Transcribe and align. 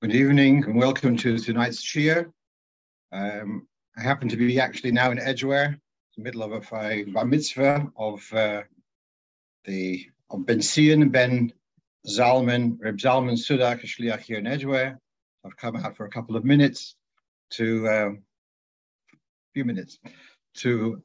Good 0.00 0.14
evening 0.14 0.62
and 0.62 0.76
welcome 0.76 1.16
to 1.16 1.38
tonight's 1.38 1.82
cheer. 1.82 2.30
Um, 3.10 3.66
I 3.96 4.00
happen 4.00 4.28
to 4.28 4.36
be 4.36 4.60
actually 4.60 4.92
now 4.92 5.10
in 5.10 5.18
Edgware, 5.18 5.76
the 6.16 6.22
middle 6.22 6.44
of 6.44 6.52
a 6.52 7.04
bar 7.06 7.24
mitzvah 7.24 7.90
of 7.96 8.32
uh, 8.32 8.62
the 9.64 10.06
of 10.30 10.46
Ben 10.46 10.60
Sion 10.60 11.08
Ben 11.08 11.52
Zalman, 12.06 12.78
Reb 12.80 12.98
Zalman 12.98 13.36
Sudak 13.36 13.80
Shliach 13.80 14.20
here 14.20 14.38
in 14.38 14.46
Edgware. 14.46 15.00
I've 15.44 15.56
come 15.56 15.74
out 15.74 15.96
for 15.96 16.06
a 16.06 16.10
couple 16.10 16.36
of 16.36 16.44
minutes 16.44 16.94
to 17.54 17.88
a 17.88 18.06
um, 18.06 18.22
few 19.52 19.64
minutes 19.64 19.98
to 20.58 21.02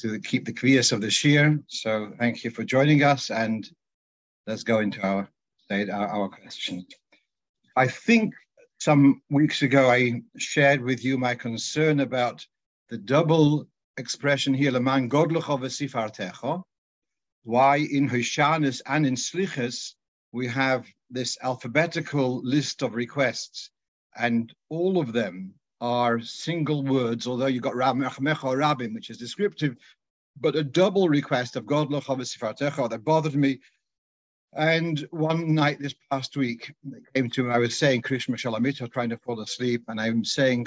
to 0.00 0.20
keep 0.20 0.44
the 0.44 0.52
kvias 0.52 0.92
of 0.92 1.00
the 1.00 1.06
shiur. 1.06 1.62
So 1.68 2.12
thank 2.18 2.44
you 2.44 2.50
for 2.50 2.62
joining 2.62 3.04
us 3.04 3.30
and 3.30 3.66
let's 4.46 4.64
go 4.64 4.80
into 4.80 5.00
our 5.00 5.30
our, 5.70 6.08
our 6.08 6.28
question. 6.28 6.84
I 7.76 7.88
think 7.88 8.34
some 8.78 9.20
weeks 9.30 9.62
ago 9.62 9.90
I 9.90 10.22
shared 10.36 10.80
with 10.80 11.04
you 11.04 11.18
my 11.18 11.34
concern 11.34 11.98
about 11.98 12.46
the 12.88 12.98
double 12.98 13.66
expression 13.96 14.54
here, 14.54 14.70
Leman 14.70 15.08
Godluch 15.08 15.42
Sifartecho, 15.42 16.62
why 17.42 17.78
in 17.78 18.08
Hoshanis 18.08 18.80
and 18.86 19.04
in 19.04 19.16
Slichas 19.16 19.96
we 20.30 20.46
have 20.46 20.86
this 21.10 21.36
alphabetical 21.42 22.40
list 22.44 22.82
of 22.82 22.94
requests, 22.94 23.70
and 24.16 24.52
all 24.68 25.00
of 25.00 25.12
them 25.12 25.54
are 25.80 26.20
single 26.20 26.84
words, 26.84 27.26
although 27.26 27.46
you've 27.46 27.62
got 27.62 27.74
Ramechmecha 27.74 28.56
Rabim, 28.56 28.94
which 28.94 29.10
is 29.10 29.18
descriptive, 29.18 29.76
but 30.40 30.54
a 30.54 30.62
double 30.62 31.08
request 31.08 31.56
of 31.56 31.66
Godluch 31.66 32.04
Sifartecho 32.04 32.88
that 32.88 33.04
bothered 33.04 33.34
me 33.34 33.58
and 34.56 35.06
one 35.10 35.54
night 35.54 35.80
this 35.80 35.94
past 36.10 36.36
week, 36.36 36.72
it 36.92 37.02
came 37.14 37.30
to 37.30 37.44
me, 37.44 37.50
I 37.50 37.58
was 37.58 37.78
saying 37.78 38.02
Krishma 38.02 38.36
Shalamita, 38.36 38.92
trying 38.92 39.10
to 39.10 39.16
fall 39.18 39.40
asleep, 39.40 39.82
and 39.88 40.00
I'm 40.00 40.24
saying 40.24 40.66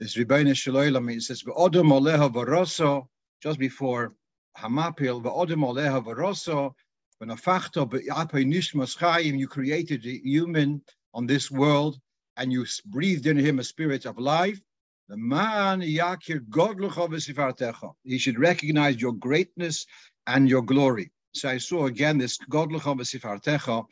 this 0.00 0.16
Rebbeinu 0.16 0.52
Shaloilam, 0.52 1.14
it 1.14 1.22
says, 1.22 1.42
Odom 1.42 1.92
Oleha 1.92 2.32
Varoso, 2.32 3.06
just 3.42 3.58
before 3.58 4.14
Hamapil, 4.58 5.22
Odom 5.22 5.64
Oleha 5.64 6.04
Varoso, 6.04 6.72
when 7.18 7.30
Afachto 7.30 7.86
Nishmas 7.86 8.96
Chaim, 8.96 9.36
you 9.36 9.48
created 9.48 10.04
a 10.06 10.18
human 10.22 10.82
on 11.14 11.26
this 11.26 11.50
world, 11.50 11.98
and 12.36 12.52
you 12.52 12.66
breathed 12.86 13.26
in 13.26 13.38
him 13.38 13.58
a 13.58 13.64
spirit 13.64 14.04
of 14.04 14.18
life. 14.18 14.60
The 15.08 15.16
man 15.16 15.80
Yakir 15.80 16.40
Godluch 16.48 17.94
He 18.02 18.18
should 18.18 18.38
recognize 18.38 19.00
your 19.00 19.12
greatness 19.12 19.86
and 20.26 20.48
your 20.48 20.62
glory. 20.62 21.12
So 21.36 21.50
I 21.50 21.58
saw 21.58 21.86
again 21.86 22.16
this 22.16 22.38
Godlucha 22.50 22.96
B'Sifartecha 22.98 23.84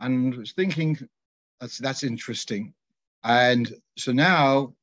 and 0.00 0.34
was 0.34 0.52
thinking, 0.52 0.98
that's, 1.60 1.78
that's 1.78 2.02
interesting. 2.02 2.74
And 3.22 3.72
so 3.96 4.12
now 4.12 4.74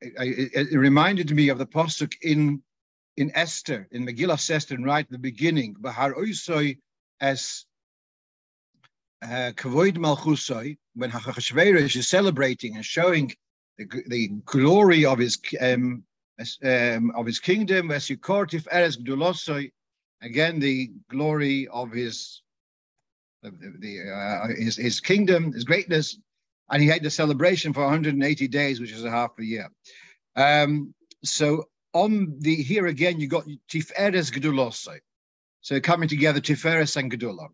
it, 0.00 0.50
it, 0.72 0.76
reminded 0.76 1.30
me 1.30 1.50
of 1.50 1.58
the 1.58 1.66
Pasuk 1.66 2.14
in, 2.22 2.62
in 3.16 3.30
Esther, 3.34 3.86
in 3.92 4.06
Megillah 4.06 4.50
Esther, 4.50 4.76
right 4.78 5.04
at 5.04 5.10
the 5.10 5.18
beginning, 5.18 5.76
Bahar 5.78 6.14
Oisoi 6.14 6.78
as 7.20 7.64
uh, 9.22 9.52
Kavoid 9.54 9.98
Malchusoi, 9.98 10.78
when 10.94 11.10
Hachashverosh 11.10 11.96
is 11.96 12.08
celebrating 12.08 12.76
and 12.76 12.84
showing 12.84 13.32
the, 13.76 13.86
the 14.06 14.28
glory 14.44 15.04
of 15.04 15.18
his 15.18 15.38
um, 15.60 16.04
um, 16.64 17.10
of 17.16 17.26
his 17.26 17.40
kingdom, 17.40 17.90
as 17.90 18.08
you 18.08 18.16
court 18.16 18.54
if 18.54 18.66
Eres 18.70 18.96
Gdulosoi, 18.96 19.70
again 20.22 20.60
the 20.60 20.90
glory 21.10 21.68
of 21.68 21.92
his 21.92 22.42
the, 23.42 24.10
uh, 24.10 24.48
his, 24.48 24.76
his 24.76 25.00
kingdom, 25.00 25.52
his 25.52 25.64
greatness, 25.64 26.18
and 26.70 26.82
he 26.82 26.88
had 26.88 27.02
the 27.02 27.10
celebration 27.10 27.72
for 27.72 27.82
180 27.82 28.48
days, 28.48 28.80
which 28.80 28.92
is 28.92 29.04
a 29.04 29.10
half 29.10 29.30
a 29.38 29.44
year. 29.44 29.70
Um, 30.36 30.94
so 31.24 31.64
on 31.92 32.36
the 32.40 32.54
here 32.54 32.86
again, 32.86 33.20
you 33.20 33.28
got 33.28 33.46
Tiferes 33.70 34.32
Gedulosai. 34.32 34.98
So 35.60 35.80
coming 35.80 36.08
together, 36.08 36.40
Tiferes 36.40 36.96
and 36.96 37.10
Gedula. 37.10 37.48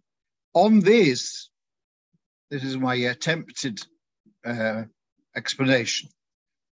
On 0.55 0.81
this, 0.81 1.49
this 2.51 2.63
is 2.63 2.77
my 2.77 2.95
attempted 2.95 3.81
uh, 4.45 4.85
explanation. 5.35 6.11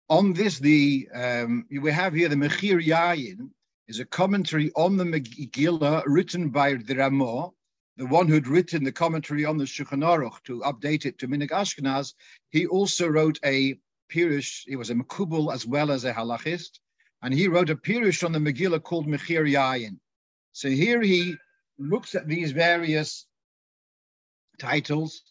On 0.08 0.32
this, 0.32 0.58
the 0.58 1.08
um, 1.14 1.66
we 1.70 1.90
have 1.90 2.12
here 2.12 2.28
the 2.28 2.36
Mechir 2.36 2.84
Yayin, 2.84 3.50
is 3.92 4.00
a 4.00 4.06
commentary 4.06 4.72
on 4.74 4.96
the 4.96 5.04
Megillah 5.04 6.02
written 6.06 6.48
by 6.48 6.72
the 6.72 6.96
Ramah, 6.96 7.50
the 7.98 8.06
one 8.06 8.26
who'd 8.26 8.48
written 8.48 8.84
the 8.84 8.90
commentary 8.90 9.44
on 9.44 9.58
the 9.58 9.66
Shulchan 9.66 10.02
Aruch 10.02 10.42
to 10.44 10.60
update 10.60 11.04
it 11.04 11.18
to 11.18 11.28
Minig 11.28 11.50
Ashkenaz. 11.50 12.14
He 12.48 12.66
also 12.66 13.06
wrote 13.06 13.38
a 13.44 13.78
Pirush, 14.10 14.62
he 14.66 14.76
was 14.76 14.88
a 14.88 14.94
Makubal 14.94 15.52
as 15.52 15.66
well 15.66 15.90
as 15.90 16.06
a 16.06 16.14
Halachist, 16.14 16.80
and 17.20 17.34
he 17.34 17.48
wrote 17.48 17.68
a 17.68 17.76
Pirush 17.76 18.24
on 18.24 18.32
the 18.32 18.38
Megillah 18.38 18.82
called 18.82 19.06
Mechir 19.06 19.44
Yayin. 19.46 19.98
So 20.52 20.70
here 20.70 21.02
he 21.02 21.34
looks 21.78 22.14
at 22.14 22.26
these 22.26 22.52
various 22.52 23.26
titles 24.58 25.22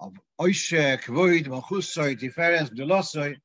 of 0.00 0.14
Oishe, 0.40 1.00
Kvoid, 1.04 1.46
Malchusoy, 1.46 2.18
Tiferes, 2.18 2.70
B'Delosoy, 2.70 3.36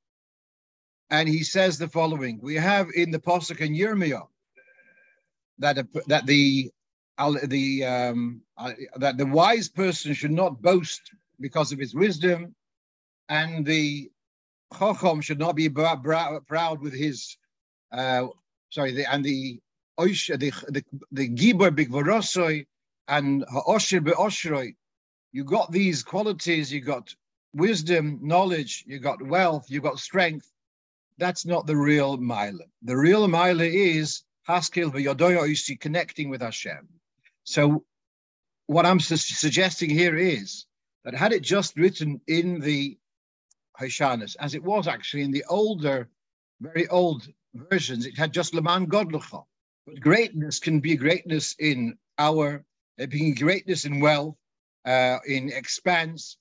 and 1.12 1.30
he 1.30 1.44
says 1.44 1.78
the 1.78 1.88
following: 1.88 2.40
We 2.42 2.56
have 2.56 2.90
in 2.96 3.12
the 3.12 3.20
Pasuk 3.20 3.62
in 3.62 3.76
Yirmiyah 3.76 4.26
that 5.60 5.78
a, 5.78 5.88
that 6.08 6.26
the 6.26 6.72
the 7.48 7.86
um, 7.86 8.42
uh, 8.58 8.74
that 8.98 9.18
the 9.18 9.26
wise 9.26 9.70
person 9.70 10.14
should 10.14 10.32
not 10.32 10.62
boast 10.62 11.02
because 11.40 11.72
of 11.72 11.80
his 11.80 11.96
wisdom, 11.96 12.56
and 13.30 13.66
the 13.66 14.10
chacham 14.78 15.22
should 15.22 15.40
not 15.40 15.56
be 15.56 15.70
proud 15.70 16.82
with 16.82 16.94
his 16.94 17.38
uh, 17.92 18.28
sorry, 18.72 18.92
the, 18.94 19.12
and 19.12 19.24
the 19.24 19.60
the 19.98 20.52
the 20.70 20.84
the 21.12 21.30
gibor 21.30 21.72
bigvorosoi 21.72 22.66
and 23.08 23.46
ha'osher 23.52 24.02
be'oshroi. 24.02 24.76
You 25.32 25.44
got 25.44 25.72
these 25.72 26.04
qualities. 26.04 26.72
You 26.72 26.82
got 26.82 27.14
wisdom, 27.54 28.20
knowledge. 28.22 28.84
You 28.88 29.00
got 29.00 29.22
wealth. 29.22 29.66
You 29.70 29.82
got 29.82 30.00
strength. 30.00 30.52
That's 31.18 31.46
not 31.46 31.66
the 31.68 31.78
real 31.78 32.18
mila. 32.18 32.66
The 32.84 32.98
real 32.98 33.28
mila 33.28 33.64
is 33.64 34.24
haskel 34.48 34.92
v'yodoyo 34.92 35.80
connecting 35.80 36.30
with 36.30 36.42
Hashem. 36.42 36.88
So 37.44 37.86
what 38.68 38.86
I'm 38.86 39.00
su- 39.00 39.18
suggesting 39.18 39.90
here 39.90 40.18
is 40.18 40.66
that 41.04 41.16
had 41.16 41.34
it 41.34 41.42
just 41.42 41.78
written 41.78 42.22
in 42.28 42.60
the 42.60 42.98
Hashanas, 43.80 44.36
as 44.40 44.56
it 44.56 44.64
was 44.64 44.88
actually 44.88 45.24
in 45.24 45.32
the 45.32 45.46
older, 45.50 46.10
very 46.62 46.88
old 46.88 47.28
versions, 47.54 48.06
it 48.06 48.18
had 48.18 48.34
just 48.34 48.54
Leman 48.54 48.88
Godlucha. 48.88 49.44
But 49.86 50.00
greatness 50.00 50.60
can 50.60 50.80
be 50.80 50.96
greatness 50.96 51.56
in 51.60 51.98
our, 52.18 52.64
uh, 53.00 53.06
being 53.06 53.36
greatness 53.36 53.86
in 53.86 54.00
wealth, 54.00 54.36
uh, 54.86 55.20
in 55.28 55.52
expanse, 55.52 56.38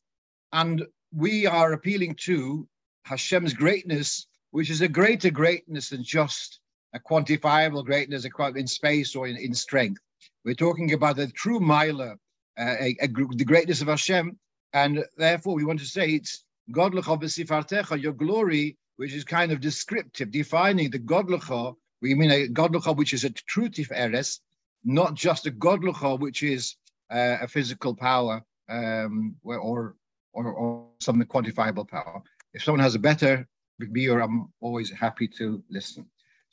and 0.52 0.86
we 1.12 1.46
are 1.46 1.72
appealing 1.72 2.14
to 2.14 2.68
Hashem's 3.04 3.52
greatness, 3.52 4.26
which 4.50 4.70
is 4.70 4.80
a 4.80 4.88
greater 4.88 5.30
greatness 5.30 5.90
than 5.90 6.02
just 6.02 6.60
a 6.94 7.00
quantifiable 7.00 7.84
greatness 7.84 8.24
in 8.56 8.66
space 8.66 9.16
or 9.16 9.26
in, 9.26 9.36
in 9.36 9.52
strength. 9.52 10.00
We're 10.44 10.54
talking 10.54 10.92
about 10.92 11.16
the 11.16 11.26
true 11.28 11.60
miler, 11.60 12.16
uh, 12.58 12.76
a, 12.80 12.96
a, 13.00 13.08
the 13.08 13.44
greatness 13.44 13.82
of 13.82 13.88
Hashem, 13.88 14.38
and 14.72 15.04
therefore 15.16 15.54
we 15.54 15.64
want 15.64 15.80
to 15.80 15.86
say 15.86 16.10
it's 16.10 16.44
Godlucha 16.70 17.20
b'sifartecha, 17.20 18.00
your 18.00 18.12
glory, 18.12 18.76
which 18.96 19.12
is 19.12 19.24
kind 19.24 19.52
of 19.52 19.60
descriptive, 19.60 20.30
defining 20.30 20.90
the 20.90 20.98
Godlucha. 20.98 21.74
We 22.00 22.14
mean 22.14 22.30
a 22.30 22.48
Godlucha 22.48 22.96
which 22.96 23.12
is 23.12 23.24
a 23.24 23.30
true 23.30 23.68
tiferes, 23.68 24.40
not 24.84 25.14
just 25.14 25.46
a 25.46 25.50
Godlucha 25.50 26.18
which 26.18 26.42
is 26.42 26.76
uh, 27.10 27.38
a 27.42 27.48
physical 27.48 27.94
power 27.94 28.42
um, 28.68 29.36
or, 29.42 29.94
or, 30.32 30.44
or 30.52 30.86
some 31.00 31.22
quantifiable 31.22 31.88
power. 31.88 32.22
If 32.52 32.62
someone 32.62 32.80
has 32.80 32.94
a 32.94 33.00
better 33.00 33.46
view, 33.80 34.20
I'm 34.20 34.52
always 34.60 34.90
happy 34.90 35.28
to 35.38 35.62
listen. 35.70 36.06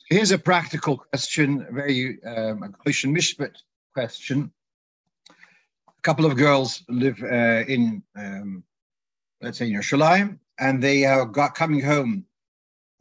Here's 0.08 0.30
a 0.30 0.38
practical 0.38 0.98
question, 0.98 1.66
a 1.68 1.72
very 1.72 2.22
um, 2.24 2.62
a 2.62 2.68
question 2.68 3.14
mishpat 3.14 3.54
question. 3.94 4.52
A 5.28 6.02
couple 6.02 6.26
of 6.26 6.36
girls 6.36 6.82
live 6.88 7.22
uh, 7.22 7.64
in, 7.68 8.02
um, 8.16 8.64
let's 9.40 9.58
say, 9.58 9.70
Yerushalayim, 9.70 10.38
and 10.58 10.82
they 10.82 11.04
are 11.04 11.24
got, 11.24 11.54
coming 11.54 11.80
home 11.80 12.24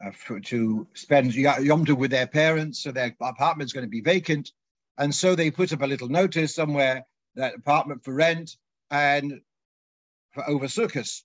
uh, 0.06 0.12
for, 0.12 0.40
to 0.40 0.88
spend 0.94 1.34
Yom 1.34 1.86
Tov 1.86 1.98
with 1.98 2.12
their 2.12 2.28
parents, 2.28 2.84
so 2.84 2.92
their 2.92 3.16
apartment's 3.22 3.74
going 3.74 3.86
to 3.86 3.90
be 3.90 4.02
vacant. 4.02 4.52
And 4.98 5.14
so 5.14 5.36
they 5.36 5.50
put 5.50 5.74
up 5.74 5.82
a 5.82 5.88
little 5.88 6.10
notice 6.10 6.54
somewhere 6.54 7.06
that 7.36 7.56
apartment 7.56 8.04
for 8.04 8.14
rent 8.14 8.58
and 8.92 9.42
for 10.32 10.48
over 10.48 10.68
Sukkot. 10.68 11.24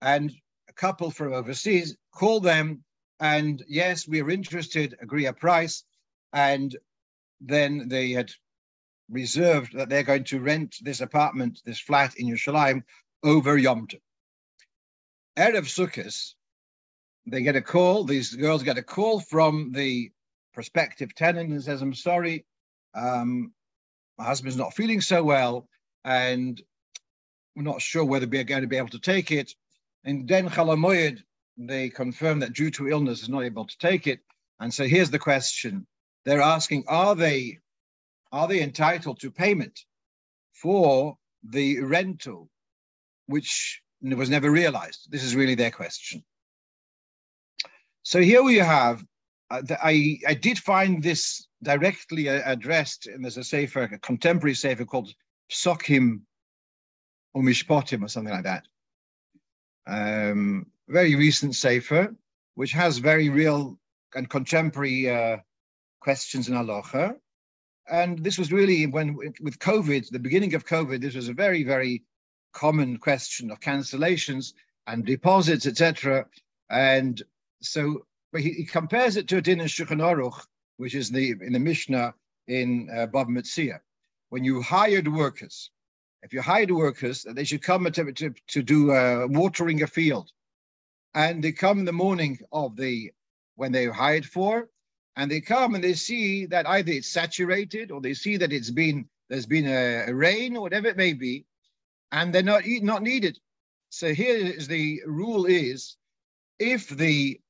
And 0.00 0.32
a 0.68 0.72
couple 0.72 1.10
from 1.10 1.34
overseas 1.34 1.96
called 2.12 2.44
them 2.44 2.82
and 3.20 3.62
yes, 3.68 4.08
we 4.08 4.22
are 4.22 4.30
interested, 4.30 4.96
agree 5.00 5.26
a 5.26 5.32
price. 5.32 5.84
And 6.32 6.76
then 7.40 7.88
they 7.88 8.10
had 8.10 8.30
reserved 9.10 9.76
that 9.76 9.88
they're 9.88 10.02
going 10.02 10.24
to 10.24 10.40
rent 10.40 10.76
this 10.80 11.00
apartment, 11.00 11.60
this 11.64 11.80
flat 11.80 12.16
in 12.16 12.28
Yerushalayim 12.28 12.82
over 13.22 13.58
Yom 13.58 13.86
Tov. 13.86 14.00
Erev 15.36 15.66
Sukkot, 15.66 16.34
they 17.26 17.42
get 17.42 17.56
a 17.56 17.62
call, 17.62 18.04
these 18.04 18.34
girls 18.34 18.62
get 18.62 18.78
a 18.78 18.82
call 18.82 19.20
from 19.20 19.72
the 19.72 20.10
prospective 20.54 21.14
tenant 21.14 21.50
and 21.50 21.62
says, 21.62 21.82
I'm 21.82 21.94
sorry, 21.94 22.44
um, 22.94 23.52
my 24.18 24.24
husband's 24.24 24.56
not 24.56 24.74
feeling 24.74 25.00
so 25.00 25.22
well, 25.22 25.68
and 26.04 26.60
we're 27.54 27.62
not 27.62 27.82
sure 27.82 28.04
whether 28.04 28.26
we're 28.26 28.44
going 28.44 28.62
to 28.62 28.68
be 28.68 28.76
able 28.76 28.88
to 28.88 28.98
take 28.98 29.30
it. 29.30 29.54
And 30.04 30.26
then 30.26 30.48
Chalamoyed, 30.48 31.22
they 31.68 31.88
confirm 31.88 32.40
that 32.40 32.54
due 32.54 32.70
to 32.70 32.88
illness 32.88 33.22
is 33.22 33.28
not 33.28 33.44
able 33.44 33.66
to 33.66 33.78
take 33.78 34.06
it. 34.06 34.20
And 34.60 34.72
so 34.72 34.84
here's 34.84 35.10
the 35.10 35.18
question. 35.18 35.86
They're 36.24 36.40
asking, 36.40 36.84
are 36.88 37.14
they 37.14 37.58
are 38.32 38.46
they 38.46 38.62
entitled 38.62 39.18
to 39.20 39.30
payment 39.30 39.78
for 40.52 41.16
the 41.42 41.80
rental, 41.80 42.48
which 43.26 43.82
was 44.02 44.30
never 44.30 44.50
realized? 44.50 45.08
This 45.10 45.24
is 45.24 45.34
really 45.34 45.56
their 45.56 45.70
question. 45.70 46.22
So 48.02 48.20
here 48.20 48.42
we 48.42 48.56
have, 48.56 49.04
uh, 49.50 49.62
the, 49.62 49.78
I, 49.84 50.18
I 50.26 50.34
did 50.34 50.58
find 50.58 51.02
this 51.02 51.46
directly 51.62 52.28
addressed, 52.28 53.08
and 53.08 53.24
there's 53.24 53.36
a 53.36 53.44
sefer, 53.44 53.82
a 53.82 53.98
contemporary 53.98 54.54
sefer 54.54 54.84
called 54.84 55.12
Psokim 55.50 56.20
or 57.34 57.42
Mishpotim 57.42 58.02
or 58.04 58.08
something 58.08 58.32
like 58.32 58.44
that. 58.44 58.64
Um, 59.86 60.66
very 60.90 61.14
recent 61.14 61.54
sefer, 61.54 62.14
which 62.54 62.72
has 62.72 62.98
very 62.98 63.28
real 63.28 63.78
and 64.14 64.28
contemporary 64.28 65.08
uh, 65.08 65.36
questions 66.00 66.48
in 66.48 66.54
halacha. 66.54 67.16
And 67.88 68.18
this 68.18 68.38
was 68.38 68.52
really 68.52 68.86
when, 68.86 69.16
with 69.16 69.58
COVID, 69.58 70.10
the 70.10 70.18
beginning 70.18 70.54
of 70.54 70.66
COVID, 70.66 71.00
this 71.00 71.14
was 71.14 71.28
a 71.28 71.32
very, 71.32 71.62
very 71.62 72.02
common 72.52 72.98
question 72.98 73.50
of 73.50 73.60
cancellations 73.60 74.52
and 74.86 75.04
deposits, 75.04 75.66
etc. 75.66 76.26
And 76.70 77.22
so 77.62 78.06
he, 78.36 78.50
he, 78.50 78.64
compares 78.64 79.16
it 79.16 79.28
to 79.28 79.38
a 79.38 79.40
din 79.40 79.60
in 79.60 79.66
Shulchan 79.66 80.00
Aruch, 80.00 80.44
which 80.76 80.94
is 80.94 81.10
the 81.10 81.34
in 81.40 81.52
the 81.52 81.58
Mishnah 81.58 82.14
in 82.46 82.88
uh, 82.90 83.06
Bava 83.06 83.28
Metzia, 83.28 83.80
when 84.30 84.44
you 84.44 84.62
hired 84.62 85.08
workers. 85.08 85.70
If 86.22 86.32
you 86.32 86.42
hired 86.42 86.70
workers, 86.70 87.24
they 87.28 87.44
should 87.44 87.62
come 87.62 87.90
to, 87.90 88.12
to, 88.12 88.34
to 88.48 88.62
do 88.62 88.92
uh, 88.92 89.26
watering 89.30 89.82
a 89.82 89.86
field. 89.86 90.30
And 91.14 91.42
they 91.42 91.52
come 91.52 91.80
in 91.80 91.84
the 91.84 91.92
morning 91.92 92.38
of 92.52 92.76
the 92.76 93.12
when 93.56 93.72
they're 93.72 93.92
hired 93.92 94.24
for, 94.26 94.68
and 95.16 95.30
they 95.30 95.40
come 95.40 95.74
and 95.74 95.82
they 95.84 95.94
see 95.94 96.46
that 96.46 96.68
either 96.68 96.92
it's 96.92 97.08
saturated 97.12 97.90
or 97.90 98.00
they 98.00 98.14
see 98.14 98.36
that 98.38 98.52
it's 98.52 98.70
been 98.70 99.08
there's 99.28 99.46
been 99.46 99.66
a, 99.66 100.04
a 100.08 100.14
rain 100.14 100.56
or 100.56 100.62
whatever 100.62 100.88
it 100.88 100.96
may 100.96 101.12
be, 101.12 101.46
and 102.12 102.32
they're 102.32 102.42
not 102.42 102.62
not 102.66 103.02
needed. 103.02 103.38
So 103.90 104.14
here 104.14 104.36
is 104.36 104.68
the 104.68 105.02
rule: 105.06 105.46
is 105.46 105.96
if 106.58 106.88
the 106.88 107.40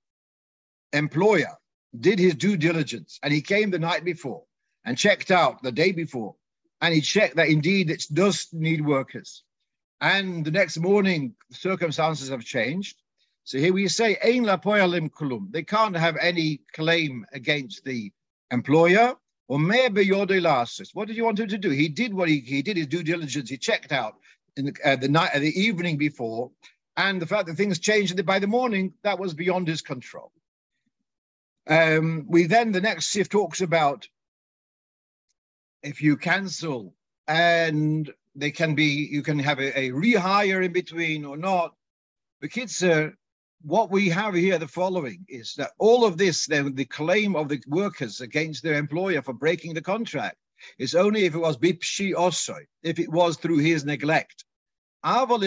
employer 0.93 1.57
did 1.99 2.19
his 2.19 2.35
due 2.35 2.57
diligence 2.57 3.19
and 3.23 3.33
he 3.33 3.43
came 3.43 3.71
the 3.71 3.79
night 3.79 4.05
before 4.05 4.45
and 4.85 4.97
checked 4.97 5.31
out 5.31 5.63
the 5.63 5.73
day 5.73 5.93
before 5.93 6.35
and 6.81 6.95
he 6.95 7.01
checked 7.01 7.37
that 7.37 7.49
indeed 7.49 7.91
it 7.91 8.05
does 8.13 8.49
need 8.53 8.85
workers 8.85 9.43
and 10.01 10.45
the 10.45 10.51
next 10.51 10.79
morning 10.79 11.35
circumstances 11.51 12.31
have 12.31 12.45
changed 12.45 12.97
so 13.45 13.59
here 13.59 13.73
we 13.73 13.89
say 13.89 14.17
ein 14.23 14.45
la 14.45 14.57
kulum. 14.59 15.51
They 15.51 15.63
can't 15.63 15.97
have 15.97 16.17
any 16.21 16.61
claim 16.73 17.25
against 17.33 17.85
the 17.85 18.13
employer. 18.51 19.15
Or 19.49 19.59
what 19.59 21.09
did 21.09 21.17
you 21.17 21.25
want 21.25 21.41
him 21.41 21.49
to 21.49 21.59
do? 21.59 21.71
He 21.71 21.89
did 21.89 22.15
what 22.15 22.29
he, 22.29 22.39
he 22.39 22.63
did 22.63 22.77
his 22.77 22.87
due 22.87 23.03
diligence. 23.03 23.51
He 23.51 23.59
checked 23.59 23.91
out 23.91 24.15
in 24.57 24.67
the, 24.67 24.75
uh, 24.85 24.95
the 24.95 25.09
night 25.09 25.31
uh, 25.35 25.41
the 25.41 25.61
evening 25.61 25.99
before. 25.99 26.53
And 26.97 27.21
the 27.21 27.27
fact 27.27 27.49
that 27.49 27.57
things 27.57 27.81
changed 27.81 28.25
by 28.25 28.39
the 28.39 28.47
morning 28.47 28.95
that 29.03 29.19
was 29.19 29.35
beyond 29.35 29.67
his 29.67 29.83
control. 29.83 30.31
Um, 31.67 32.27
we 32.29 32.45
then, 32.45 32.73
the 32.73 32.81
next 32.81 33.11
shift 33.11 33.33
talks 33.33 33.61
about 33.61 34.09
if 35.83 36.03
you 36.03 36.17
cancel 36.17 36.95
and 37.27 38.09
they 38.37 38.51
can 38.51 38.75
be, 38.75 39.09
you 39.11 39.23
can 39.23 39.39
have 39.41 39.59
a, 39.59 39.79
a 39.79 39.91
rehire 39.91 40.65
in 40.65 40.73
between 40.73 41.25
or 41.25 41.37
not. 41.37 41.75
The 42.41 42.49
kids, 42.49 42.83
uh, 42.83 43.11
what 43.63 43.91
we 43.91 44.09
have 44.09 44.35
here, 44.35 44.59
the 44.59 44.69
following 44.69 45.25
is 45.29 45.55
that 45.55 45.73
all 45.79 46.05
of 46.05 46.17
this, 46.17 46.47
the, 46.47 46.71
the 46.75 46.85
claim 46.85 47.37
of 47.37 47.49
the 47.49 47.63
workers 47.67 48.21
against 48.21 48.63
their 48.63 48.75
employer 48.75 49.23
for 49.23 49.33
breaking 49.33 49.75
the 49.75 49.83
contract, 49.83 50.37
is 50.79 50.95
only 50.95 51.25
if 51.25 51.35
it 51.35 51.39
was 51.39 51.57
bipshi 51.57 52.15
also, 52.15 52.57
if 52.83 52.99
it 52.99 53.11
was 53.11 53.37
through 53.37 53.59
his 53.59 53.85
neglect. 53.85 54.45
But 55.03 55.43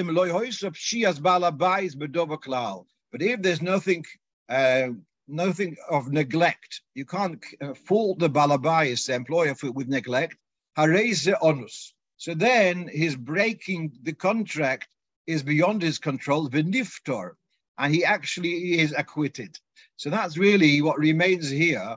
if 3.22 3.42
there's 3.42 3.62
nothing 3.62 4.06
uh, 4.50 4.88
nothing 5.28 5.76
of 5.90 6.12
neglect. 6.12 6.82
You 6.96 7.06
can't 7.06 7.44
uh, 7.62 7.74
fault 7.74 8.20
the 8.20 8.30
balabais, 8.30 9.06
the 9.08 9.16
employer, 9.16 9.56
for, 9.56 9.72
with 9.72 9.88
neglect. 9.88 10.36
Onus. 10.78 11.94
So 12.18 12.34
then 12.34 12.88
his 12.88 13.16
breaking 13.16 13.94
the 14.02 14.14
contract 14.14 14.88
is 15.28 15.44
beyond 15.44 15.82
his 15.82 16.00
control, 16.00 16.50
viniftor, 16.50 17.32
and 17.78 17.94
he 17.94 18.04
actually 18.06 18.80
is 18.80 18.94
acquitted. 18.98 19.58
So 19.96 20.10
that's 20.10 20.38
really 20.38 20.82
what 20.82 20.98
remains 21.00 21.50
here. 21.50 21.96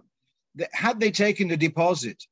Had 0.73 1.00
they 1.00 1.11
taken 1.11 1.49
the 1.49 1.56
deposit, 1.56 2.23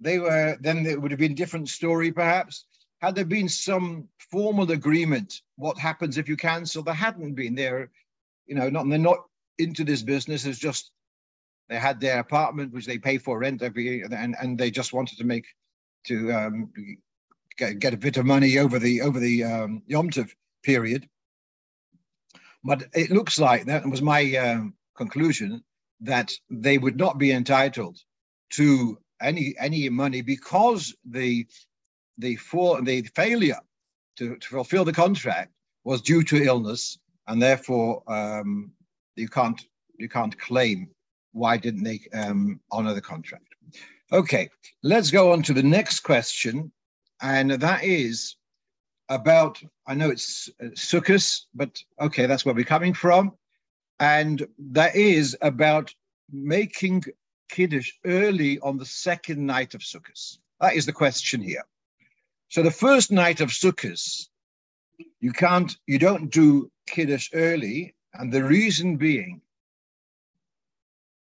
they 0.00 0.18
were 0.18 0.56
then 0.60 0.84
it 0.84 1.00
would 1.00 1.10
have 1.10 1.20
been 1.20 1.32
a 1.32 1.36
different 1.36 1.68
story, 1.68 2.12
perhaps. 2.12 2.66
Had 3.00 3.14
there 3.14 3.24
been 3.24 3.48
some 3.48 4.08
formal 4.30 4.70
agreement, 4.70 5.42
what 5.56 5.78
happens 5.78 6.18
if 6.18 6.28
you 6.28 6.36
cancel? 6.36 6.82
There 6.82 6.94
hadn't 6.94 7.34
been. 7.34 7.54
They're, 7.54 7.90
you 8.46 8.54
know, 8.54 8.68
not 8.68 8.88
they're 8.88 8.98
not 8.98 9.24
into 9.58 9.84
this 9.84 10.02
business 10.02 10.44
It's 10.44 10.58
just 10.58 10.90
they 11.68 11.78
had 11.78 12.00
their 12.00 12.20
apartment 12.20 12.72
which 12.72 12.86
they 12.86 12.98
pay 12.98 13.18
for 13.18 13.38
rent 13.38 13.62
every 13.62 13.84
year 13.84 14.08
and, 14.10 14.36
and 14.40 14.58
they 14.58 14.70
just 14.70 14.92
wanted 14.92 15.18
to 15.18 15.24
make 15.24 15.46
to 16.06 16.32
um, 16.32 16.70
get, 17.56 17.78
get 17.78 17.94
a 17.94 17.96
bit 17.96 18.16
of 18.16 18.26
money 18.26 18.58
over 18.58 18.78
the 18.78 19.00
over 19.00 19.18
the 19.18 19.44
um, 19.44 19.82
Yom 19.86 20.10
Tov 20.10 20.30
period. 20.62 21.08
But 22.66 22.88
it 22.94 23.10
looks 23.12 23.38
like 23.38 23.64
that 23.66 23.88
was 23.88 24.02
my 24.02 24.34
um, 24.36 24.74
conclusion 24.96 25.62
that 26.00 26.32
they 26.50 26.78
would 26.78 26.96
not 26.96 27.16
be 27.16 27.30
entitled 27.30 27.96
to 28.54 28.98
any 29.22 29.54
any 29.58 29.88
money 29.88 30.20
because 30.20 30.94
the 31.04 31.46
the 32.18 32.36
for 32.36 32.82
the 32.82 33.02
failure 33.14 33.60
to, 34.16 34.36
to 34.36 34.48
fulfill 34.48 34.84
the 34.84 34.92
contract 34.92 35.52
was 35.84 36.02
due 36.02 36.24
to 36.24 36.42
illness 36.42 36.98
and 37.28 37.40
therefore 37.40 38.02
um, 38.08 38.72
you 39.14 39.28
can't 39.28 39.62
you 39.98 40.08
can't 40.08 40.38
claim 40.38 40.88
why 41.32 41.56
didn't 41.56 41.84
they 41.84 42.00
um, 42.14 42.60
honor 42.72 42.94
the 42.94 43.00
contract. 43.00 43.54
Okay, 44.12 44.48
let's 44.82 45.10
go 45.10 45.32
on 45.32 45.42
to 45.42 45.52
the 45.52 45.62
next 45.62 46.00
question, 46.00 46.72
and 47.20 47.50
that 47.50 47.84
is 47.84 48.36
about. 49.08 49.62
I 49.86 49.94
know 49.94 50.10
it's 50.10 50.50
uh, 50.60 50.66
Sukkot, 50.74 51.42
but 51.54 51.82
okay, 52.00 52.26
that's 52.26 52.44
where 52.44 52.54
we're 52.54 52.64
coming 52.64 52.94
from, 52.94 53.32
and 54.00 54.46
that 54.58 54.96
is 54.96 55.36
about 55.42 55.94
making 56.32 57.04
kiddush 57.48 57.92
early 58.04 58.58
on 58.60 58.78
the 58.78 58.84
second 58.84 59.44
night 59.44 59.74
of 59.74 59.80
Sukkot. 59.80 60.38
That 60.60 60.74
is 60.74 60.86
the 60.86 60.92
question 60.92 61.40
here. 61.40 61.64
So 62.48 62.62
the 62.62 62.70
first 62.70 63.10
night 63.10 63.40
of 63.40 63.50
Sukkot, 63.50 64.28
you 65.20 65.32
can't, 65.32 65.76
you 65.86 65.98
don't 65.98 66.30
do 66.30 66.70
kiddush 66.86 67.30
early 67.34 67.94
and 68.14 68.32
the 68.32 68.44
reason 68.44 68.96
being 68.96 69.40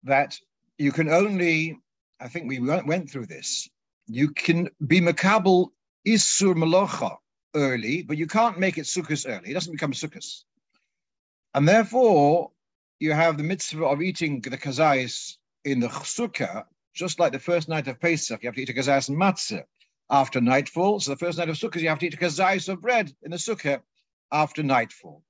that 0.04 0.40
you 0.78 0.92
can 0.92 1.10
only, 1.10 1.78
I 2.20 2.28
think 2.28 2.48
we 2.48 2.60
went 2.60 3.10
through 3.10 3.26
this, 3.26 3.70
you 4.08 4.32
can 4.32 4.70
be 4.88 5.02
makabel 5.02 5.72
isur 6.08 6.56
melocha 6.56 7.18
early, 7.56 8.04
but 8.04 8.18
you 8.18 8.28
can't 8.28 8.60
make 8.60 8.78
it 8.78 8.86
sukkos 8.86 9.28
early. 9.28 9.52
It 9.52 9.54
doesn't 9.54 9.72
become 9.72 9.92
sukkos. 9.92 10.44
And 11.54 11.68
therefore, 11.68 12.52
you 13.00 13.14
have 13.14 13.38
the 13.38 13.44
mitzvah 13.44 13.86
of 13.86 14.02
eating 14.02 14.42
the 14.42 14.58
kazais 14.58 15.38
in 15.66 15.80
the 15.80 15.88
sukkah, 15.88 16.66
just 16.94 17.20
like 17.20 17.32
the 17.32 17.40
first 17.40 17.70
night 17.70 17.88
of 17.88 18.00
Pesach, 18.00 18.44
you 18.44 18.48
have 18.48 18.56
to 18.56 18.62
eat 18.62 18.70
a 18.70 18.74
kazais 18.74 19.10
and 19.10 19.18
matzah 19.18 19.64
after 20.10 20.42
nightfall. 20.42 21.00
So 21.00 21.12
the 21.12 21.18
first 21.18 21.38
night 21.38 21.50
of 21.50 21.56
sukkah, 21.56 21.82
you 21.82 21.90
have 21.90 22.00
to 22.00 22.08
eat 22.08 22.14
a 22.14 22.18
kazais 22.18 22.70
of 22.70 22.82
bread 22.82 23.14
in 23.24 23.32
the 23.32 23.38
sukkah 23.38 23.82
after 24.32 24.64
nightfall. 24.64 25.24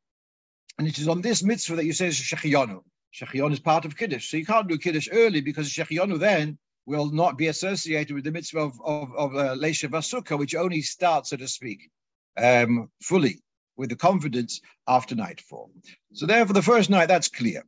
And 0.78 0.88
it 0.88 0.98
is 0.98 1.08
on 1.08 1.22
this 1.22 1.44
mitzvah 1.44 1.76
that 1.78 1.86
you 1.86 1.94
say 1.94 2.08
Shechianu. 2.08 2.82
Shechianu 3.14 3.52
is 3.52 3.60
part 3.60 3.86
of 3.86 3.98
Kiddush. 3.98 4.30
So 4.30 4.38
you 4.38 4.46
can't 4.46 4.68
do 4.68 4.78
Kiddush 4.78 5.10
early 5.12 5.42
because 5.42 5.70
Shechianu 5.70 6.20
then 6.20 6.58
will 6.86 7.12
not 7.12 7.38
be 7.38 7.48
associated 7.48 8.14
with 8.14 8.24
the 8.24 8.32
mitzvah 8.32 8.60
of, 8.60 8.82
of, 8.84 9.14
of 9.16 9.36
uh, 9.36 9.56
Leishev 9.56 10.40
which 10.40 10.56
only 10.56 10.82
starts, 10.82 11.30
so 11.30 11.38
to 11.38 11.48
speak, 11.48 11.90
um, 12.38 12.90
fully 13.02 13.42
with 13.78 13.90
the 13.90 13.96
confidence 13.96 14.60
after 14.88 15.16
nightfall. 15.16 15.72
So 16.14 16.26
therefore, 16.26 16.54
the 16.54 16.62
first 16.62 16.90
night, 16.90 17.08
that's 17.08 17.30
clear. 17.30 17.64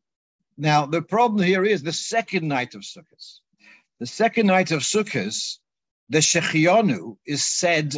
Now, 0.58 0.86
the 0.86 1.01
problem 1.01 1.41
here 1.41 1.63
is 1.63 1.82
the 1.82 1.94
second 1.94 2.48
night 2.48 2.75
of 2.75 2.82
Sukkot. 2.82 3.39
The 4.00 4.06
second 4.06 4.48
night 4.48 4.72
of 4.72 4.82
Sukkot, 4.82 5.58
the 6.10 6.20
Shechianu 6.20 7.18
is 7.25 7.44
said 7.44 7.96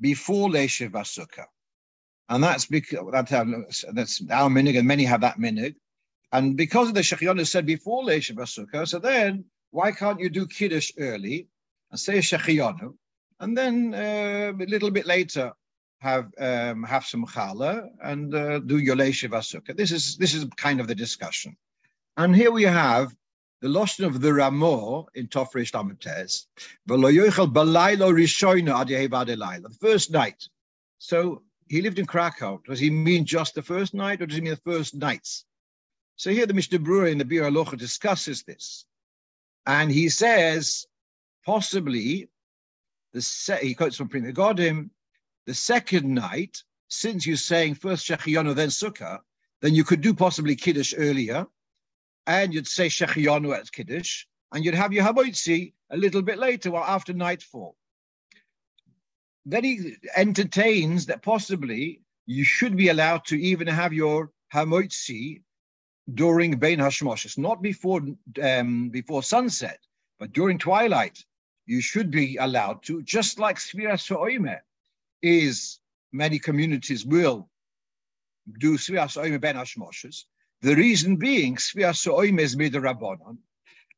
before 0.00 0.48
Leishev 0.48 0.94
And 2.28 2.42
that's 2.42 2.66
because 2.66 3.12
that, 3.12 3.32
um, 3.32 3.66
that's 3.92 4.22
our 4.30 4.48
minig, 4.48 4.78
and 4.78 4.88
many 4.88 5.04
have 5.04 5.20
that 5.20 5.38
minig. 5.38 5.74
And 6.32 6.56
because 6.56 6.88
of 6.88 6.94
the 6.94 7.00
Shechianu 7.00 7.46
said 7.46 7.66
before 7.66 8.02
Leishev 8.02 8.36
Basukkah, 8.36 8.88
so 8.88 8.98
then 8.98 9.44
why 9.72 9.92
can't 9.92 10.20
you 10.20 10.30
do 10.30 10.46
Kiddush 10.46 10.92
early 10.98 11.48
and 11.90 12.00
say 12.00 12.18
Shechianu, 12.18 12.94
and 13.40 13.56
then 13.56 13.94
uh, 13.94 14.52
a 14.58 14.66
little 14.66 14.90
bit 14.90 15.06
later 15.06 15.52
have 16.00 16.32
um, 16.38 16.82
have 16.82 17.04
some 17.04 17.24
challah 17.26 17.88
and 18.02 18.34
uh, 18.34 18.58
do 18.58 18.78
your 18.78 18.96
Basukkah? 18.96 19.76
This 19.76 19.92
is 19.92 20.16
this 20.16 20.34
is 20.34 20.44
kind 20.56 20.80
of 20.80 20.88
the 20.88 20.94
discussion. 20.94 21.56
And 22.16 22.34
here 22.34 22.50
we 22.50 22.64
have 22.64 23.14
the 23.60 23.68
lotion 23.68 24.04
of 24.06 24.20
the 24.20 24.32
Ramo 24.32 25.06
in 25.14 25.28
Tofresh 25.28 25.72
Lamates, 25.72 26.46
the 29.62 29.76
first 29.80 30.10
night. 30.10 30.48
So 30.98 31.42
he 31.68 31.82
lived 31.82 31.98
in 31.98 32.06
Krakow. 32.06 32.60
Does 32.66 32.80
he 32.80 32.90
mean 32.90 33.24
just 33.24 33.54
the 33.54 33.62
first 33.62 33.94
night 33.94 34.22
or 34.22 34.26
does 34.26 34.36
he 34.36 34.42
mean 34.42 34.52
the 34.54 34.72
first 34.72 34.94
nights? 34.94 35.44
So 36.16 36.30
here 36.30 36.46
the 36.46 36.54
Mishnah 36.54 36.78
Berurah 36.78 37.12
in 37.12 37.18
the 37.18 37.24
Biur 37.24 37.50
Halacha 37.50 37.78
discusses 37.78 38.42
this. 38.42 38.86
And 39.66 39.92
he 39.92 40.08
says, 40.08 40.86
possibly, 41.44 42.28
the 43.12 43.22
se- 43.22 43.60
he 43.62 43.74
quotes 43.74 43.96
from 43.96 44.08
Pri 44.08 44.20
Megadim, 44.20 44.90
the 45.50 45.54
second 45.54 46.06
night, 46.14 46.62
since 46.86 47.26
you're 47.26 47.36
saying 47.36 47.74
first 47.74 48.06
Shechianu, 48.06 48.54
then 48.54 48.68
Sukkah, 48.68 49.18
then 49.62 49.74
you 49.74 49.82
could 49.82 50.00
do 50.00 50.14
possibly 50.14 50.54
Kiddush 50.54 50.94
earlier, 50.96 51.44
and 52.28 52.54
you'd 52.54 52.68
say 52.68 52.86
Shechianu 52.86 53.52
at 53.52 53.72
Kiddush, 53.72 54.26
and 54.52 54.64
you'd 54.64 54.76
have 54.76 54.92
your 54.92 55.02
Hamoitzi 55.02 55.72
a 55.90 55.96
little 55.96 56.22
bit 56.22 56.38
later, 56.38 56.70
well, 56.70 56.84
after 56.84 57.12
nightfall. 57.12 57.74
Then 59.44 59.64
he 59.64 59.96
entertains 60.14 61.06
that 61.06 61.22
possibly 61.22 62.00
you 62.26 62.44
should 62.44 62.76
be 62.76 62.90
allowed 62.90 63.24
to 63.24 63.36
even 63.36 63.66
have 63.66 63.92
your 63.92 64.30
Hamoitzi 64.54 65.42
during 66.14 66.60
Bein 66.60 66.78
Hashmoshes, 66.78 67.36
not 67.36 67.60
before 67.60 68.02
um, 68.40 68.90
before 68.90 69.24
sunset, 69.24 69.80
but 70.20 70.32
during 70.32 70.58
twilight. 70.58 71.24
You 71.66 71.80
should 71.80 72.12
be 72.12 72.36
allowed 72.36 72.84
to, 72.84 73.02
just 73.02 73.40
like 73.40 73.56
Sfiras 73.56 74.16
Oime 74.16 74.60
is 75.22 75.78
many 76.12 76.38
communities 76.38 77.04
will 77.04 77.48
do 78.58 78.76
Sfiras 78.76 79.16
Oime 79.16 79.40
Hashmoshes. 79.40 80.24
The 80.62 80.74
reason 80.74 81.16
being, 81.16 81.56
Sfiras 81.56 82.06
Oime 82.06 82.40
is 82.40 82.56
Midrabanon, 82.56 83.38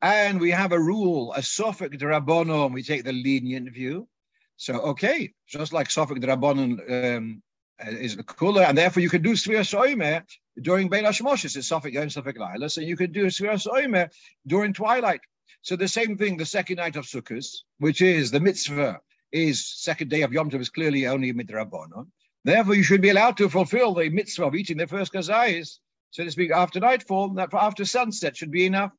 and 0.00 0.40
we 0.40 0.50
have 0.50 0.72
a 0.72 0.80
rule, 0.80 1.32
a 1.34 1.40
Sofik 1.40 1.98
Drabonon, 1.98 2.72
we 2.72 2.82
take 2.82 3.04
the 3.04 3.12
lenient 3.12 3.72
view. 3.72 4.08
So, 4.56 4.74
okay, 4.74 5.32
just 5.48 5.72
like 5.72 5.88
Sofik 5.88 6.22
Drabonon 6.22 7.16
um, 7.16 7.42
is 7.80 8.16
the 8.16 8.22
cooler, 8.22 8.62
and 8.62 8.76
therefore 8.76 9.02
you 9.02 9.10
can 9.10 9.22
do 9.22 9.32
Sfiras 9.32 9.74
Oime 9.76 10.22
during 10.60 10.88
Bein 10.88 11.04
Hashmoshes, 11.04 11.56
it's 11.56 11.70
Sofik 11.70 11.92
Yom 11.92 12.08
Sofik 12.08 12.36
Laila, 12.36 12.68
so 12.68 12.80
you 12.80 12.96
can 12.96 13.10
do 13.10 13.24
a 13.24 13.28
Sfiras 13.28 13.66
Oimer 13.66 14.10
during 14.46 14.72
twilight. 14.72 15.20
So 15.62 15.76
the 15.76 15.88
same 15.88 16.18
thing, 16.18 16.36
the 16.36 16.44
second 16.44 16.76
night 16.76 16.96
of 16.96 17.06
Sukkot, 17.06 17.46
which 17.78 18.02
is 18.02 18.30
the 18.30 18.40
mitzvah, 18.40 19.00
is 19.32 19.66
second 19.66 20.08
day 20.10 20.22
of 20.22 20.32
Yom 20.32 20.50
Tov 20.50 20.60
is 20.60 20.68
clearly 20.68 21.06
only 21.06 21.32
midrabanon. 21.32 22.06
Therefore, 22.44 22.74
you 22.74 22.82
should 22.82 23.00
be 23.00 23.10
allowed 23.10 23.36
to 23.38 23.48
fulfill 23.48 23.94
the 23.94 24.08
mitzvah 24.08 24.46
of 24.46 24.54
eating 24.54 24.76
the 24.76 24.86
first 24.86 25.12
kazayis, 25.12 25.78
so 26.10 26.24
to 26.24 26.30
speak, 26.30 26.50
after 26.50 26.80
nightfall, 26.80 27.30
that 27.30 27.50
for 27.50 27.60
after 27.60 27.84
sunset 27.84 28.36
should 28.36 28.50
be 28.50 28.66
enough. 28.66 28.92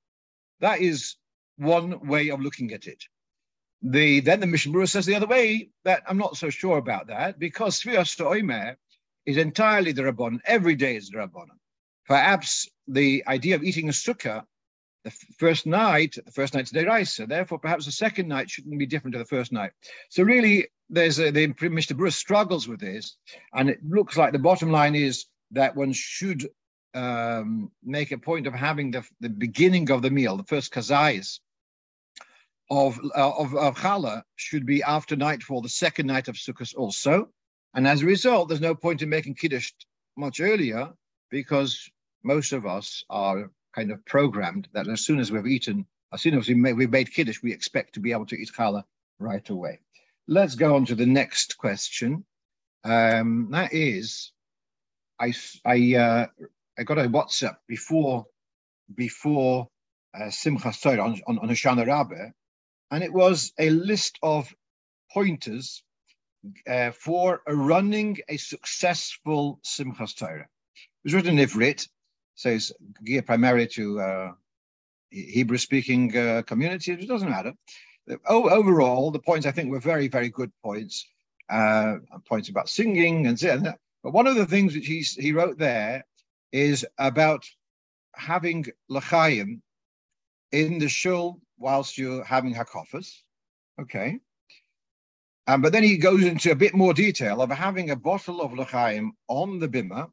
That 0.59 0.79
is 0.79 1.15
one 1.57 2.07
way 2.07 2.29
of 2.29 2.41
looking 2.41 2.71
at 2.71 2.87
it. 2.87 3.03
The 3.81 4.21
then 4.21 4.39
the 4.39 4.47
Mishnah 4.47 4.87
says 4.87 5.05
the 5.05 5.15
other 5.15 5.27
way 5.27 5.69
that 5.83 6.03
I'm 6.07 6.17
not 6.17 6.37
so 6.37 6.49
sure 6.49 6.77
about 6.77 7.07
that 7.07 7.37
because 7.37 7.79
Sfiras 7.79 8.17
Oimer 8.19 8.75
is 9.25 9.37
entirely 9.37 9.91
the 9.91 10.03
Rabbanon. 10.03 10.39
Every 10.45 10.75
day 10.75 10.95
is 10.95 11.11
the. 11.11 11.27
Perhaps 12.07 12.69
the 12.87 13.23
idea 13.27 13.55
of 13.55 13.63
eating 13.63 13.89
a 13.89 13.91
sukkah 13.91 14.45
the 15.03 15.11
first 15.37 15.65
night, 15.65 16.15
the 16.25 16.31
first 16.31 16.53
night's 16.53 16.71
deraisa. 16.71 17.27
Therefore, 17.27 17.59
perhaps 17.59 17.85
the 17.85 17.91
second 17.91 18.27
night 18.27 18.49
shouldn't 18.49 18.79
be 18.79 18.85
different 18.85 19.13
to 19.13 19.19
the 19.19 19.25
first 19.25 19.51
night. 19.51 19.71
So 20.09 20.23
really, 20.23 20.67
there's 20.89 21.19
a, 21.19 21.31
the 21.31 21.53
Mishnah 21.61 21.95
Berurah 21.95 22.13
struggles 22.13 22.67
with 22.67 22.79
this, 22.79 23.17
and 23.53 23.69
it 23.69 23.79
looks 23.87 24.17
like 24.17 24.31
the 24.31 24.39
bottom 24.39 24.71
line 24.71 24.95
is 24.95 25.25
that 25.51 25.75
one 25.75 25.91
should 25.93 26.47
um, 26.93 27.71
make 27.83 28.11
a 28.11 28.17
point 28.17 28.47
of 28.47 28.53
having 28.53 28.91
the, 28.91 29.03
the 29.19 29.29
beginning 29.29 29.91
of 29.91 30.01
the 30.01 30.11
meal, 30.11 30.37
the 30.37 30.43
first 30.43 30.73
kazais 30.73 31.39
of 32.69 32.99
uh, 33.15 33.31
of, 33.37 33.55
of 33.55 33.75
challah 33.75 34.23
should 34.35 34.65
be 34.65 34.83
after 34.83 35.15
nightfall, 35.15 35.61
the 35.61 35.69
second 35.69 36.07
night 36.07 36.27
of 36.27 36.35
Sukkot 36.35 36.75
also. 36.75 37.29
And 37.75 37.87
as 37.87 38.03
a 38.03 38.05
result, 38.05 38.47
there's 38.47 38.61
no 38.61 38.75
point 38.75 39.01
in 39.01 39.09
making 39.09 39.35
Kiddush 39.35 39.71
much 40.15 40.39
earlier 40.39 40.91
because 41.29 41.89
most 42.23 42.53
of 42.53 42.65
us 42.65 43.03
are 43.09 43.49
kind 43.75 43.91
of 43.91 44.05
programmed 44.05 44.67
that 44.73 44.87
as 44.87 45.01
soon 45.01 45.19
as 45.19 45.31
we've 45.31 45.47
eaten, 45.47 45.85
as 46.13 46.21
soon 46.21 46.37
as 46.37 46.47
we 46.47 46.53
made, 46.53 46.73
we 46.73 46.87
made 46.87 47.13
Kiddush, 47.13 47.41
we 47.41 47.53
expect 47.53 47.93
to 47.93 47.99
be 47.99 48.11
able 48.11 48.25
to 48.27 48.35
eat 48.35 48.51
challah 48.55 48.83
right 49.19 49.47
away. 49.49 49.79
Let's 50.27 50.55
go 50.55 50.75
on 50.75 50.85
to 50.85 50.95
the 50.95 51.05
next 51.05 51.57
question. 51.57 52.25
Um, 52.83 53.49
that 53.51 53.73
is, 53.73 54.31
I, 55.19 55.33
I, 55.65 55.95
uh, 55.95 56.27
I 56.77 56.83
got 56.83 56.97
a 56.97 57.09
WhatsApp 57.09 57.57
before 57.67 58.25
before 58.95 59.67
uh, 60.13 60.25
Simchas 60.25 60.81
Torah 60.81 61.03
on, 61.03 61.21
on, 61.25 61.39
on 61.39 61.49
Hoshana 61.49 61.87
Rabbah, 61.87 62.31
and 62.91 63.03
it 63.03 63.13
was 63.13 63.53
a 63.57 63.69
list 63.69 64.19
of 64.21 64.53
pointers 65.11 65.83
uh, 66.67 66.91
for 66.91 67.41
running 67.47 68.17
a 68.27 68.37
successful 68.37 69.59
Simchas 69.63 70.15
Torah. 70.15 70.47
It 70.75 71.05
was 71.05 71.13
written 71.13 71.39
in 71.39 71.47
Ivrit, 71.47 71.87
so 72.35 72.49
it's 72.49 72.71
geared 73.03 73.25
primarily 73.25 73.67
to 73.67 73.99
uh, 73.99 74.31
Hebrew-speaking 75.09 76.17
uh, 76.17 76.41
communities. 76.45 76.99
It 76.99 77.07
doesn't 77.07 77.29
matter. 77.29 77.53
Overall, 78.27 79.11
the 79.11 79.19
points 79.19 79.45
I 79.45 79.51
think 79.51 79.69
were 79.69 79.79
very, 79.79 80.07
very 80.07 80.29
good 80.29 80.51
points. 80.63 81.07
Uh, 81.49 81.97
points 82.25 82.49
about 82.49 82.69
singing 82.69 83.27
and 83.27 83.37
that. 83.37 83.77
But 84.01 84.13
one 84.13 84.27
of 84.27 84.35
the 84.35 84.45
things 84.45 84.73
which 84.73 84.87
he's, 84.87 85.13
he 85.13 85.31
wrote 85.33 85.57
there 85.57 86.05
is 86.51 86.85
about 86.97 87.45
having 88.15 88.65
l'chaim 88.89 89.61
in 90.51 90.79
the 90.79 90.89
shul 90.89 91.41
whilst 91.57 91.97
you're 91.97 92.23
having 92.23 92.53
hakafas. 92.53 93.11
Okay. 93.81 94.19
Um, 95.47 95.61
but 95.61 95.73
then 95.73 95.83
he 95.83 95.97
goes 95.97 96.23
into 96.23 96.51
a 96.51 96.55
bit 96.55 96.73
more 96.73 96.93
detail 96.93 97.41
of 97.41 97.49
having 97.49 97.89
a 97.89 97.95
bottle 97.95 98.41
of 98.41 98.53
L'chaim 98.53 99.11
on 99.27 99.59
the 99.59 99.67
bimah. 99.67 100.09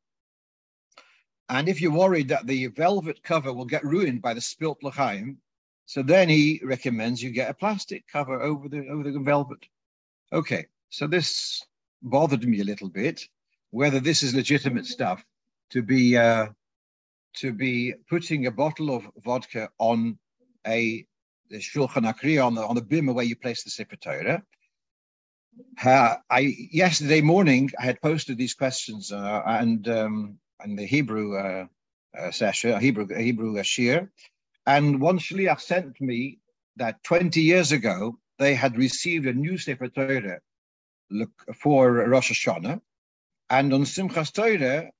And 1.50 1.69
if 1.69 1.80
you're 1.80 1.90
worried 1.90 2.28
that 2.28 2.47
the 2.47 2.69
velvet 2.69 3.25
cover 3.25 3.52
will 3.52 3.64
get 3.64 3.85
ruined 3.85 4.23
by 4.23 4.35
the 4.35 4.40
spilt 4.40 4.85
L'chaim, 4.85 5.38
so 5.85 6.00
then 6.00 6.28
he 6.28 6.61
recommends 6.62 7.21
you 7.21 7.30
get 7.30 7.50
a 7.50 7.54
plastic 7.54 8.07
cover 8.07 8.40
over 8.40 8.69
the 8.69 8.87
over 8.88 9.11
the 9.11 9.19
velvet. 9.19 9.66
Okay, 10.33 10.66
so 10.90 11.09
this 11.09 11.61
bothered 12.02 12.47
me 12.47 12.61
a 12.61 12.64
little 12.64 12.88
bit, 12.88 13.26
whether 13.71 13.99
this 13.99 14.23
is 14.23 14.33
legitimate 14.33 14.87
stuff 14.87 15.25
to 15.71 15.83
be 15.83 16.16
uh, 16.16 16.47
to 17.38 17.52
be 17.52 17.95
putting 18.09 18.47
a 18.47 18.52
bottle 18.52 18.95
of 18.95 19.11
vodka 19.25 19.71
on 19.78 20.16
a 20.69 21.04
the 21.49 21.59
shulchan 21.59 22.07
akri 22.12 22.38
on 22.38 22.54
the 22.54 22.64
on 22.64 22.76
the 22.76 22.83
bimah 22.83 23.12
where 23.12 23.25
you 23.25 23.35
place 23.35 23.64
the 23.64 23.71
sefer 23.71 23.97
Torah 23.97 24.40
uh, 25.85 26.14
I 26.30 26.40
yesterday 26.71 27.21
morning 27.21 27.71
I 27.76 27.85
had 27.87 28.00
posted 28.00 28.38
these 28.38 28.54
questions 28.54 29.11
uh, 29.11 29.42
and 29.45 29.88
um, 29.88 30.38
and 30.62 30.79
the 30.79 30.87
Hebrew 30.87 31.37
uh, 31.37 31.67
uh, 32.19 32.31
session, 32.31 32.81
Hebrew 32.81 33.07
Hebrew 33.14 33.62
shir, 33.62 34.11
and 34.67 35.00
one 35.00 35.19
shliach 35.19 35.61
sent 35.61 36.00
me 36.00 36.38
that 36.76 37.02
20 37.05 37.40
years 37.40 37.73
ago 37.73 38.19
they 38.38 38.55
had 38.55 38.76
received 38.76 39.26
a 39.26 39.33
new 39.33 39.59
Sefer 39.59 39.88
Torah 39.88 40.40
for 41.55 41.93
Rosh 41.93 42.33
Hashanah, 42.33 42.81
and 43.50 43.73
on 43.73 43.83
Simchas 43.83 44.33
Torah, 44.33 44.90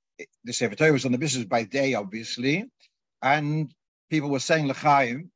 the 0.43 0.53
Sefer 0.53 0.75
Torah 0.75 0.93
was 0.93 1.05
on 1.05 1.11
the 1.11 1.17
business 1.17 1.45
by 1.45 1.63
day, 1.63 1.93
obviously, 1.93 2.65
and 3.21 3.73
people 4.09 4.29
were 4.29 4.39
saying 4.39 4.67
l'chaim, 4.67 5.31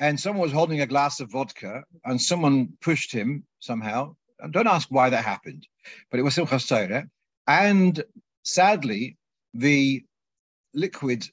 and 0.00 0.18
someone 0.18 0.42
was 0.42 0.52
holding 0.52 0.80
a 0.80 0.86
glass 0.86 1.20
of 1.20 1.30
vodka, 1.30 1.84
and 2.04 2.20
someone 2.20 2.70
pushed 2.80 3.12
him 3.12 3.44
somehow, 3.60 4.16
don't 4.50 4.66
ask 4.66 4.88
why 4.90 5.10
that 5.10 5.24
happened, 5.24 5.66
but 6.10 6.20
it 6.20 6.22
was 6.22 6.36
Simchas 6.36 6.68
Torah. 6.68 7.06
And 7.46 8.02
sadly, 8.44 9.16
the 9.54 10.04
liquid, 10.74 11.26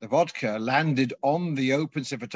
the 0.00 0.08
vodka, 0.08 0.58
landed 0.58 1.14
on 1.22 1.54
the 1.54 1.74
open 1.74 2.04
Sefer 2.04 2.28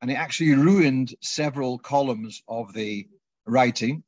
and 0.00 0.10
it 0.10 0.14
actually 0.14 0.54
ruined 0.54 1.14
several 1.20 1.78
columns 1.78 2.42
of 2.48 2.72
the 2.72 3.06
writing. 3.46 4.02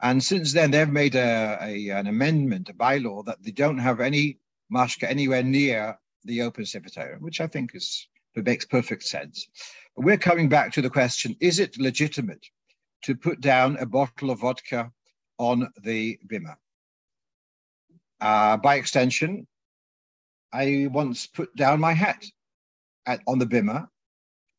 And 0.00 0.22
since 0.22 0.52
then, 0.52 0.70
they've 0.70 0.88
made 0.88 1.14
a, 1.14 1.58
a 1.60 1.88
an 1.90 2.06
amendment, 2.06 2.68
a 2.68 2.74
bylaw, 2.74 3.24
that 3.26 3.42
they 3.42 3.52
don't 3.52 3.78
have 3.78 4.00
any 4.00 4.38
mashka 4.72 5.08
anywhere 5.08 5.42
near 5.42 5.98
the 6.24 6.42
open 6.42 6.64
Sefer 6.64 7.18
which 7.20 7.40
I 7.40 7.46
think 7.46 7.74
is 7.74 8.08
it 8.34 8.44
makes 8.44 8.64
perfect 8.64 9.02
sense. 9.02 9.46
But 9.94 10.04
we're 10.04 10.16
coming 10.16 10.48
back 10.48 10.72
to 10.72 10.82
the 10.82 10.90
question: 10.90 11.36
Is 11.40 11.58
it 11.58 11.78
legitimate 11.78 12.44
to 13.02 13.14
put 13.14 13.40
down 13.40 13.76
a 13.78 13.86
bottle 13.86 14.30
of 14.30 14.40
vodka 14.40 14.90
on 15.38 15.68
the 15.82 16.18
bimah. 16.26 16.56
Uh, 18.20 18.56
by 18.56 18.76
extension, 18.76 19.46
I 20.52 20.88
once 20.90 21.26
put 21.26 21.54
down 21.56 21.80
my 21.80 21.92
hat 21.92 22.24
at, 23.06 23.20
on 23.26 23.38
the 23.38 23.46
bimah, 23.46 23.88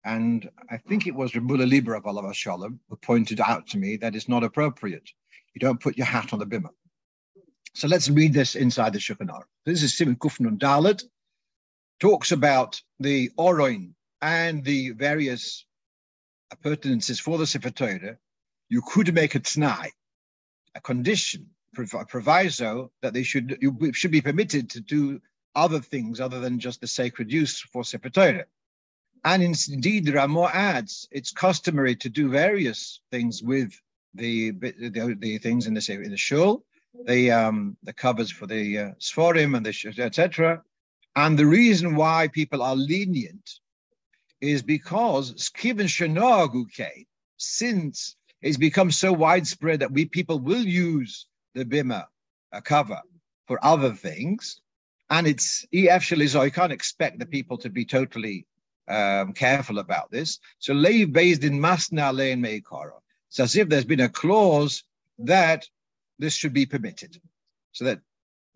and 0.05 0.49
I 0.69 0.77
think 0.77 1.07
it 1.07 1.15
was 1.15 1.31
Rabula 1.31 1.67
Libra 1.69 1.97
of 1.97 2.05
Allah 2.05 2.33
Shalom 2.33 2.79
who 2.89 2.95
pointed 2.97 3.39
out 3.39 3.67
to 3.67 3.77
me 3.77 3.97
that 3.97 4.15
it's 4.15 4.27
not 4.27 4.43
appropriate. 4.43 5.09
You 5.53 5.59
don't 5.59 5.79
put 5.79 5.97
your 5.97 6.07
hat 6.07 6.33
on 6.33 6.39
the 6.39 6.45
bimah. 6.45 6.71
So 7.75 7.87
let's 7.87 8.09
read 8.09 8.33
this 8.33 8.55
inside 8.55 8.93
the 8.93 8.99
Shulchan. 8.99 9.29
This 9.65 9.81
is 9.81 9.93
Siman 9.93 10.17
Kufnun 10.17 10.57
Dalit, 10.59 11.03
talks 11.99 12.31
about 12.31 12.81
the 12.99 13.29
Oroin 13.37 13.93
and 14.21 14.63
the 14.63 14.91
various 14.91 15.65
appurtenances 16.51 17.19
for 17.19 17.37
the 17.37 17.47
Sefer. 17.47 18.19
You 18.69 18.81
could 18.85 19.13
make 19.13 19.35
a 19.35 19.39
t'nai, 19.39 19.89
a 20.75 20.81
condition, 20.81 21.49
a 21.77 22.05
proviso 22.05 22.91
that 23.01 23.13
they 23.13 23.23
should 23.23 23.57
you 23.61 23.93
should 23.93 24.11
be 24.11 24.21
permitted 24.21 24.69
to 24.71 24.79
do 24.79 25.19
other 25.55 25.79
things 25.79 26.19
other 26.19 26.39
than 26.39 26.59
just 26.59 26.81
the 26.81 26.87
sacred 26.87 27.31
use 27.31 27.59
for 27.59 27.83
Sefer 27.83 28.09
Torah. 28.09 28.45
And 29.25 29.41
indeed, 29.41 30.05
there 30.05 30.19
are 30.19 30.27
more 30.27 30.53
ads. 30.53 31.07
It's 31.11 31.31
customary 31.31 31.95
to 31.97 32.09
do 32.09 32.29
various 32.29 32.99
things 33.11 33.41
with 33.41 33.73
the 34.13 34.51
the, 34.51 35.15
the 35.19 35.37
things 35.37 35.67
in 35.67 35.73
the 35.73 35.91
in 35.91 36.11
the 36.11 36.17
shul, 36.17 36.65
the 37.05 37.31
um, 37.31 37.77
the 37.83 37.93
covers 37.93 38.31
for 38.31 38.47
the 38.47 38.77
uh, 38.77 38.91
sforim 38.99 39.55
and 39.55 39.65
the 39.65 40.03
etc. 40.03 40.61
And 41.15 41.37
the 41.37 41.45
reason 41.45 41.95
why 41.95 42.27
people 42.27 42.61
are 42.61 42.75
lenient 42.75 43.59
is 44.41 44.61
because 44.61 45.51
since 47.37 48.15
it's 48.41 48.57
become 48.57 48.91
so 48.91 49.13
widespread 49.13 49.79
that 49.79 49.91
we 49.91 50.05
people 50.05 50.39
will 50.39 50.65
use 50.65 51.27
the 51.53 51.63
bima 51.63 52.05
a 52.51 52.61
cover 52.61 53.01
for 53.47 53.63
other 53.63 53.93
things, 53.93 54.61
and 55.13 55.27
it's 55.27 55.65
actually 55.91 56.27
so 56.27 56.41
you 56.41 56.51
can't 56.51 56.71
expect 56.71 57.19
the 57.19 57.25
people 57.25 57.57
to 57.59 57.69
be 57.69 57.85
totally 57.85 58.47
um, 58.87 59.31
careful 59.33 59.77
about 59.77 60.09
this. 60.09 60.39
So 60.57 60.73
leiv 60.73 61.13
based 61.13 61.43
in 61.43 61.59
masna 61.59 62.11
lein 62.11 62.41
meikara. 62.41 62.97
It's 63.29 63.39
as 63.39 63.55
if 63.55 63.69
there's 63.69 63.85
been 63.85 63.99
a 63.99 64.09
clause 64.09 64.83
that 65.19 65.67
this 66.17 66.33
should 66.33 66.53
be 66.53 66.65
permitted. 66.65 67.21
So 67.73 67.85
that 67.85 67.99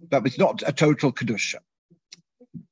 but 0.09 0.25
it's 0.25 0.39
not 0.39 0.63
a 0.65 0.73
total 0.73 1.11
kedusha. 1.11 1.59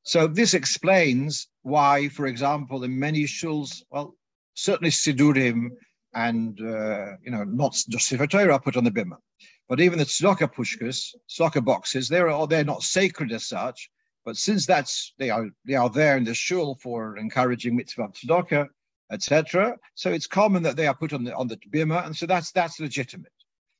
So 0.04 0.27
this 0.27 0.54
explains 0.56 1.48
why, 1.62 2.10
for 2.10 2.25
example, 2.25 2.84
in 2.84 2.98
many 2.98 3.24
shuls, 3.24 3.84
well, 3.92 4.15
certainly 4.56 4.92
sidurim 4.92 5.70
and 6.15 6.60
uh, 6.60 7.18
you 7.24 7.32
know 7.32 7.44
not 7.44 7.74
just 7.89 8.10
Torah 8.32 8.60
put 8.60 8.77
on 8.77 8.84
the 8.84 8.92
bimah, 8.92 9.18
but 9.67 9.79
even 9.79 10.00
the 10.00 10.05
tzedakah 10.05 10.53
pushkas, 10.53 11.15
tzedakah 11.29 11.63
boxes, 11.63 12.07
they're 12.07 12.48
they're 12.48 12.63
not 12.63 12.84
sacred 12.84 13.31
as 13.31 13.45
such, 13.48 13.89
but 14.24 14.38
since 14.38 14.65
that's 14.65 15.13
they 15.17 15.29
are 15.29 15.48
they 15.65 15.75
are 15.75 15.89
there 15.89 16.17
in 16.17 16.24
the 16.24 16.34
shul 16.34 16.75
for 16.75 17.17
encouraging 17.17 17.75
mitzvah 17.75 18.10
tzedakah, 18.10 18.67
etc. 19.12 19.77
So 19.95 20.12
it's 20.12 20.27
common 20.27 20.63
that 20.63 20.75
they 20.75 20.88
are 20.88 20.95
put 20.95 21.13
on 21.13 21.24
the 21.24 21.36
on 21.36 21.48
the 21.48 21.57
bima, 21.57 22.05
and 22.05 22.15
so 22.15 22.25
that's 22.25 22.51
that's 22.51 22.79
legitimate 22.79 23.31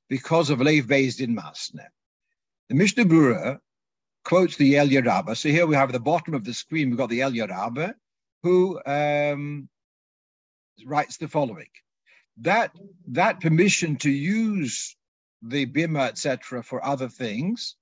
because 0.10 0.50
of 0.50 0.60
leiv 0.60 0.88
based 0.88 1.22
in 1.22 1.36
masne. 1.36 1.86
The 2.70 2.76
Mishnah 2.76 3.06
Berurah 3.06 3.60
quotes 4.24 4.58
the 4.58 4.74
Eliyah 4.74 5.06
Rabbah. 5.06 5.36
So 5.36 5.50
here 5.50 5.68
we 5.68 5.76
have 5.76 5.90
at 5.90 5.94
the 5.94 6.00
bottom 6.00 6.34
of 6.34 6.44
the 6.44 6.54
screen, 6.54 6.90
we've 6.90 6.98
got 6.98 7.10
the 7.10 7.20
Eliyah 7.20 7.50
Rabbah, 7.50 7.94
who 8.44 8.82
um, 8.86 9.70
writes 10.86 11.18
the 11.18 11.28
following. 11.28 11.70
That, 12.42 12.72
that 13.10 13.40
permission 13.40 13.96
to 13.98 14.10
use 14.10 14.98
the 15.48 15.66
bima, 15.66 16.08
etc., 16.08 16.64
for 16.64 16.84
other 16.86 17.10
things 17.10 17.76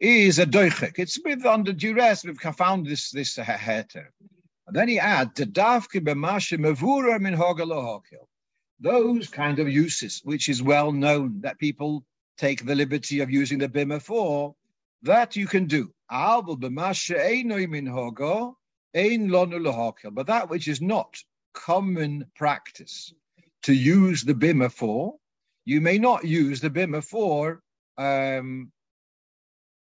is 0.00 0.38
a 0.38 0.46
doichik. 0.46 0.98
It's 0.98 1.18
with 1.24 1.44
under 1.44 1.72
duress. 1.72 2.24
We've 2.24 2.38
found 2.38 2.86
this 2.86 3.10
this 3.10 3.36
heter. 3.36 4.06
And 4.66 4.76
then 4.76 4.88
he 4.88 4.98
adds 4.98 5.32
the 5.34 5.46
davke 5.46 6.00
b'mashe 6.00 6.58
mevura 6.58 7.18
min. 7.20 7.36
Those 8.80 9.28
kind 9.28 9.58
of 9.58 9.68
uses, 9.68 10.20
which 10.24 10.48
is 10.48 10.62
well 10.62 10.92
known 10.92 11.40
that 11.40 11.58
people 11.58 12.04
take 12.36 12.64
the 12.64 12.74
liberty 12.74 13.20
of 13.20 13.30
using 13.30 13.58
the 13.58 13.68
bima 13.68 14.00
for, 14.00 14.54
that 15.02 15.34
you 15.34 15.46
can 15.46 15.66
do. 15.66 15.92
But 16.10 16.46
that 20.26 20.46
which 20.48 20.68
is 20.68 20.80
not 20.80 21.16
common 21.54 22.26
practice 22.36 23.12
to 23.62 23.72
use 23.72 24.22
the 24.22 24.34
bima 24.34 24.70
for, 24.70 25.16
you 25.68 25.82
may 25.82 25.98
not 25.98 26.24
use 26.24 26.62
the 26.62 26.70
bima 26.70 27.04
for 27.04 27.60
um, 27.98 28.72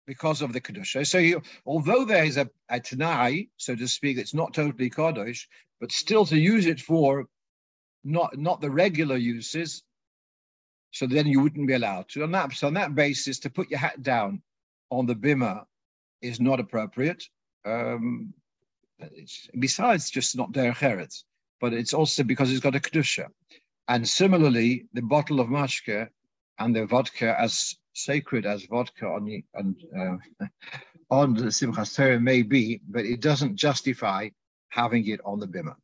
because 0.07 0.43
of 0.43 0.53
the 0.53 0.61
kedusha. 0.61 1.07
So, 1.07 1.17
you, 1.17 1.41
although 1.65 2.05
there 2.05 2.25
is 2.25 2.37
a, 2.37 2.51
a 2.69 2.81
tanai, 2.81 3.49
so 3.57 3.75
to 3.75 3.89
speak, 3.89 4.19
it's 4.19 4.35
not 4.35 4.53
totally 4.53 4.91
kadosh, 4.91 5.47
but 5.81 5.91
still 5.91 6.27
to 6.27 6.39
use 6.39 6.67
it 6.67 6.81
for 6.83 7.25
not 8.05 8.37
not 8.37 8.61
the 8.61 8.71
regular 8.71 9.17
uses, 9.17 9.83
so 10.91 11.07
then 11.07 11.27
you 11.27 11.41
wouldn't 11.41 11.67
be 11.67 11.73
allowed 11.73 12.11
to. 12.11 12.25
On 12.25 12.33
that, 12.33 12.53
so 12.53 12.67
on 12.67 12.75
that 12.75 12.95
basis, 12.95 13.39
to 13.39 13.49
put 13.49 13.71
your 13.71 13.81
hat 13.81 14.03
down 14.03 14.43
on 14.91 15.07
the 15.07 15.15
bima 15.15 15.65
is 16.21 16.41
not 16.41 16.61
appropriate. 16.61 17.25
Um, 17.65 18.35
besides, 19.59 20.11
just 20.11 20.37
not 20.37 20.53
derech 20.53 21.23
but 21.59 21.73
it's 21.73 21.95
also 21.95 22.23
because 22.23 22.51
it's 22.51 22.61
got 22.61 22.77
a 22.77 22.81
kedusha. 22.81 23.29
And 23.91 24.09
similarly, 24.09 24.87
the 24.93 25.03
bottle 25.03 25.41
of 25.41 25.49
mashke 25.49 26.09
and 26.61 26.77
the 26.77 26.87
vodka 26.87 27.35
as 27.37 27.75
sacred 27.93 28.47
as 28.47 28.65
vodka 28.67 29.05
on 29.09 29.25
the 29.25 29.45
on, 29.53 29.77
uh, 29.99 30.47
on 31.11 31.35
the 31.35 31.51
Simchas 31.51 31.97
Torah 31.97 32.21
may 32.21 32.43
be, 32.43 32.81
but 32.89 33.05
it 33.05 33.21
doesn't 33.21 33.57
justify 33.57 34.29
having 34.69 35.09
it 35.09 35.21
on 35.25 35.41
the 35.41 35.49
bima 35.49 35.75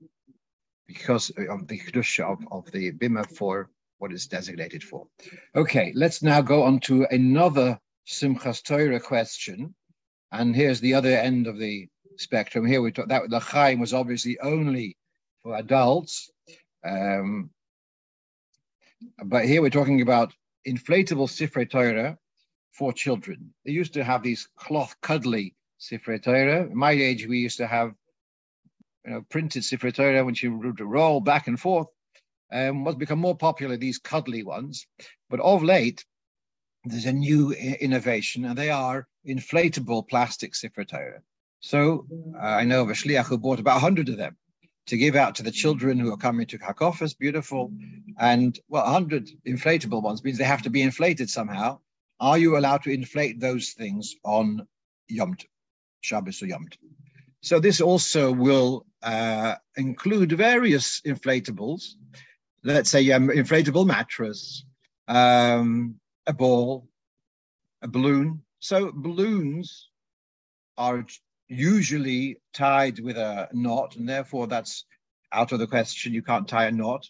because 0.86 1.30
of 1.30 1.66
the 1.66 1.80
kedusha 1.80 2.22
of, 2.22 2.38
of 2.52 2.70
the 2.70 2.92
bima 2.92 3.28
for 3.28 3.70
what 3.98 4.12
it's 4.12 4.28
designated 4.28 4.84
for. 4.84 5.08
Okay, 5.56 5.92
let's 5.96 6.22
now 6.22 6.40
go 6.40 6.62
on 6.62 6.78
to 6.78 7.08
another 7.10 7.76
Simchas 8.06 8.62
Torah 8.62 9.00
question, 9.00 9.74
and 10.30 10.54
here's 10.54 10.78
the 10.78 10.94
other 10.94 11.10
end 11.10 11.48
of 11.48 11.58
the 11.58 11.88
spectrum. 12.18 12.66
Here 12.66 12.80
we 12.80 12.92
talk 12.92 13.08
that 13.08 13.30
the 13.30 13.40
Chaim 13.40 13.80
was 13.80 13.92
obviously 13.92 14.38
only 14.38 14.96
for 15.42 15.56
adults. 15.56 16.30
Um, 16.84 17.50
but 19.24 19.44
here 19.44 19.62
we're 19.62 19.70
talking 19.70 20.00
about 20.00 20.34
inflatable 20.66 21.28
Sifrei 21.28 21.68
Torah 21.68 22.18
for 22.72 22.92
children. 22.92 23.52
They 23.64 23.72
used 23.72 23.94
to 23.94 24.04
have 24.04 24.22
these 24.22 24.48
cloth 24.56 24.94
cuddly 25.00 25.54
Sifrei 25.80 26.22
Torah. 26.22 26.66
In 26.66 26.76
my 26.76 26.92
age, 26.92 27.26
we 27.26 27.38
used 27.38 27.58
to 27.58 27.66
have 27.66 27.94
you 29.04 29.12
know, 29.12 29.22
printed 29.30 29.62
Sifrei 29.62 29.94
Torah 29.94 30.24
when 30.24 30.34
you 30.40 30.56
would 30.56 30.80
roll 30.80 31.20
back 31.20 31.46
and 31.46 31.58
forth. 31.58 31.88
Um, 32.52 32.84
what's 32.84 32.96
become 32.96 33.18
more 33.18 33.36
popular, 33.36 33.76
these 33.76 33.98
cuddly 33.98 34.42
ones. 34.42 34.86
But 35.28 35.40
of 35.40 35.62
late, 35.62 36.04
there's 36.84 37.06
a 37.06 37.12
new 37.12 37.52
innovation, 37.52 38.44
and 38.44 38.56
they 38.56 38.70
are 38.70 39.08
inflatable 39.26 40.08
plastic 40.08 40.52
Sifrei 40.52 40.86
Torah. 40.86 41.22
So 41.60 42.06
uh, 42.36 42.38
I 42.38 42.64
know 42.64 42.82
of 42.82 42.90
a 42.90 42.92
shliach 42.92 43.26
who 43.26 43.38
bought 43.38 43.58
about 43.58 43.82
100 43.82 44.08
of 44.08 44.16
them 44.16 44.36
to 44.86 44.96
give 44.96 45.16
out 45.16 45.34
to 45.34 45.42
the 45.42 45.50
children 45.50 45.98
who 45.98 46.12
are 46.12 46.16
coming 46.16 46.46
to 46.46 46.58
Hakofas, 46.58 47.18
beautiful. 47.18 47.72
And 48.18 48.58
well, 48.68 48.84
100 48.84 49.28
inflatable 49.46 50.02
ones 50.02 50.22
means 50.22 50.38
they 50.38 50.44
have 50.44 50.62
to 50.62 50.70
be 50.70 50.82
inflated 50.82 51.28
somehow. 51.28 51.80
Are 52.20 52.38
you 52.38 52.56
allowed 52.56 52.82
to 52.84 52.90
inflate 52.90 53.40
those 53.40 53.70
things 53.72 54.14
on 54.24 54.66
Yom 55.08 55.34
Tov, 55.34 55.46
Shabbos 56.00 56.42
or 56.42 56.46
Yom 56.46 56.66
Tov? 56.66 56.88
So 57.42 57.60
this 57.60 57.80
also 57.80 58.32
will 58.32 58.86
uh, 59.02 59.56
include 59.76 60.32
various 60.32 61.00
inflatables. 61.02 61.94
Let's 62.64 62.90
say 62.90 63.10
um, 63.12 63.28
inflatable 63.28 63.86
mattress, 63.86 64.64
um, 65.08 65.96
a 66.26 66.32
ball, 66.32 66.88
a 67.82 67.88
balloon. 67.88 68.42
So 68.60 68.90
balloons 68.92 69.90
are 70.78 71.06
usually 71.48 72.38
tied 72.52 73.00
with 73.00 73.16
a 73.16 73.48
knot, 73.52 73.96
and 73.96 74.08
therefore 74.08 74.46
that's 74.46 74.84
out 75.32 75.52
of 75.52 75.58
the 75.58 75.66
question. 75.66 76.14
You 76.14 76.22
can't 76.22 76.48
tie 76.48 76.66
a 76.66 76.72
knot. 76.72 77.08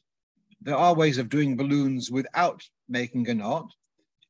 There 0.61 0.77
are 0.77 0.95
ways 0.95 1.19
of 1.19 1.29
doing 1.29 1.57
balloons 1.57 2.11
without 2.11 2.63
making 2.89 3.29
a 3.29 3.35
knot. 3.35 3.71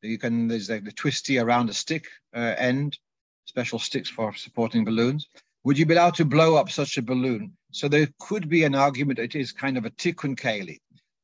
You 0.03 0.19
can, 0.19 0.49
there's 0.49 0.69
the, 0.69 0.81
the 0.81 0.93
twisty 0.93 1.39
around 1.39 1.71
a 1.71 1.75
stick 1.75 2.07
uh, 2.35 2.55
end, 2.59 2.99
special 3.47 3.79
sticks 3.79 4.09
for 4.09 4.35
supporting 4.35 4.85
balloons. 4.85 5.29
Would 5.65 5.79
you 5.79 5.87
be 5.87 5.95
allowed 5.95 6.15
to 6.17 6.25
blow 6.25 6.57
up 6.57 6.71
such 6.71 6.97
a 6.97 7.03
balloon? 7.03 7.57
So 7.73 7.89
there 7.89 8.09
could 8.21 8.49
be 8.49 8.65
an 8.65 8.75
argument 8.75 9.19
it 9.19 9.35
is 9.35 9.53
kind 9.53 9.77
of 9.77 9.85
a 9.85 9.91
tikkun 9.91 10.39
keli. 10.39 10.81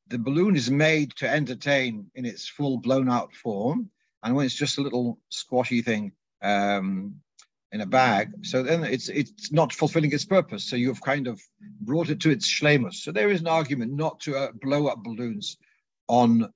The 0.08 0.18
balloon 0.18 0.56
is 0.56 0.70
made 0.70 1.14
to 1.16 1.28
entertain 1.28 2.10
in 2.14 2.26
its 2.26 2.48
full 2.48 2.78
blown 2.78 3.08
out 3.08 3.32
form. 3.34 3.90
And 4.22 4.34
when 4.34 4.46
it's 4.46 4.54
just 4.54 4.78
a 4.78 4.82
little 4.82 5.18
squashy 5.28 5.82
thing, 5.82 6.12
um, 6.42 7.20
in 7.72 7.80
a 7.80 7.86
bag. 7.86 8.32
So 8.42 8.62
then 8.62 8.84
it's 8.84 9.08
it's 9.08 9.50
not 9.50 9.72
fulfilling 9.72 10.12
its 10.12 10.24
purpose. 10.24 10.64
So 10.64 10.76
you've 10.76 11.00
kind 11.00 11.26
of 11.26 11.40
brought 11.80 12.10
it 12.10 12.20
to 12.20 12.30
its 12.30 12.46
shlemus. 12.46 12.96
So 12.96 13.12
there 13.12 13.30
is 13.30 13.40
an 13.40 13.48
argument 13.48 13.92
not 13.92 14.20
to 14.20 14.36
uh, 14.36 14.52
blow 14.60 14.86
up 14.86 15.02
balloons 15.02 15.56
on 16.08 16.52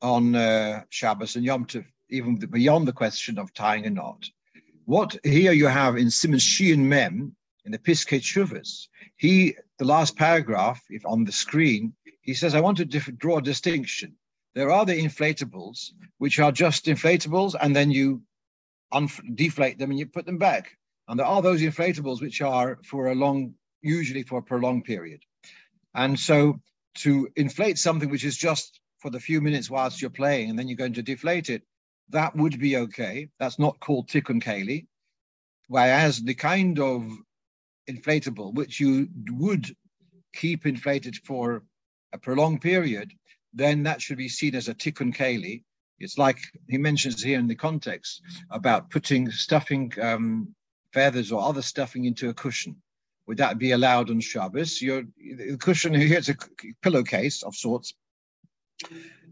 on 0.00 0.34
uh, 0.34 0.82
Shabbos 0.88 1.36
and 1.36 1.44
Yom 1.44 1.66
Tov, 1.66 1.84
even 2.10 2.36
beyond 2.36 2.88
the 2.88 2.92
question 2.92 3.38
of 3.38 3.52
tying 3.54 3.86
a 3.86 3.90
knot. 3.90 4.24
What 4.84 5.16
here 5.22 5.52
you 5.52 5.66
have 5.66 5.96
in 5.96 6.06
Siman 6.08 6.40
Shein 6.40 6.78
Mem 6.78 7.36
in 7.64 7.72
the 7.72 7.78
Piskei 7.78 8.18
Teshuvos, 8.18 8.88
he, 9.16 9.54
the 9.78 9.84
last 9.84 10.16
paragraph, 10.16 10.82
if 10.90 11.06
on 11.06 11.24
the 11.24 11.30
screen, 11.30 11.94
he 12.22 12.34
says, 12.34 12.54
I 12.54 12.60
want 12.60 12.78
to 12.78 12.84
dif- 12.84 13.16
draw 13.16 13.38
a 13.38 13.42
distinction. 13.42 14.16
There 14.54 14.72
are 14.72 14.84
the 14.84 15.00
inflatables, 15.00 15.92
which 16.18 16.40
are 16.40 16.50
just 16.50 16.86
inflatables, 16.86 17.54
and 17.60 17.74
then 17.74 17.92
you 17.92 18.22
unf- 18.92 19.36
deflate 19.36 19.78
them 19.78 19.90
and 19.90 19.98
you 19.98 20.06
put 20.06 20.26
them 20.26 20.38
back. 20.38 20.76
And 21.08 21.18
there 21.18 21.26
are 21.26 21.42
those 21.42 21.62
inflatables 21.62 22.20
which 22.20 22.40
are 22.40 22.78
for 22.84 23.08
a 23.08 23.14
long, 23.14 23.54
usually 23.82 24.22
for 24.22 24.38
a 24.38 24.42
prolonged 24.42 24.84
period. 24.84 25.22
And 25.94 26.18
so 26.18 26.60
to 26.96 27.28
inflate 27.36 27.78
something 27.78 28.10
which 28.10 28.24
is 28.24 28.36
just 28.36 28.80
for 28.98 29.10
the 29.10 29.20
few 29.20 29.40
minutes 29.40 29.70
whilst 29.70 30.00
you're 30.00 30.10
playing 30.10 30.50
and 30.50 30.58
then 30.58 30.68
you're 30.68 30.76
going 30.76 30.94
to 30.94 31.02
deflate 31.02 31.50
it, 31.50 31.62
that 32.10 32.36
would 32.36 32.58
be 32.58 32.76
okay. 32.76 33.28
That's 33.38 33.58
not 33.58 33.80
called 33.80 34.08
tikkun 34.08 34.42
keli. 34.42 34.86
Whereas 35.68 36.22
the 36.22 36.34
kind 36.34 36.78
of 36.78 37.10
inflatable 37.90 38.54
which 38.54 38.78
you 38.80 39.08
would 39.30 39.74
keep 40.34 40.66
inflated 40.66 41.16
for 41.24 41.64
a 42.12 42.18
prolonged 42.18 42.60
period, 42.60 43.12
then 43.52 43.82
that 43.84 44.00
should 44.00 44.18
be 44.18 44.28
seen 44.28 44.54
as 44.54 44.68
a 44.68 44.74
tikkun 44.74 45.14
keli. 45.14 45.62
It's 46.02 46.18
like 46.18 46.38
he 46.68 46.78
mentions 46.78 47.22
here 47.22 47.38
in 47.38 47.46
the 47.46 47.54
context 47.54 48.22
about 48.50 48.90
putting 48.90 49.30
stuffing 49.30 49.92
um, 50.00 50.54
feathers 50.92 51.32
or 51.32 51.42
other 51.42 51.62
stuffing 51.62 52.04
into 52.04 52.28
a 52.28 52.34
cushion. 52.34 52.76
Would 53.26 53.38
that 53.38 53.58
be 53.58 53.70
allowed 53.70 54.10
on 54.10 54.20
Shabbos? 54.20 54.82
Your 54.82 55.04
the 55.16 55.56
cushion 55.58 55.94
here 55.94 56.18
it's 56.18 56.28
a 56.28 56.36
pillowcase 56.82 57.44
of 57.44 57.54
sorts, 57.54 57.94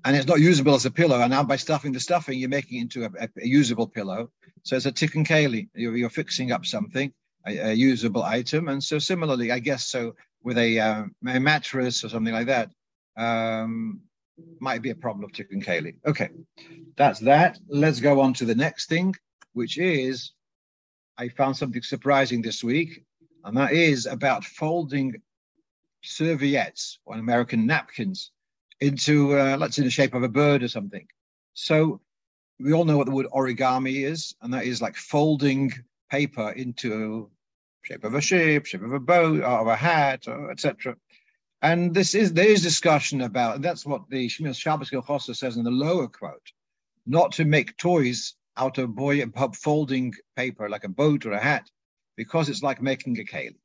and 0.05 0.17
it's 0.17 0.27
not 0.27 0.41
usable 0.41 0.75
as 0.75 0.87
a 0.87 0.91
pillow. 0.91 1.21
And 1.21 1.31
now 1.31 1.43
by 1.43 1.57
stuffing 1.57 1.93
the 1.93 2.01
stuffing, 2.01 2.39
you're 2.39 2.49
making 2.49 2.79
it 2.79 2.83
into 2.83 3.05
a, 3.05 3.11
a, 3.19 3.29
a 3.43 3.47
usable 3.47 3.89
pillow. 3.89 4.31
So 4.63 4.77
it's 4.77 4.87
a 4.87 4.93
tikkun 4.93 5.27
keli. 5.27 5.69
You're, 5.75 5.97
you're, 5.97 6.11
fixing 6.11 6.53
up 6.53 6.67
something, 6.67 7.13
a, 7.47 7.71
a, 7.71 7.73
usable 7.73 8.23
item. 8.23 8.69
And 8.69 8.83
so 8.83 8.99
similarly, 8.99 9.51
I 9.51 9.59
guess 9.59 9.87
so 9.87 10.15
with 10.43 10.59
a, 10.59 10.79
uh, 10.79 11.05
a 11.27 11.41
mattress 11.41 12.05
or 12.05 12.09
something 12.11 12.33
like 12.33 12.47
that, 12.47 12.71
um, 13.17 14.03
might 14.61 14.83
be 14.83 14.91
a 14.91 14.95
problem 14.95 15.25
of 15.25 15.33
tikkun 15.33 15.65
keli. 15.65 15.95
Okay, 16.07 16.31
that's 16.97 17.21
that. 17.21 17.59
Let's 17.69 18.01
go 18.01 18.21
on 18.21 18.35
to 18.35 18.45
the 18.45 18.55
next 18.55 18.89
thing, 18.89 19.15
which 19.53 19.79
is 19.79 20.33
I 21.19 21.29
found 21.29 21.57
something 21.57 21.83
surprising 21.83 22.43
this 22.43 22.65
week, 22.65 23.05
and 23.45 23.57
that 23.57 23.73
is 23.73 24.07
about 24.07 24.45
folding 24.45 25.21
serviettes 26.03 26.99
or 27.05 27.17
American 27.17 27.67
napkins 27.67 28.31
into, 28.81 29.39
uh, 29.39 29.57
let's 29.59 29.77
say, 29.77 29.83
the 29.83 29.91
shape 29.91 30.15
of 30.15 30.23
a 30.23 30.29
bird 30.29 30.63
or 30.63 30.69
something. 30.69 31.07
So 31.55 32.01
we 32.59 32.73
all 32.73 32.85
know 32.85 32.97
what 32.97 33.07
the 33.07 33.13
word 33.13 33.27
origami 33.33 34.05
is, 34.05 34.35
and 34.43 34.53
that 34.55 34.65
is 34.65 34.81
like 34.81 34.97
folding 34.97 35.73
paper 36.11 36.51
into 36.53 37.31
shape 37.83 38.05
of 38.05 38.15
a 38.15 38.21
ship, 38.21 38.67
shape 38.67 38.83
of 38.83 38.93
a 38.93 39.01
boat, 39.01 39.43
of 39.43 39.67
a 39.67 39.77
hat, 39.77 40.27
etc. 40.51 40.97
And 41.63 41.95
this 41.95 42.15
is 42.15 42.33
there 42.33 42.49
is 42.49 42.63
discussion 42.63 43.21
about 43.21 43.61
that's 43.61 43.85
what 43.85 44.09
the 44.09 44.29
Shmiras 44.29 44.59
Shabbos 44.59 44.91
Kehilchasa 44.91 45.37
says 45.37 45.57
in 45.57 45.65
the 45.65 45.71
lower 45.71 46.09
quote, 46.09 46.53
not 47.07 47.33
to 47.33 47.45
make 47.45 47.77
toys 47.77 48.35
out 48.57 48.79
of 48.79 48.95
boy 48.95 49.23
folding 49.55 50.15
paper 50.37 50.69
like 50.69 50.85
a 50.85 50.89
boat 50.89 51.27
or 51.27 51.33
a 51.33 51.41
hat, 51.41 51.71
because 52.17 52.49
it's 52.49 52.63
like 52.63 52.81
making 52.83 53.19
a 53.21 53.25
keli. 53.25 53.57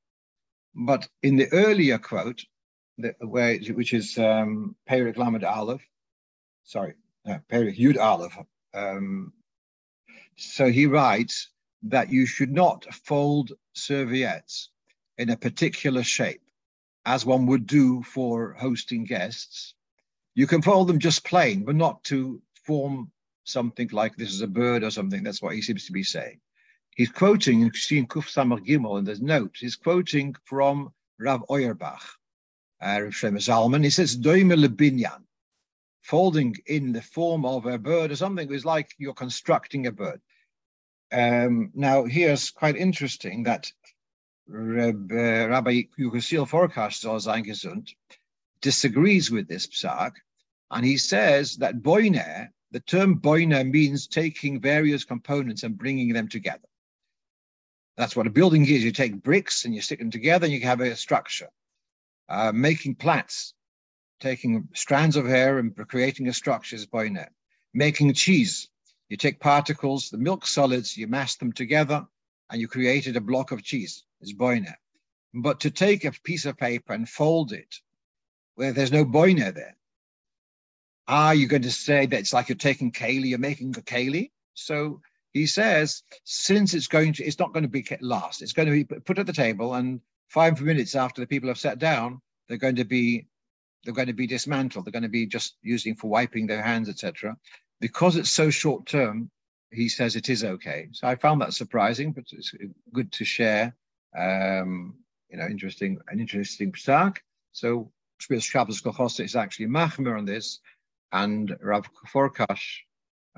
But 0.75 1.07
in 1.23 1.37
the 1.37 1.51
earlier 1.53 1.97
quote, 1.97 2.43
the, 2.97 3.15
where 3.19 3.57
which 3.73 3.93
is 3.93 4.17
um, 4.17 4.75
Perik 4.89 5.17
Lamed 5.17 5.43
Aleph, 5.43 5.85
sorry, 6.63 6.95
uh, 7.27 7.39
Perik 7.49 7.77
Yud 7.77 7.97
Aleph. 7.97 8.37
Um, 8.73 9.31
so 10.35 10.69
he 10.69 10.85
writes 10.85 11.49
that 11.83 12.11
you 12.11 12.25
should 12.25 12.51
not 12.51 12.85
fold 12.93 13.53
serviettes 13.73 14.69
in 15.17 15.29
a 15.29 15.37
particular 15.37 16.03
shape, 16.03 16.41
as 17.05 17.25
one 17.25 17.45
would 17.45 17.67
do 17.67 18.01
for 18.03 18.53
hosting 18.53 19.03
guests. 19.03 19.75
You 20.33 20.47
can 20.47 20.61
fold 20.61 20.87
them 20.87 20.99
just 20.99 21.23
plain, 21.23 21.63
but 21.63 21.75
not 21.75 22.03
to 22.05 22.41
form 22.65 23.11
something 23.43 23.89
like 23.91 24.15
this 24.15 24.33
is 24.33 24.41
a 24.41 24.47
bird 24.47 24.83
or 24.83 24.91
something. 24.91 25.23
That's 25.23 25.41
what 25.41 25.55
he 25.55 25.61
seems 25.61 25.85
to 25.85 25.91
be 25.91 26.03
saying. 26.03 26.39
He's 26.95 27.11
quoting 27.11 27.61
in 27.61 27.71
Kuf 27.71 28.29
Samar 28.29 28.59
Gimel 28.59 28.99
in 28.99 29.05
the 29.05 29.17
note, 29.19 29.57
he's 29.59 29.75
quoting 29.75 30.35
from 30.45 30.93
Rav 31.19 31.43
Auerbach, 31.49 32.01
uh, 32.81 32.99
Rav 33.03 33.13
Shlomo 33.13 33.37
Zalman. 33.37 33.83
He 33.83 33.89
says, 33.89 34.15
Doime 34.15 34.55
lebinyan, 34.55 35.23
folding 36.01 36.55
in 36.67 36.93
the 36.93 37.01
form 37.01 37.45
of 37.45 37.65
a 37.65 37.77
bird 37.77 38.11
or 38.11 38.15
something 38.15 38.51
is 38.51 38.65
like 38.65 38.91
you're 38.97 39.13
constructing 39.13 39.87
a 39.87 39.91
bird. 39.91 40.21
Um, 41.11 41.71
now, 41.73 42.05
here's 42.05 42.49
quite 42.49 42.77
interesting 42.77 43.43
that 43.43 43.71
Uh, 44.47 44.93
Rabbi 45.47 45.83
Yekusiel 45.83 46.47
Farkash 46.47 47.01
Gesund 47.45 47.93
disagrees 48.61 49.31
with 49.31 49.47
this 49.47 49.67
psak, 49.67 50.13
and 50.71 50.85
he 50.85 50.97
says 50.97 51.57
that 51.57 51.81
boiner 51.81 52.49
the 52.75 52.81
term 52.81 53.21
boina 53.21 53.63
means 53.65 54.05
taking 54.05 54.59
various 54.59 55.05
components 55.05 55.63
and 55.63 55.77
bringing 55.77 56.11
them 56.11 56.27
together. 56.27 56.67
That's 57.95 58.17
what 58.17 58.27
a 58.27 58.31
building 58.31 58.63
is. 58.63 58.83
You 58.83 58.91
take 58.91 59.23
bricks 59.23 59.63
and 59.63 59.73
you 59.73 59.79
stick 59.79 59.99
them 59.99 60.11
together 60.11 60.45
and 60.45 60.53
you 60.53 60.59
have 60.61 60.81
a 60.81 60.93
structure. 60.97 61.47
Uh, 62.27 62.51
making 62.51 62.95
plats, 62.95 63.53
taking 64.19 64.67
strands 64.73 65.15
of 65.15 65.25
hair 65.25 65.59
and 65.59 65.73
creating 65.87 66.27
a 66.27 66.33
structure 66.33 66.75
is 66.75 66.85
boina. 66.85 67.27
Making 67.73 68.13
cheese, 68.13 68.67
you 69.07 69.15
take 69.15 69.39
particles, 69.39 70.09
the 70.09 70.17
milk 70.17 70.45
solids, 70.45 70.97
you 70.97 71.07
mash 71.07 71.35
them 71.35 71.53
together 71.53 72.05
and 72.49 72.59
you 72.59 72.67
created 72.67 73.15
a 73.15 73.21
block 73.21 73.51
of 73.51 73.63
cheese 73.63 74.03
is 74.25 74.33
boina. 74.33 74.73
But 75.33 75.59
to 75.61 75.71
take 75.71 76.05
a 76.05 76.11
piece 76.23 76.45
of 76.45 76.57
paper 76.57 76.93
and 76.93 77.07
fold 77.07 77.51
it 77.51 77.75
where 78.55 78.71
there's 78.71 78.91
no 78.91 79.05
boina 79.05 79.53
there, 79.53 79.75
are 81.07 81.35
you 81.35 81.47
going 81.47 81.61
to 81.61 81.71
say 81.71 82.05
that 82.05 82.19
it's 82.19 82.33
like 82.33 82.49
you're 82.49 82.55
taking 82.55 82.91
keli, 82.91 83.27
you're 83.27 83.39
making 83.39 83.75
a 83.77 83.81
keli? 83.81 84.31
So 84.53 85.01
he 85.33 85.45
says, 85.45 86.03
since 86.23 86.73
it's 86.73 86.87
going 86.87 87.13
to, 87.13 87.23
it's 87.23 87.39
not 87.39 87.53
going 87.53 87.63
to 87.63 87.69
be 87.69 87.85
last, 88.01 88.41
it's 88.41 88.53
going 88.53 88.67
to 88.67 88.71
be 88.71 88.83
put 88.85 89.19
at 89.19 89.27
the 89.27 89.33
table, 89.33 89.75
and 89.75 89.99
five 90.29 90.59
minutes 90.61 90.95
after 90.95 91.21
the 91.21 91.27
people 91.27 91.49
have 91.49 91.59
sat 91.59 91.77
down, 91.77 92.21
they're 92.47 92.57
going 92.57 92.77
to 92.77 92.85
be, 92.85 93.27
they're 93.83 93.93
going 93.93 94.07
to 94.07 94.13
be 94.13 94.27
dismantled. 94.27 94.85
They're 94.85 94.91
going 94.91 95.03
to 95.03 95.09
be 95.09 95.27
just 95.27 95.57
using 95.61 95.95
for 95.95 96.09
wiping 96.09 96.47
their 96.47 96.63
hands, 96.63 96.89
etc. 96.89 97.37
Because 97.81 98.15
it's 98.15 98.31
so 98.31 98.49
short 98.49 98.85
term, 98.85 99.29
he 99.71 99.89
says 99.89 100.15
it 100.15 100.29
is 100.29 100.43
okay. 100.43 100.87
So 100.91 101.07
I 101.07 101.15
found 101.15 101.41
that 101.41 101.53
surprising, 101.53 102.11
but 102.13 102.23
it's 102.31 102.53
good 102.93 103.11
to 103.11 103.25
share. 103.25 103.75
Um, 104.17 104.95
you 105.29 105.37
know, 105.37 105.47
interesting, 105.47 105.99
an 106.07 106.19
interesting 106.19 106.71
psak. 106.71 107.17
So 107.51 107.91
Shabbos 108.19 108.81
Kehilchasa 108.81 109.23
is 109.23 109.35
actually 109.35 109.67
machmer 109.67 110.17
on 110.17 110.25
this, 110.25 110.59
and 111.11 111.55
Rav 111.61 111.87
Forkash, 112.13 112.81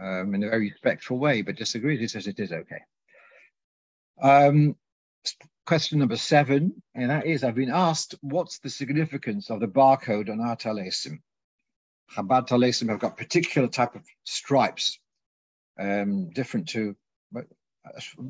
um, 0.01 0.35
in 0.35 0.43
a 0.43 0.49
very 0.49 0.69
respectful 0.71 1.19
way, 1.19 1.41
but 1.41 1.55
disagrees. 1.55 1.99
He 1.99 2.07
says 2.07 2.27
it 2.27 2.39
is 2.39 2.51
okay. 2.51 2.81
Um, 4.21 4.75
question 5.65 5.99
number 5.99 6.17
seven, 6.17 6.81
and 6.95 7.09
that 7.09 7.25
is 7.25 7.43
I've 7.43 7.55
been 7.55 7.71
asked 7.71 8.15
what's 8.21 8.59
the 8.59 8.69
significance 8.69 9.49
of 9.49 9.59
the 9.59 9.67
barcode 9.67 10.29
on 10.29 10.39
our 10.41 10.55
talesim? 10.55 11.19
Chabad 12.15 12.47
talesim 12.47 12.89
have 12.89 12.99
got 12.99 13.17
particular 13.17 13.67
type 13.67 13.95
of 13.95 14.03
stripes, 14.23 14.99
um, 15.79 16.29
different 16.29 16.69
to, 16.69 16.95
but 17.31 17.45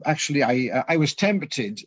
actually 0.06 0.44
I 0.44 0.84
I 0.88 0.98
was 0.98 1.14
tempted. 1.14 1.82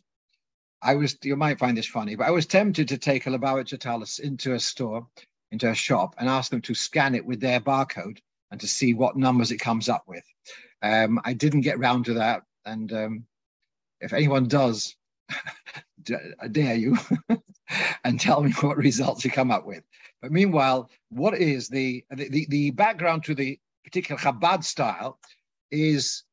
I 0.81 0.95
was 0.95 1.17
you 1.23 1.35
might 1.35 1.59
find 1.59 1.77
this 1.77 1.85
funny, 1.87 2.15
but 2.15 2.27
I 2.27 2.31
was 2.31 2.45
tempted 2.45 2.87
to 2.89 2.97
take 2.97 3.27
a 3.27 3.29
Lubavitcher 3.29 3.79
talis 3.79 4.19
into 4.19 4.53
a 4.53 4.59
store 4.59 5.07
into 5.51 5.69
a 5.69 5.75
shop 5.75 6.15
and 6.17 6.29
ask 6.29 6.49
them 6.49 6.61
to 6.61 6.73
scan 6.73 7.13
it 7.13 7.25
with 7.25 7.39
their 7.39 7.59
barcode 7.59 8.19
and 8.51 8.59
to 8.59 8.67
see 8.67 8.93
what 8.93 9.17
numbers 9.17 9.51
it 9.51 9.57
comes 9.57 9.89
up 9.89 10.03
with. 10.07 10.23
Um, 10.81 11.19
I 11.23 11.33
didn't 11.33 11.61
get 11.61 11.79
round 11.79 12.05
to 12.05 12.15
that. 12.15 12.43
And 12.65 12.91
um, 12.93 13.25
if 13.99 14.13
anyone 14.13 14.47
does, 14.47 14.95
I 16.41 16.47
dare 16.49 16.75
you 16.75 16.97
and 18.03 18.19
tell 18.19 18.41
me 18.41 18.51
what 18.53 18.77
results 18.77 19.23
you 19.23 19.31
come 19.31 19.51
up 19.51 19.65
with. 19.65 19.83
But 20.21 20.31
meanwhile, 20.31 20.89
what 21.09 21.37
is 21.37 21.67
the, 21.67 22.03
the, 22.11 22.45
the 22.49 22.71
background 22.71 23.23
to 23.25 23.35
the 23.35 23.59
particular 23.83 24.19
Chabad 24.19 24.63
style 24.63 25.19
is 25.69 26.23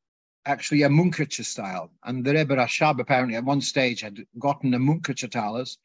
actually 0.45 0.83
a 0.83 0.89
Munkacher 0.89 1.45
style. 1.45 1.91
And 2.03 2.25
the 2.25 2.33
Rebbe 2.33 2.55
Rashab 2.55 2.99
apparently 2.99 3.35
at 3.35 3.43
one 3.43 3.61
stage 3.61 4.01
had 4.01 4.25
gotten 4.37 4.73
a 4.73 4.79
Munkacher 4.79 5.29
talus 5.29 5.77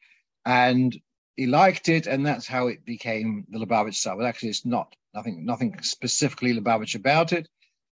and 0.45 0.95
he 1.35 1.47
liked 1.47 1.89
it, 1.89 2.07
and 2.07 2.25
that's 2.25 2.47
how 2.47 2.67
it 2.67 2.85
became 2.85 3.45
the 3.49 3.59
Lubavitch 3.59 3.95
style. 3.95 4.17
But 4.17 4.25
actually, 4.25 4.49
it's 4.49 4.65
not 4.65 4.95
nothing 5.13 5.45
nothing 5.45 5.77
specifically 5.81 6.53
Lubavitch 6.53 6.95
about 6.95 7.33
it, 7.33 7.49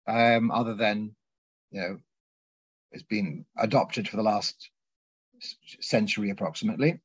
um, 0.07 0.49
other 0.51 0.73
than 0.73 1.15
you 1.71 1.81
know 1.81 1.99
it's 2.91 3.03
been 3.03 3.45
adopted 3.57 4.07
for 4.09 4.17
the 4.17 4.23
last 4.23 4.69
century 5.81 6.31
approximately. 6.31 6.99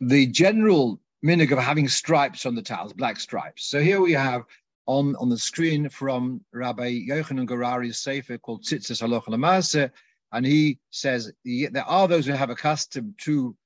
The 0.00 0.26
general 0.26 1.00
minig 1.24 1.52
of 1.52 1.58
having 1.58 1.88
stripes 1.88 2.44
on 2.44 2.54
the 2.54 2.62
towels, 2.62 2.92
black 2.92 3.18
stripes. 3.18 3.64
So 3.64 3.80
here 3.80 4.00
we 4.00 4.12
have 4.12 4.42
on, 4.86 5.16
on 5.16 5.28
the 5.28 5.38
screen 5.38 5.88
from 5.88 6.40
Rabbi 6.52 7.00
Yochanan 7.08 7.46
Gurary's 7.46 7.98
sefer 7.98 8.38
called 8.38 8.62
Tzitzis 8.62 9.02
Halacha 9.02 9.28
Lamase, 9.28 9.90
And 10.32 10.46
he 10.46 10.78
says 10.90 11.32
there 11.44 11.84
are 11.84 12.08
those 12.08 12.26
who 12.26 12.32
have 12.32 12.50
a 12.50 12.56
custom 12.56 13.14
to 13.22 13.56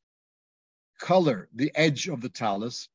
color 0.98 1.48
the 1.54 1.70
edge 1.74 2.09
of 2.09 2.20
the 2.20 2.28
talus, 2.28 2.88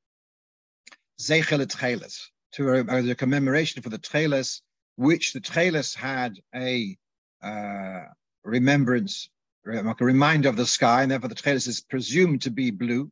Zeichel 1.20 1.66
Tcheles, 1.66 2.28
to 2.54 2.70
a, 2.70 3.12
a, 3.12 3.16
commemoration 3.16 3.82
for 3.82 3.90
the 3.90 4.00
Tcheles, 4.00 4.62
which 4.96 5.34
the 5.34 5.42
Tcheles 5.42 5.96
had 5.96 6.40
a 6.54 6.98
uh, 7.42 8.04
remembrance, 8.44 9.30
like 9.66 10.02
a 10.02 10.06
reminder 10.06 10.50
of 10.50 10.56
the 10.56 10.66
sky, 10.66 11.04
and 11.04 11.12
therefore 11.12 11.30
the 11.30 11.36
Tcheles 11.36 11.68
is 11.68 11.82
presumed 11.82 12.42
to 12.44 12.52
be 12.52 12.72
blue. 12.72 13.12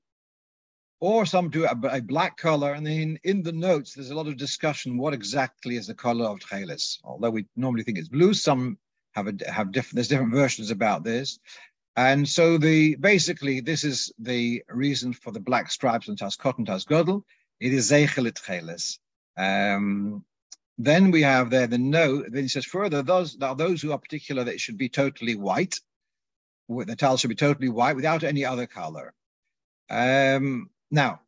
Or 1.03 1.25
some 1.25 1.49
do 1.49 1.65
a, 1.65 1.77
a, 1.91 2.01
black 2.01 2.37
color, 2.37 2.71
and 2.71 2.87
then 2.87 3.19
in 3.25 3.43
the 3.43 3.51
notes 3.51 3.93
there's 3.93 4.11
a 4.11 4.15
lot 4.15 4.27
of 4.27 4.37
discussion 4.37 4.97
what 4.97 5.13
exactly 5.13 5.75
is 5.75 5.87
the 5.87 5.93
color 5.93 6.23
of 6.23 6.39
Tcheles. 6.39 6.99
Although 7.03 7.31
we 7.31 7.45
normally 7.57 7.83
think 7.83 7.97
it's 7.97 8.07
blue, 8.07 8.33
some 8.33 8.77
have 9.11 9.27
a, 9.27 9.33
have 9.51 9.73
different. 9.73 9.95
There's 9.95 10.07
different 10.07 10.31
versions 10.31 10.71
about 10.71 11.03
this. 11.03 11.39
And 11.97 12.25
so 12.25 12.57
the 12.57 12.95
basically 12.95 13.59
this 13.59 13.83
is 13.83 14.13
the 14.17 14.63
reason 14.69 15.11
for 15.11 15.31
the 15.33 15.41
black 15.41 15.69
stripes 15.71 16.07
on 16.07 16.15
Tas 16.15 16.37
Cotton 16.37 16.63
Tas 16.63 16.85
Godel. 16.85 17.25
It 17.59 17.73
is 17.73 17.91
Zeichelit 17.91 18.41
Cheles. 18.41 18.97
Um, 19.35 20.23
then 20.77 21.11
we 21.11 21.23
have 21.23 21.49
there 21.49 21.67
the 21.67 21.79
no. 21.79 22.23
Then 22.25 22.43
he 22.43 22.47
says 22.47 22.63
further, 22.63 23.03
those 23.03 23.37
are 23.41 23.57
those 23.57 23.81
who 23.81 23.91
are 23.91 23.99
particular 23.99 24.45
that 24.45 24.53
it 24.53 24.61
should 24.61 24.77
be 24.77 24.87
totally 24.87 25.35
white. 25.35 25.81
The 26.69 26.95
towel 26.95 27.17
should 27.17 27.27
be 27.27 27.35
totally 27.35 27.67
white 27.67 27.97
without 27.97 28.23
any 28.23 28.45
other 28.45 28.67
color. 28.67 29.13
Um, 29.89 30.69
now, 30.93 31.21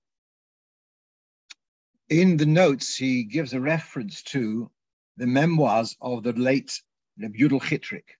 in 2.09 2.37
the 2.37 2.45
notes, 2.45 2.95
he 2.95 3.23
gives 3.23 3.53
a 3.53 3.59
reference 3.59 4.21
to 4.23 4.69
the 5.17 5.27
memoirs 5.27 5.97
of 6.01 6.23
the 6.23 6.33
late 6.33 6.81
Rabbi 7.17 7.37
Chitrik, 7.37 8.17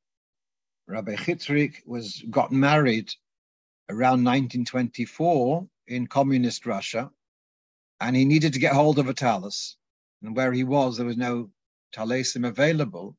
Rabbi 0.88 1.15
Chitrik 1.15 1.81
was 1.86 2.23
got 2.29 2.51
married 2.51 3.13
around 3.89 4.23
1924 4.23 5.67
in 5.88 6.08
communist 6.08 6.65
Russia, 6.65 7.12
and 7.99 8.15
he 8.15 8.25
needed 8.25 8.53
to 8.53 8.60
get 8.60 8.73
hold 8.73 8.99
of 8.99 9.10
a 9.10 9.13
talus. 9.13 9.77
And 10.21 10.36
where 10.36 10.51
he 10.51 10.63
was, 10.63 10.97
there 10.97 11.05
was 11.05 11.17
no 11.17 11.51
talesim 11.93 12.47
available. 12.47 13.15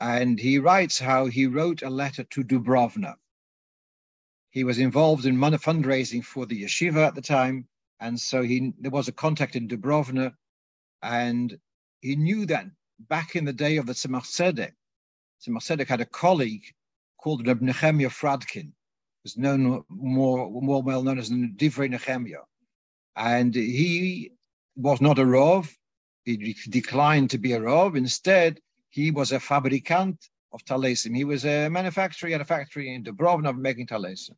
And 0.00 0.38
he 0.38 0.58
writes 0.58 0.98
how 0.98 1.26
he 1.26 1.46
wrote 1.46 1.82
a 1.82 1.90
letter 1.90 2.24
to 2.24 2.42
Dubrovna. 2.42 3.14
He 4.54 4.62
was 4.62 4.78
involved 4.78 5.26
in 5.26 5.36
money 5.36 5.58
fundraising 5.58 6.24
for 6.24 6.46
the 6.46 6.62
yeshiva 6.62 7.08
at 7.08 7.16
the 7.16 7.20
time, 7.20 7.66
and 7.98 8.20
so 8.20 8.40
he 8.42 8.72
there 8.78 8.92
was 8.92 9.08
a 9.08 9.12
contact 9.12 9.56
in 9.56 9.66
Dubrovna, 9.66 10.36
and 11.02 11.58
he 12.00 12.14
knew 12.14 12.46
that 12.46 12.66
back 13.00 13.34
in 13.34 13.44
the 13.44 13.52
day 13.52 13.78
of 13.78 13.86
the 13.86 13.94
Tzemach 13.94 14.22
Tzedek, 14.22 14.74
Tzemach 15.42 15.64
Tzedek 15.64 15.88
had 15.88 16.00
a 16.00 16.06
colleague 16.06 16.72
called 17.20 17.48
Reb 17.48 17.62
Nehemiah 17.62 18.10
Fradkin, 18.10 18.70
was 19.24 19.36
known 19.36 19.82
more, 19.88 20.48
more 20.62 20.84
well 20.84 21.02
known 21.02 21.18
as 21.18 21.30
Divrei 21.30 21.90
Nehemiah. 21.90 22.44
And 23.16 23.52
he 23.56 24.30
was 24.76 25.00
not 25.00 25.18
a 25.18 25.24
Rov. 25.24 25.68
He 26.24 26.54
declined 26.68 27.30
to 27.30 27.38
be 27.38 27.54
a 27.54 27.60
Rov. 27.60 27.96
Instead, 27.96 28.60
he 28.90 29.10
was 29.10 29.32
a 29.32 29.40
fabricant 29.40 30.30
of 30.54 30.64
talesim. 30.64 31.14
He 31.14 31.24
was 31.24 31.44
a 31.44 31.68
manufacturer, 31.68 32.30
at 32.30 32.40
a 32.40 32.44
factory 32.44 32.94
in 32.94 33.02
Dubrovna 33.04 33.56
making 33.56 33.88
talesim. 33.88 34.36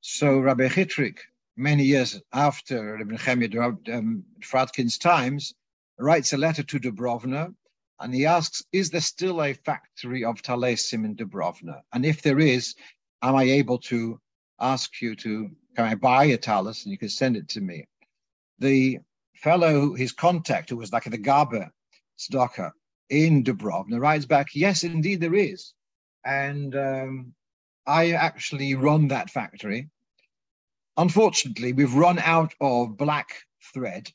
So 0.00 0.38
Rabbi 0.38 0.68
Chitrik, 0.68 1.18
many 1.56 1.84
years 1.84 2.20
after 2.32 2.96
Rabbi 2.96 3.16
Nehemiah 3.16 3.72
um, 3.92 4.24
Fradkin's 4.40 4.96
times, 4.96 5.54
writes 5.98 6.32
a 6.32 6.36
letter 6.36 6.62
to 6.62 6.78
Dubrovna 6.78 7.52
and 8.00 8.14
he 8.14 8.26
asks, 8.26 8.62
is 8.72 8.90
there 8.90 9.00
still 9.00 9.42
a 9.42 9.52
factory 9.52 10.24
of 10.24 10.40
Talesim 10.40 11.04
in 11.04 11.16
Dubrovna? 11.16 11.80
And 11.92 12.06
if 12.06 12.22
there 12.22 12.38
is, 12.38 12.76
am 13.22 13.34
I 13.34 13.42
able 13.42 13.78
to 13.78 14.20
ask 14.60 15.02
you 15.02 15.16
to, 15.16 15.50
can 15.74 15.84
I 15.84 15.96
buy 15.96 16.26
a 16.26 16.36
talus 16.36 16.84
and 16.84 16.92
you 16.92 16.98
can 16.98 17.08
send 17.08 17.36
it 17.36 17.48
to 17.50 17.60
me? 17.60 17.86
The 18.60 19.00
fellow, 19.34 19.94
his 19.94 20.12
contact, 20.12 20.70
who 20.70 20.76
was 20.76 20.92
like 20.92 21.04
the 21.04 21.18
Gaber 21.18 21.70
Stocker 22.16 22.70
in 23.10 23.44
Dubrovna, 23.44 24.00
writes 24.00 24.26
back, 24.26 24.48
yes, 24.54 24.84
indeed 24.84 25.20
there 25.20 25.34
is. 25.34 25.74
And 26.24 26.74
um, 26.76 27.34
I 27.86 28.12
actually 28.12 28.74
run 28.74 29.08
that 29.08 29.30
factory. 29.30 29.88
Unfortunately, 30.96 31.72
we've 31.72 31.94
run 31.94 32.18
out 32.18 32.54
of 32.60 32.96
black 32.96 33.42
thread. 33.72 34.10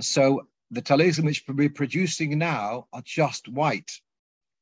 So 0.00 0.46
the 0.70 0.80
talism 0.80 1.26
which 1.26 1.44
we're 1.46 1.68
producing 1.68 2.38
now 2.38 2.86
are 2.92 3.02
just 3.04 3.48
white. 3.48 3.90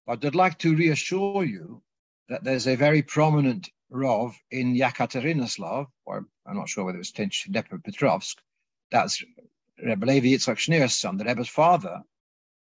But 0.06 0.24
I'd 0.24 0.35
like 0.35 0.59
to 0.59 0.74
reassure 0.74 1.44
you 1.44 1.83
that 2.28 2.42
there's 2.42 2.66
a 2.66 2.76
very 2.76 3.02
prominent 3.02 3.70
Rov 3.92 4.35
in 4.50 4.74
Yekaterinoslav, 4.74 5.87
or 6.06 6.26
I'm 6.46 6.56
not 6.56 6.68
sure 6.68 6.85
whether 6.85 6.98
it 6.98 7.00
was 7.00 7.12
Dnepropetrovsk, 7.12 8.37
that's 8.90 9.22
Rebbe 9.83 10.06
Levi 10.06 10.28
Yitzchak 10.28 10.56
Schneerson, 10.56 11.18
the 11.18 11.24
Rebbe's 11.24 11.48
father. 11.48 12.02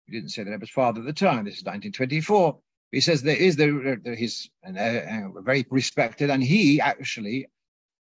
He 0.07 0.13
didn't 0.13 0.31
say 0.31 0.43
that 0.43 0.53
it 0.53 0.59
was 0.59 0.69
father 0.69 1.01
at 1.01 1.05
the 1.05 1.13
time, 1.13 1.45
this 1.45 1.57
is 1.57 1.63
1924. 1.63 2.57
He 2.91 3.01
says 3.01 3.21
there 3.21 3.35
is 3.35 3.57
the, 3.57 3.99
the 4.01 4.15
he's 4.15 4.49
uh, 4.65 4.79
uh, 4.79 5.41
very 5.41 5.65
respected, 5.69 6.29
and 6.29 6.41
he 6.41 6.79
actually, 6.79 7.47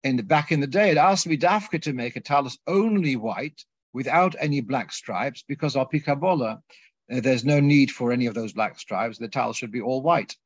in 0.02 0.16
the 0.16 0.24
back 0.24 0.50
in 0.50 0.58
the 0.58 0.66
day, 0.66 0.88
had 0.88 0.98
asked 0.98 1.28
me 1.28 1.36
Dafka 1.36 1.80
to 1.82 1.92
make 1.92 2.16
a 2.16 2.20
talus 2.20 2.58
only 2.66 3.14
white 3.14 3.64
without 3.92 4.34
any 4.40 4.60
black 4.60 4.92
stripes 4.92 5.44
because 5.46 5.76
our 5.76 5.88
Pikabola, 5.88 6.60
uh, 7.12 7.20
there's 7.20 7.44
no 7.44 7.60
need 7.60 7.92
for 7.92 8.10
any 8.10 8.26
of 8.26 8.34
those 8.34 8.52
black 8.52 8.80
stripes. 8.80 9.18
The 9.18 9.28
talus 9.28 9.56
should 9.56 9.70
be 9.70 9.80
all 9.80 10.02
white. 10.02 10.36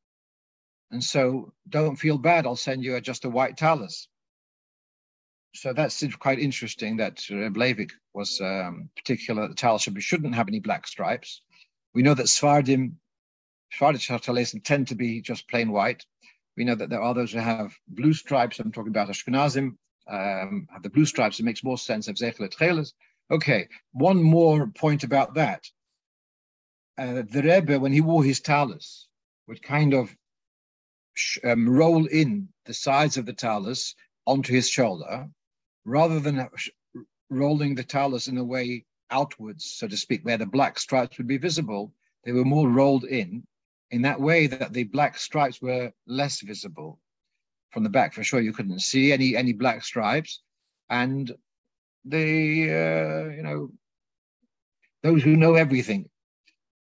And 0.90 1.02
so 1.02 1.54
don't 1.68 1.96
feel 1.96 2.18
bad. 2.18 2.46
I'll 2.46 2.56
send 2.56 2.84
you 2.84 2.96
a, 2.96 3.00
just 3.00 3.24
a 3.24 3.30
white 3.30 3.56
talus. 3.56 4.08
So 5.61 5.73
that's 5.73 6.05
quite 6.16 6.38
interesting 6.38 6.99
that 6.99 7.16
Blavik 7.16 7.90
was 8.14 8.40
um, 8.40 8.90
particular. 8.94 9.49
The 9.49 9.57
talus 9.57 9.83
should 9.83 10.01
shouldn't 10.01 10.37
have 10.37 10.47
any 10.47 10.61
black 10.61 10.87
stripes. 10.87 11.42
We 11.94 12.03
know 12.03 12.14
that 12.14 12.27
Svardim, 12.27 12.92
Svardic 13.77 14.07
talesim 14.23 14.62
tend 14.62 14.87
to 14.88 14.94
be 14.94 15.21
just 15.21 15.49
plain 15.49 15.73
white. 15.73 16.07
We 16.57 16.62
know 16.62 16.77
that 16.77 16.90
there 16.90 17.03
are 17.03 17.12
those 17.12 17.33
who 17.33 17.40
have 17.40 17.75
blue 17.88 18.12
stripes. 18.12 18.61
I'm 18.61 18.71
talking 18.71 18.90
about 18.90 19.09
Ashkenazim, 19.09 19.77
um, 20.07 20.68
have 20.73 20.85
the 20.85 20.90
blue 20.90 21.07
stripes. 21.07 21.40
It 21.40 21.44
makes 21.44 21.64
more 21.64 21.79
sense 21.79 22.07
of 22.07 22.14
Zechel 22.14 22.49
Tcheles. 22.49 22.92
Okay, 23.29 23.66
one 23.90 24.23
more 24.23 24.68
point 24.68 25.03
about 25.03 25.35
that. 25.35 25.64
Uh, 26.97 27.23
the 27.29 27.42
Rebbe, 27.42 27.81
when 27.81 27.92
he 27.92 28.01
wore 28.01 28.23
his 28.23 28.40
talus, 28.40 29.09
would 29.49 29.61
kind 29.61 29.92
of 29.92 30.14
um, 31.42 31.68
roll 31.68 32.07
in 32.07 32.49
the 32.66 32.75
sides 32.75 33.16
of 33.16 33.27
the 33.27 33.33
talus 33.33 33.97
onto 34.25 34.53
his 34.53 34.68
shoulder, 34.68 35.29
rather 35.88 36.20
than 36.20 36.48
rolling 37.31 37.74
the 37.74 37.83
talus 37.83 38.29
in 38.29 38.38
a 38.38 38.44
way 38.44 38.85
outwards, 39.11 39.64
so 39.64 39.88
to 39.88 39.96
speak, 39.96 40.24
where 40.24 40.37
the 40.37 40.46
black 40.46 40.79
stripes 40.79 41.16
would 41.18 41.27
be 41.27 41.38
visible. 41.38 41.92
They 42.24 42.33
were 42.33 42.44
more 42.44 42.68
rolled 42.68 43.05
in, 43.05 43.46
in 43.90 44.03
that 44.03 44.20
way 44.20 44.46
that 44.48 44.72
the 44.72 44.85
black 44.85 45.16
stripes 45.18 45.62
were 45.62 45.92
less 46.07 46.40
visible 46.40 47.01
from 47.70 47.85
the 47.85 47.88
back. 47.88 48.12
For 48.12 48.22
sure, 48.22 48.40
you 48.40 48.53
couldn't 48.53 48.81
see 48.81 49.12
any 49.12 49.35
any 49.35 49.53
black 49.53 49.83
stripes, 49.83 50.42
and 50.90 51.35
the 52.05 52.70
uh, 52.70 53.35
you 53.35 53.42
know 53.42 53.70
those 55.03 55.22
who 55.22 55.37
know 55.37 55.55
everything 55.55 56.09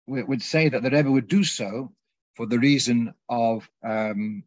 would 0.06 0.42
say 0.42 0.70
that 0.70 0.84
the 0.84 0.92
Rebbe 0.92 1.10
would 1.10 1.28
do 1.28 1.44
so 1.44 1.92
for 2.36 2.46
the 2.46 2.60
reason 2.60 3.14
of 3.30 3.68
um, 3.84 4.44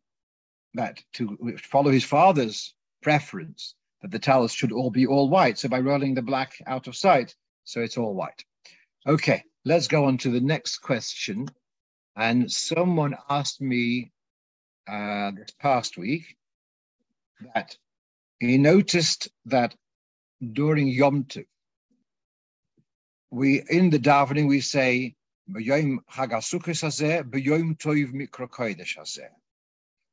that 0.74 1.02
to 1.14 1.56
follow 1.59 1.90
his 1.90 2.04
father's 2.04 2.74
preference 3.02 3.74
that 4.06 4.12
the 4.12 4.24
talus 4.24 4.52
should 4.52 4.70
all 4.70 4.90
be 4.90 5.04
all 5.04 5.28
white. 5.28 5.58
So 5.58 5.68
by 5.68 5.80
rolling 5.80 6.14
the 6.14 6.22
black 6.22 6.62
out 6.64 6.86
of 6.86 6.94
sight, 6.94 7.34
so 7.64 7.80
it's 7.80 7.98
all 7.98 8.14
white. 8.14 8.44
Okay, 9.04 9.42
let's 9.64 9.88
go 9.88 10.04
on 10.04 10.16
to 10.18 10.30
the 10.30 10.40
next 10.40 10.78
question. 10.78 11.48
And 12.14 12.50
someone 12.50 13.16
asked 13.28 13.60
me 13.60 14.12
uh, 14.88 15.32
this 15.32 15.50
past 15.58 15.98
week 15.98 16.36
that 17.52 17.76
he 18.38 18.58
noticed 18.58 19.28
that 19.46 19.74
during 20.52 20.86
Yom 20.86 21.24
Tov. 21.24 21.46
We 23.32 23.64
in 23.68 23.90
the 23.90 23.98
davening 23.98 24.46
we 24.48 24.60
say 24.60 25.16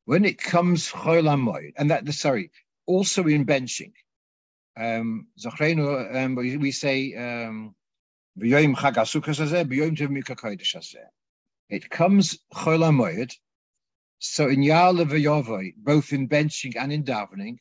When 0.06 0.26
it 0.26 0.38
comes 0.40 0.88
and 1.78 1.92
that 1.92 2.06
the 2.06 2.12
sorry, 2.12 2.50
also 2.86 3.24
in 3.24 3.46
benching. 3.46 3.94
Um, 4.78 5.28
um, 5.46 6.36
we 6.36 6.72
say 6.72 7.14
um, 7.16 7.76
it 11.70 11.90
comes 11.90 12.40
Chol 12.54 13.32
So 14.20 14.48
in 14.48 14.64
Yale 14.64 15.06
both 15.78 16.14
in 16.14 16.28
benching 16.28 16.76
and 16.76 16.94
in 16.94 17.04
davening, 17.04 17.58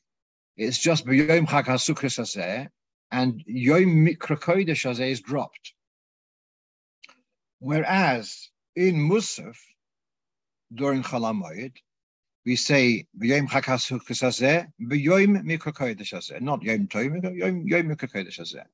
it's 0.57 0.79
just 0.79 1.05
Chag 1.07 2.69
and 3.11 3.43
Yom 3.47 4.07
Mikra 4.07 5.01
is 5.11 5.21
dropped. 5.21 5.75
Whereas 7.59 8.51
in 8.75 8.97
Musaf, 8.97 9.59
during 10.75 11.03
Chalamoyed, 11.03 11.77
we 12.45 12.57
say 12.57 13.07
Yom 13.21 13.47
Chakas 13.49 13.89
Chakasukasazeh, 13.89 14.67
Yom 14.79 15.45
Mikrokodesh 15.45 16.41
not 16.41 16.63
Yom 16.63 16.89
Tov, 16.89 17.37
Yom 17.37 17.67
Yom 17.67 17.89
Mikrokodesh 17.89 18.65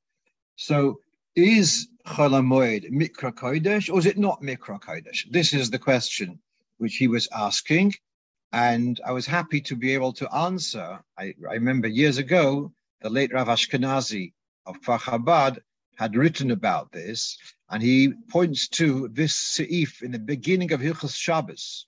So 0.56 1.00
is 1.36 1.88
Cholamoid 2.06 2.90
Mikrokodesh 2.90 3.92
or 3.92 3.98
is 3.98 4.06
it 4.06 4.18
not 4.18 4.40
Mikrokodesh? 4.42 5.30
This 5.30 5.52
is 5.52 5.70
the 5.70 5.78
question 5.78 6.38
which 6.78 6.96
he 6.96 7.08
was 7.08 7.28
asking. 7.34 7.94
And 8.52 8.98
I 9.04 9.12
was 9.12 9.26
happy 9.26 9.60
to 9.62 9.76
be 9.76 9.92
able 9.92 10.14
to 10.14 10.34
answer. 10.34 11.00
I, 11.18 11.34
I 11.48 11.54
remember 11.54 11.88
years 11.88 12.16
ago, 12.16 12.72
the 13.02 13.10
late 13.10 13.32
Rav 13.32 13.48
Ashkenazi 13.48 14.32
of 14.64 14.80
Kfar 14.80 15.58
had 15.96 16.16
written 16.16 16.52
about 16.52 16.92
this, 16.92 17.36
and 17.70 17.82
he 17.82 18.12
points 18.30 18.68
to 18.68 19.08
this 19.08 19.34
seif 19.34 20.00
in 20.02 20.12
the 20.12 20.18
beginning 20.18 20.72
of 20.72 20.80
Hilchas 20.80 21.14
Shabbos, 21.14 21.86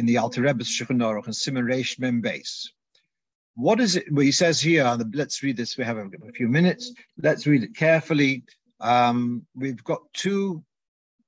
in 0.00 0.06
the 0.06 0.16
Alter 0.16 0.40
Rebbe's 0.40 0.68
Shulchan 0.68 1.02
Aruch 1.02 1.26
and 1.26 1.34
Siman 1.34 1.64
Reish 1.64 1.98
Mem 1.98 2.22
Beis. 2.22 2.70
What 3.54 3.80
is 3.80 3.96
it? 3.96 4.10
Well, 4.10 4.24
he 4.24 4.32
says 4.32 4.58
here, 4.58 4.96
let's 5.12 5.42
read 5.42 5.58
this. 5.58 5.76
We 5.76 5.84
have 5.84 5.98
a, 5.98 6.08
few 6.34 6.48
minutes. 6.48 6.92
Let's 7.22 7.46
read 7.46 7.62
it 7.62 7.76
carefully. 7.76 8.44
Um, 8.80 9.46
we've 9.54 9.84
got 9.84 10.00
two 10.14 10.64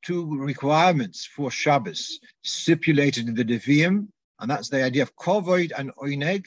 two 0.03 0.39
requirements 0.39 1.27
for 1.27 1.51
Shabbos 1.51 2.19
stipulated 2.43 3.29
in 3.29 3.35
the 3.35 3.45
Devium, 3.45 4.09
and 4.41 4.51
that's 4.51 4.71
the 4.71 4.83
idea 4.83 5.03
of 5.03 5.15
kovoid 5.17 5.71
and 5.77 5.95
oineg, 5.97 6.47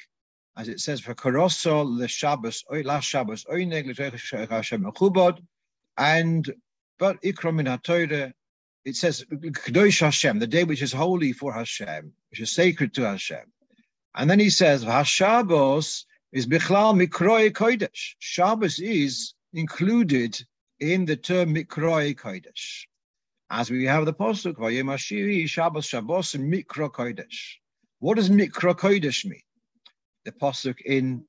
as 0.58 0.68
it 0.68 0.80
says 0.80 1.00
for 1.00 1.14
korosol 1.14 2.00
the 2.00 2.08
Shabbos 2.08 2.64
last 2.84 3.06
Shabbos 3.06 3.46
oineg 3.46 4.50
Hashem 4.50 4.92
and 5.98 6.54
but 6.98 7.22
ikram 7.22 7.60
in 7.60 7.68
HaTorah 7.68 8.34
it 8.86 8.95
says 8.95 9.26
Kadosh 9.32 10.00
Hashem, 10.00 10.38
the 10.38 10.48
day 10.48 10.63
which 10.63 10.84
is 10.84 10.93
holy 10.93 11.34
for 11.34 11.52
Hashem, 11.52 12.13
which 12.30 12.39
is 12.39 12.52
sacred 12.52 12.93
to 12.93 13.02
Hashem. 13.02 13.52
And 14.15 14.30
then 14.30 14.39
he 14.39 14.52
says, 14.52 14.86
Hashabos 14.86 16.06
is 16.32 16.45
Bichlal 16.45 16.95
Mikroi 16.95 17.52
Kodesh. 17.52 18.13
Shabbos 18.19 18.80
is 18.80 19.34
included 19.54 20.39
in 20.80 21.06
the 21.06 21.15
term 21.15 21.56
Mikroi 21.56 22.15
Kodesh. 22.15 22.84
As 23.50 23.71
we 23.71 23.86
have 23.86 24.06
the 24.06 24.13
Pasuk, 24.13 24.54
Vayem 24.54 24.95
Shabbos, 25.48 25.86
Shabbos, 25.86 26.34
Mikro 26.34 26.89
Kodesh. 26.91 27.56
What 28.00 28.17
does 28.17 28.30
Mikro 28.30 28.76
Kodesh 28.76 29.26
mean? 29.26 29.41
The 30.26 30.32
Pasuk 30.32 30.82
in 30.82 31.26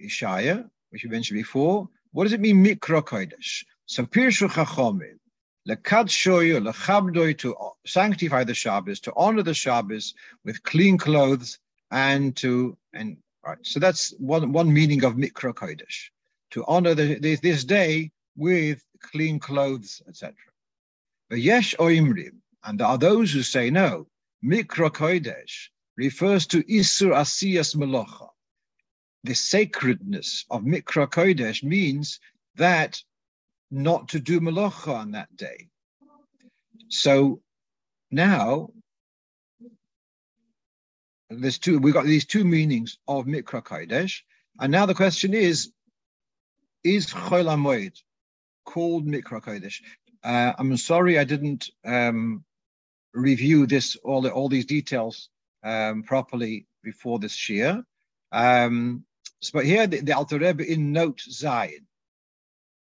Ishaya, 0.00 0.68
which 0.90 1.02
we 1.02 1.10
mentioned 1.10 1.38
before, 1.38 1.88
what 2.12 2.24
does 2.24 2.32
it 2.32 2.40
mean, 2.40 2.64
Mikro 2.64 3.02
Kodesh? 3.02 3.64
So 3.86 4.04
Pirshu 4.04 4.48
Chachomim, 4.48 5.18
to 5.66 7.54
sanctify 7.86 8.44
the 8.44 8.54
Shabbos, 8.54 9.00
to 9.00 9.12
honor 9.16 9.42
the 9.42 9.54
Shabbos 9.54 10.14
with 10.44 10.62
clean 10.62 10.98
clothes 10.98 11.58
and 11.90 12.36
to, 12.36 12.76
and 12.92 13.16
right. 13.44 13.58
So 13.62 13.78
that's 13.78 14.12
one, 14.18 14.52
one 14.52 14.72
meaning 14.72 15.04
of 15.04 15.14
Mikra 15.14 15.54
Kodesh, 15.54 16.10
to 16.50 16.64
honor 16.66 16.94
the, 16.94 17.18
this, 17.18 17.40
this 17.40 17.64
day 17.64 18.10
with 18.36 18.82
clean 19.00 19.38
clothes, 19.38 20.02
etc. 20.08 20.34
But 21.28 21.40
Yesh 21.40 21.74
Oimrim, 21.78 22.38
and 22.64 22.78
there 22.78 22.86
are 22.86 22.98
those 22.98 23.32
who 23.32 23.42
say 23.42 23.70
no, 23.70 24.06
Mikra 24.44 24.90
Kodesh 24.90 25.68
refers 25.96 26.46
to 26.48 26.62
Isur 26.64 27.14
Asiyas 27.14 27.76
Melocha. 27.76 28.28
The 29.24 29.34
sacredness 29.34 30.44
of 30.50 30.62
Mikra 30.62 31.06
Kodesh 31.06 31.62
means 31.62 32.18
that 32.56 33.02
not 33.72 34.10
to 34.10 34.20
do 34.20 34.40
malacha 34.40 34.94
on 34.94 35.12
that 35.12 35.34
day. 35.34 35.68
So 36.88 37.40
now 38.10 38.68
there's 41.30 41.58
two, 41.58 41.78
we've 41.78 41.94
got 41.94 42.04
these 42.04 42.26
two 42.26 42.44
meanings 42.44 42.98
of 43.08 43.24
Mikra 43.24 43.62
Kodesh. 43.62 44.20
And 44.60 44.70
now 44.70 44.84
the 44.84 44.94
question 44.94 45.32
is, 45.32 45.72
is 46.84 47.06
Chol 47.06 47.46
HaMoed 47.46 47.96
called 48.66 49.06
Mikra 49.06 49.42
Kodesh? 49.42 49.80
Uh, 50.22 50.52
I'm 50.58 50.76
sorry 50.76 51.18
I 51.18 51.24
didn't 51.24 51.70
um, 51.84 52.44
review 53.14 53.66
this, 53.66 53.96
all, 54.04 54.20
the, 54.20 54.30
all 54.30 54.50
these 54.50 54.66
details 54.66 55.30
um, 55.64 56.02
properly 56.02 56.66
before 56.84 57.18
this 57.18 57.34
shiur. 57.34 57.82
Um, 58.32 59.04
so, 59.40 59.50
but 59.54 59.64
here 59.64 59.86
the, 59.86 60.00
the 60.00 60.12
Alter 60.12 60.38
Rebbe 60.38 60.70
in 60.70 60.92
note 60.92 61.20
Zion, 61.20 61.86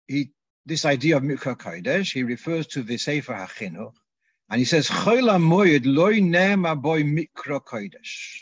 he 0.07 0.31
this 0.67 0.85
idea 0.85 1.17
of 1.17 1.23
Mikra 1.23 1.57
Kodesh, 1.57 2.13
he 2.13 2.23
refers 2.23 2.67
to 2.69 2.83
the 2.83 2.97
Sefer 2.97 3.35
HaChinuch, 3.35 3.93
and 4.51 4.59
he 4.59 4.65
says, 4.65 4.89
Chol 4.89 5.31
HaMoyed 5.31 5.83
loy 5.85 6.21
nema 6.21 6.81
boy 6.81 7.03
Mikra 7.03 7.61
Kodesh. 7.61 8.41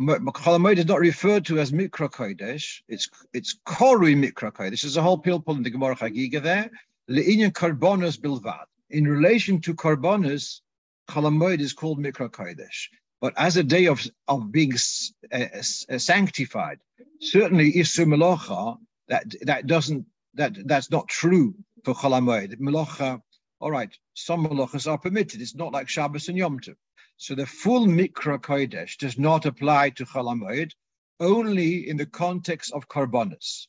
Chol 0.00 0.32
HaMoyed 0.32 0.78
is 0.78 0.86
not 0.86 1.00
referred 1.00 1.44
to 1.46 1.58
as 1.58 1.72
Mikra 1.72 2.10
Kodesh, 2.10 2.80
it's, 2.88 3.08
it's 3.32 3.58
Korui 3.66 4.16
Mikra 4.16 4.52
Kodesh. 4.52 4.82
There's 4.82 4.96
a 4.96 5.02
whole 5.02 5.20
pilpul 5.20 5.56
in 5.56 5.62
the 5.62 5.70
Gemara 5.70 5.96
Chagiga 5.96 6.42
there. 6.42 6.70
Le'inyan 7.10 7.52
Karbonos 7.52 8.18
Bilvad. 8.18 8.64
In 8.90 9.06
relation 9.06 9.60
to 9.62 9.74
Karbonos, 9.74 10.60
Chol 11.10 11.24
HaMoyed 11.24 11.60
is 11.60 11.72
called 11.72 11.98
Mikra 11.98 12.30
Kodesh. 12.30 12.88
But 13.20 13.34
as 13.36 13.56
a 13.56 13.62
day 13.62 13.86
of, 13.86 14.06
of 14.28 14.52
being 14.52 14.72
uh, 15.32 15.44
uh, 15.54 15.98
sanctified, 15.98 16.78
certainly 17.20 17.72
Isur 17.72 18.06
Melocha, 18.06 18.78
that, 19.08 19.24
that 19.42 19.66
doesn't 19.66 20.06
that 20.34 20.66
that's 20.66 20.90
not 20.90 21.08
true 21.08 21.54
for 21.84 21.94
Chol 21.94 22.12
HaMoed. 22.18 22.58
Melacha, 22.60 23.20
all 23.60 23.70
right, 23.70 23.96
some 24.14 24.46
melachas 24.46 24.90
are 24.90 24.98
permitted. 24.98 25.40
It's 25.40 25.54
not 25.54 25.72
like 25.72 25.88
Shabbos 25.88 26.28
and 26.28 26.36
Yom 26.36 26.60
Tov. 26.60 26.76
So 27.16 27.34
the 27.34 27.46
full 27.46 27.86
Mikra 27.86 28.38
Kodesh 28.38 28.96
does 28.96 29.18
not 29.18 29.46
apply 29.46 29.90
to 29.90 30.04
Chol 30.04 30.34
HaMoed, 30.34 30.72
only 31.20 31.88
in 31.88 31.96
the 31.96 32.06
context 32.06 32.72
of 32.72 32.88
Karbonis. 32.88 33.66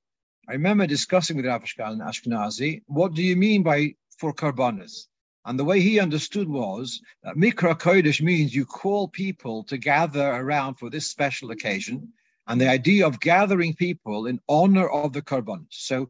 I 0.47 0.53
remember 0.53 0.87
discussing 0.87 1.37
with 1.37 1.45
Rav 1.45 1.63
and 1.79 2.01
Ashkenazi, 2.01 2.83
what 2.87 3.13
do 3.13 3.23
you 3.23 3.35
mean 3.35 3.63
by 3.63 3.95
for 4.17 4.33
Karbonis? 4.33 5.07
And 5.45 5.59
the 5.59 5.63
way 5.63 5.79
he 5.79 5.99
understood 5.99 6.49
was 6.49 7.01
that 7.23 7.35
Mikra 7.35 7.79
Kodesh 7.79 8.21
means 8.21 8.55
you 8.55 8.65
call 8.65 9.07
people 9.07 9.63
to 9.65 9.77
gather 9.77 10.27
around 10.27 10.75
for 10.75 10.89
this 10.89 11.07
special 11.07 11.51
occasion, 11.51 12.11
and 12.47 12.59
the 12.59 12.69
idea 12.69 13.05
of 13.05 13.19
gathering 13.19 13.73
people 13.73 14.27
in 14.27 14.39
honor 14.49 14.89
of 14.89 15.13
the 15.13 15.21
Karbonis. 15.21 15.65
So 15.69 16.09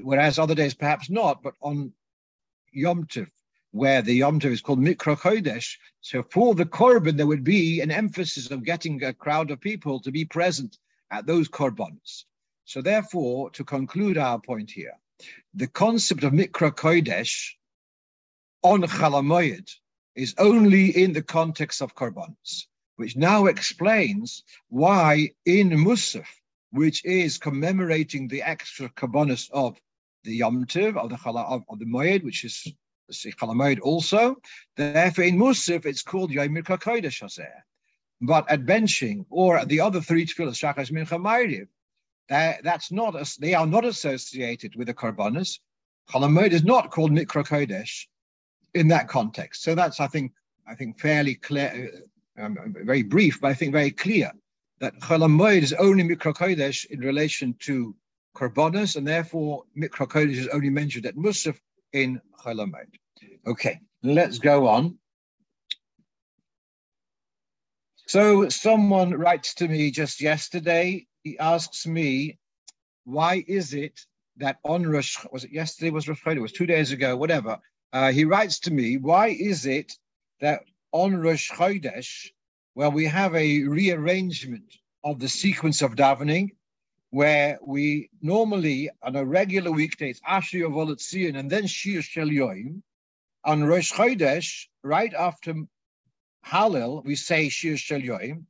whereas 0.00 0.38
other 0.38 0.54
days 0.54 0.74
perhaps 0.74 1.10
not, 1.10 1.42
but 1.42 1.54
on 1.60 1.92
Yom 2.72 3.04
Tov, 3.04 3.28
where 3.72 4.02
the 4.02 4.14
Yom 4.14 4.40
Tov 4.40 4.50
is 4.50 4.60
called 4.60 4.80
Mikra 4.80 5.16
Chodesh, 5.16 5.76
so 6.00 6.22
for 6.22 6.54
the 6.54 6.66
Korban, 6.66 7.16
there 7.16 7.26
would 7.26 7.44
be 7.44 7.80
an 7.80 7.90
emphasis 7.90 8.50
of 8.50 8.64
getting 8.64 9.02
a 9.02 9.12
crowd 9.12 9.50
of 9.50 9.60
people 9.60 10.00
to 10.00 10.10
be 10.10 10.24
present 10.24 10.78
at 11.10 11.26
those 11.26 11.48
Korbans. 11.48 12.24
So 12.64 12.82
therefore, 12.82 13.50
to 13.50 13.64
conclude 13.64 14.18
our 14.18 14.40
point 14.40 14.70
here, 14.70 14.98
the 15.54 15.68
concept 15.68 16.24
of 16.24 16.32
Mikra 16.32 16.72
Kodesh 16.72 17.52
on 18.62 18.82
Chalamoyed 18.82 19.70
is 20.14 20.34
only 20.38 20.90
in 20.90 21.12
the 21.12 21.22
context 21.22 21.80
of 21.80 21.94
Korbans, 21.94 22.66
which 22.96 23.16
now 23.16 23.46
explains 23.46 24.42
why 24.68 25.30
in 25.44 25.70
Musaf, 25.70 26.26
which 26.72 27.04
is 27.04 27.38
commemorating 27.38 28.26
the 28.26 28.42
extra 28.42 28.88
Kabbanis 28.90 29.50
of 29.50 29.78
the 30.26 30.36
Yom 30.36 30.62
of 30.62 30.68
the 30.68 31.16
Chala, 31.16 31.64
of, 31.68 31.78
the 31.78 31.86
Moed, 31.86 32.24
which 32.24 32.44
is 32.44 32.66
the 33.08 33.32
Chalamoid 33.32 33.80
also. 33.80 34.36
Therefore, 34.76 35.24
in 35.24 35.38
Musaf, 35.38 35.86
it's 35.86 36.02
called 36.02 36.30
Yom 36.30 36.54
Kodesh 36.56 37.22
Hazeh. 37.22 37.48
But 38.20 38.50
at 38.50 38.64
benching 38.64 39.24
or 39.30 39.58
at 39.58 39.68
the 39.68 39.80
other 39.80 40.00
three 40.00 40.26
tefillahs, 40.26 40.60
Shachas 40.60 40.90
Mincha 40.90 41.20
Ma'ariv, 41.20 41.68
that, 42.28 42.64
that's 42.64 42.90
not, 42.90 43.14
they 43.38 43.54
are 43.54 43.66
not 43.66 43.84
associated 43.84 44.74
with 44.74 44.88
the 44.88 44.94
Karbanas. 44.94 45.60
Chalamoid 46.10 46.52
is 46.52 46.64
not 46.64 46.90
called 46.90 47.12
Mikra 47.12 47.46
Kodesh 47.46 48.06
in 48.74 48.88
that 48.88 49.08
context. 49.08 49.62
So 49.62 49.74
that's, 49.74 50.00
I 50.00 50.08
think, 50.08 50.32
I 50.66 50.74
think 50.74 50.98
fairly 50.98 51.34
clear, 51.34 51.90
uh, 52.38 52.44
um, 52.46 52.74
very 52.84 53.02
brief, 53.02 53.40
but 53.40 53.48
I 53.48 53.54
think 53.54 53.72
very 53.72 53.90
clear 53.90 54.32
that 54.80 54.98
Chalamoid 55.00 55.62
is 55.62 55.72
only 55.74 56.02
Mikra 56.02 56.34
Kodesh 56.34 56.84
in 56.86 57.00
relation 57.00 57.54
to 57.60 57.94
Korbanos, 58.36 58.96
and 58.96 59.06
therefore 59.06 59.64
Mikra 59.76 60.06
Kodesh 60.06 60.36
is 60.36 60.48
only 60.48 60.70
mentioned 60.70 61.06
at 61.06 61.16
Musaf 61.16 61.58
in 61.92 62.20
Cholamed. 62.44 62.94
Okay, 63.46 63.80
let's 64.02 64.38
go 64.38 64.68
on. 64.68 64.98
So 68.06 68.48
someone 68.48 69.10
writes 69.10 69.54
to 69.54 69.68
me 69.68 69.90
just 69.90 70.20
yesterday. 70.20 71.06
He 71.24 71.38
asks 71.38 71.86
me, 71.86 72.38
why 73.04 73.44
is 73.48 73.74
it 73.74 74.00
that 74.36 74.58
on 74.64 74.86
Rosh, 74.86 75.16
was 75.32 75.44
it 75.44 75.52
yesterday, 75.52 75.90
was 75.90 76.06
Rosh 76.06 76.22
Chodesh, 76.22 76.36
it 76.36 76.40
was 76.40 76.52
two 76.52 76.66
days 76.66 76.92
ago, 76.92 77.16
whatever. 77.16 77.58
Uh, 77.92 78.12
he 78.12 78.24
writes 78.24 78.60
to 78.60 78.72
me, 78.72 78.96
why 78.96 79.28
is 79.28 79.66
it 79.66 79.92
that 80.40 80.60
on 80.92 81.16
Rosh 81.16 81.50
Chodesh, 81.50 82.28
well, 82.74 82.92
we 82.92 83.06
have 83.06 83.34
a 83.34 83.62
rearrangement 83.62 84.76
of 85.02 85.18
the 85.18 85.28
sequence 85.28 85.82
of 85.82 85.96
davening 85.96 86.50
where 87.10 87.58
we 87.64 88.10
normally 88.20 88.90
on 89.02 89.16
a 89.16 89.24
regular 89.24 89.70
weekday 89.70 90.10
it's 90.10 90.20
Ashri 90.20 90.66
of 90.66 91.36
and 91.36 91.50
then 91.50 91.66
Shir 91.66 92.02
Shel 92.02 92.28
Yoim. 92.28 92.82
On 93.44 93.62
Rosh 93.62 93.92
Chodesh, 93.92 94.66
right 94.82 95.14
after 95.14 95.54
Hallel, 96.44 97.04
we 97.04 97.14
say 97.14 97.48
Shir 97.48 97.76
Shel 97.76 98.00
Yoim. 98.00 98.44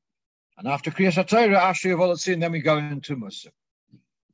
And 0.59 0.67
after 0.67 0.91
Kriyas 0.91 1.23
HaTorah, 1.23 1.57
Asher 1.57 1.91
Yavolatzin, 1.91 2.41
then 2.41 2.53
we 2.53 2.61
go 2.61 2.79
into 2.79 3.15
Musaf. 3.15 3.53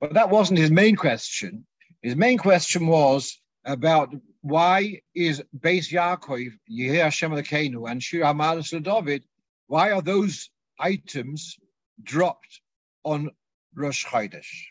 But 0.01 0.15
that 0.15 0.31
wasn't 0.31 0.61
his 0.61 0.71
main 0.71 0.95
question. 0.95 1.67
His 2.01 2.15
main 2.15 2.39
question 2.39 2.87
was 2.87 3.41
about 3.65 4.15
why 4.41 5.01
is 5.15 5.43
Beis 5.59 5.91
Yaakov, 5.93 6.53
Yehir 6.71 7.03
Hashem 7.03 7.33
Elokeinu, 7.33 7.91
and 7.91 8.03
Shir 8.03 8.21
Hamadas 8.21 8.83
David, 8.83 9.25
why 9.67 9.91
are 9.91 10.03
those 10.03 10.51
items 10.79 11.59
dropped 12.03 12.61
on 13.05 13.31
Rosh 13.75 14.07
Chodesh? 14.07 14.67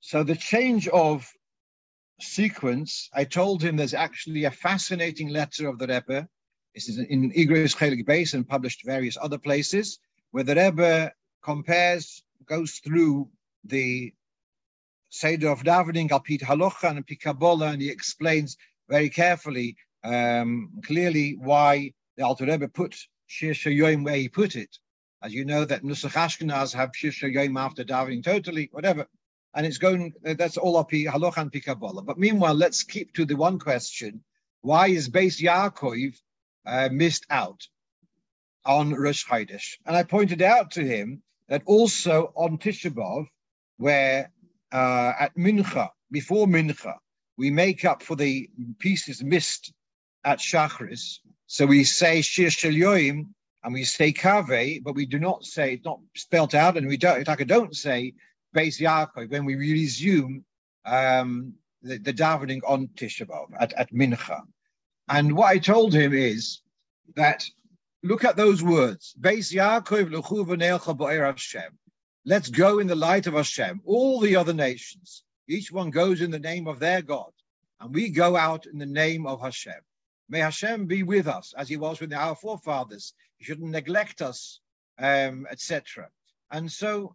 So 0.00 0.22
the 0.22 0.36
change 0.36 0.88
of 0.88 1.30
sequence, 2.20 3.08
I 3.12 3.24
told 3.24 3.62
him 3.62 3.76
there's 3.76 3.94
actually 3.94 4.44
a 4.44 4.50
fascinating 4.50 5.28
letter 5.28 5.68
of 5.68 5.78
the 5.78 5.86
Rebbe. 5.86 6.28
This 6.74 6.88
is 6.88 6.98
in 6.98 7.32
Igros 7.32 7.76
Chelik 7.76 8.04
Base 8.04 8.34
and 8.34 8.48
published 8.48 8.84
various 8.84 9.16
other 9.20 9.38
places, 9.38 9.98
where 10.32 10.44
the 10.44 10.54
Rebbe 10.54 11.12
compares, 11.42 12.22
goes 12.46 12.80
through 12.84 13.28
the 13.64 14.12
Seder 15.10 15.48
of 15.48 15.62
davening, 15.62 16.10
Alpit 16.10 16.42
Halocha 16.42 16.90
and 16.90 17.06
Pikabola, 17.06 17.72
and 17.72 17.80
he 17.80 17.88
explains 17.88 18.56
very 18.88 19.08
carefully, 19.08 19.76
um, 20.02 20.70
clearly 20.84 21.36
why 21.38 21.92
the 22.16 22.24
Alter 22.24 22.46
Rebbe 22.46 22.68
put 22.68 22.96
Shir 23.26 23.52
Shayoim 23.52 24.04
where 24.04 24.16
he 24.16 24.28
put 24.28 24.56
it. 24.56 24.76
As 25.24 25.34
you 25.34 25.44
know, 25.44 25.64
that 25.64 25.82
Nusach 25.82 26.12
Ashkenaz 26.12 26.74
have 26.74 26.90
Shir 26.94 27.08
Shayoim 27.08 27.58
after 27.58 27.82
davening 27.82 28.22
totally, 28.22 28.68
whatever 28.72 29.06
and 29.54 29.64
it's 29.64 29.78
going, 29.78 30.12
that's 30.22 30.56
all 30.56 30.76
up 30.76 30.90
halacha 30.90 31.38
and 31.38 31.52
pikabola. 31.52 32.04
But 32.04 32.18
meanwhile, 32.18 32.54
let's 32.54 32.82
keep 32.82 33.12
to 33.14 33.24
the 33.24 33.36
one 33.36 33.58
question, 33.58 34.22
why 34.62 34.88
is 34.88 35.08
Beis 35.08 35.40
Yaakov 35.40 36.16
uh, 36.66 36.88
missed 36.90 37.24
out 37.30 37.66
on 38.64 38.92
Rosh 38.92 39.24
Chodesh? 39.24 39.76
And 39.86 39.96
I 39.96 40.02
pointed 40.02 40.42
out 40.42 40.72
to 40.72 40.84
him 40.84 41.22
that 41.48 41.62
also 41.66 42.32
on 42.34 42.58
Tisha 42.58 42.90
B'Av, 42.90 43.26
where 43.76 44.32
uh, 44.72 45.12
at 45.18 45.36
Mincha, 45.36 45.88
before 46.10 46.46
Mincha, 46.46 46.94
we 47.36 47.50
make 47.50 47.84
up 47.84 48.02
for 48.02 48.16
the 48.16 48.48
pieces 48.78 49.22
missed 49.22 49.72
at 50.24 50.38
Shachris. 50.38 51.18
So 51.46 51.66
we 51.66 51.84
say 51.84 52.22
Shir 52.22 52.50
Shel 52.50 52.72
and 53.64 53.72
we 53.72 53.82
say 53.82 54.12
Kave, 54.12 54.82
but 54.84 54.94
we 54.94 55.06
do 55.06 55.18
not 55.18 55.44
say, 55.44 55.74
it's 55.74 55.84
not 55.84 55.98
spelt 56.14 56.54
out, 56.54 56.76
and 56.76 56.86
we 56.86 56.98
don't, 56.98 57.26
I 57.26 57.34
don't 57.34 57.74
say 57.74 58.12
Beis 58.54 58.78
Yaakov 58.78 59.30
when 59.30 59.46
we 59.46 59.56
resume 59.56 60.44
um, 60.84 61.54
the, 61.82 61.96
the 61.98 62.12
davening 62.12 62.60
on 62.66 62.88
Tisha 62.88 63.26
B'Av 63.26 63.46
at, 63.58 63.72
at 63.72 63.92
Mincha. 63.92 64.42
And 65.08 65.34
what 65.34 65.48
I 65.48 65.58
told 65.58 65.94
him 65.94 66.12
is 66.12 66.60
that 67.16 67.44
look 68.02 68.24
at 68.24 68.36
those 68.36 68.62
words. 68.62 69.14
Beis 69.18 69.50
Yaakov 69.52 70.12
Hashem. 71.24 71.78
Let's 72.26 72.48
go 72.50 72.78
in 72.78 72.86
the 72.86 72.94
light 72.94 73.26
of 73.26 73.34
Hashem. 73.34 73.80
All 73.86 74.20
the 74.20 74.36
other 74.36 74.54
nations, 74.54 75.24
each 75.48 75.72
one 75.72 75.90
goes 75.90 76.20
in 76.20 76.30
the 76.30 76.38
name 76.38 76.66
of 76.66 76.78
their 76.78 77.00
God, 77.00 77.32
and 77.80 77.94
we 77.94 78.10
go 78.10 78.36
out 78.36 78.66
in 78.66 78.78
the 78.78 78.86
name 78.86 79.26
of 79.26 79.40
Hashem. 79.40 79.80
May 80.28 80.40
Hashem 80.40 80.86
be 80.86 81.02
with 81.02 81.28
us 81.28 81.54
as 81.56 81.68
He 81.68 81.76
was 81.76 82.00
with 82.00 82.12
our 82.12 82.34
forefathers. 82.34 83.14
He 83.44 83.52
shouldn't 83.52 83.72
neglect 83.72 84.22
us, 84.22 84.60
um, 84.98 85.46
etc. 85.50 86.08
And 86.50 86.72
so 86.72 87.14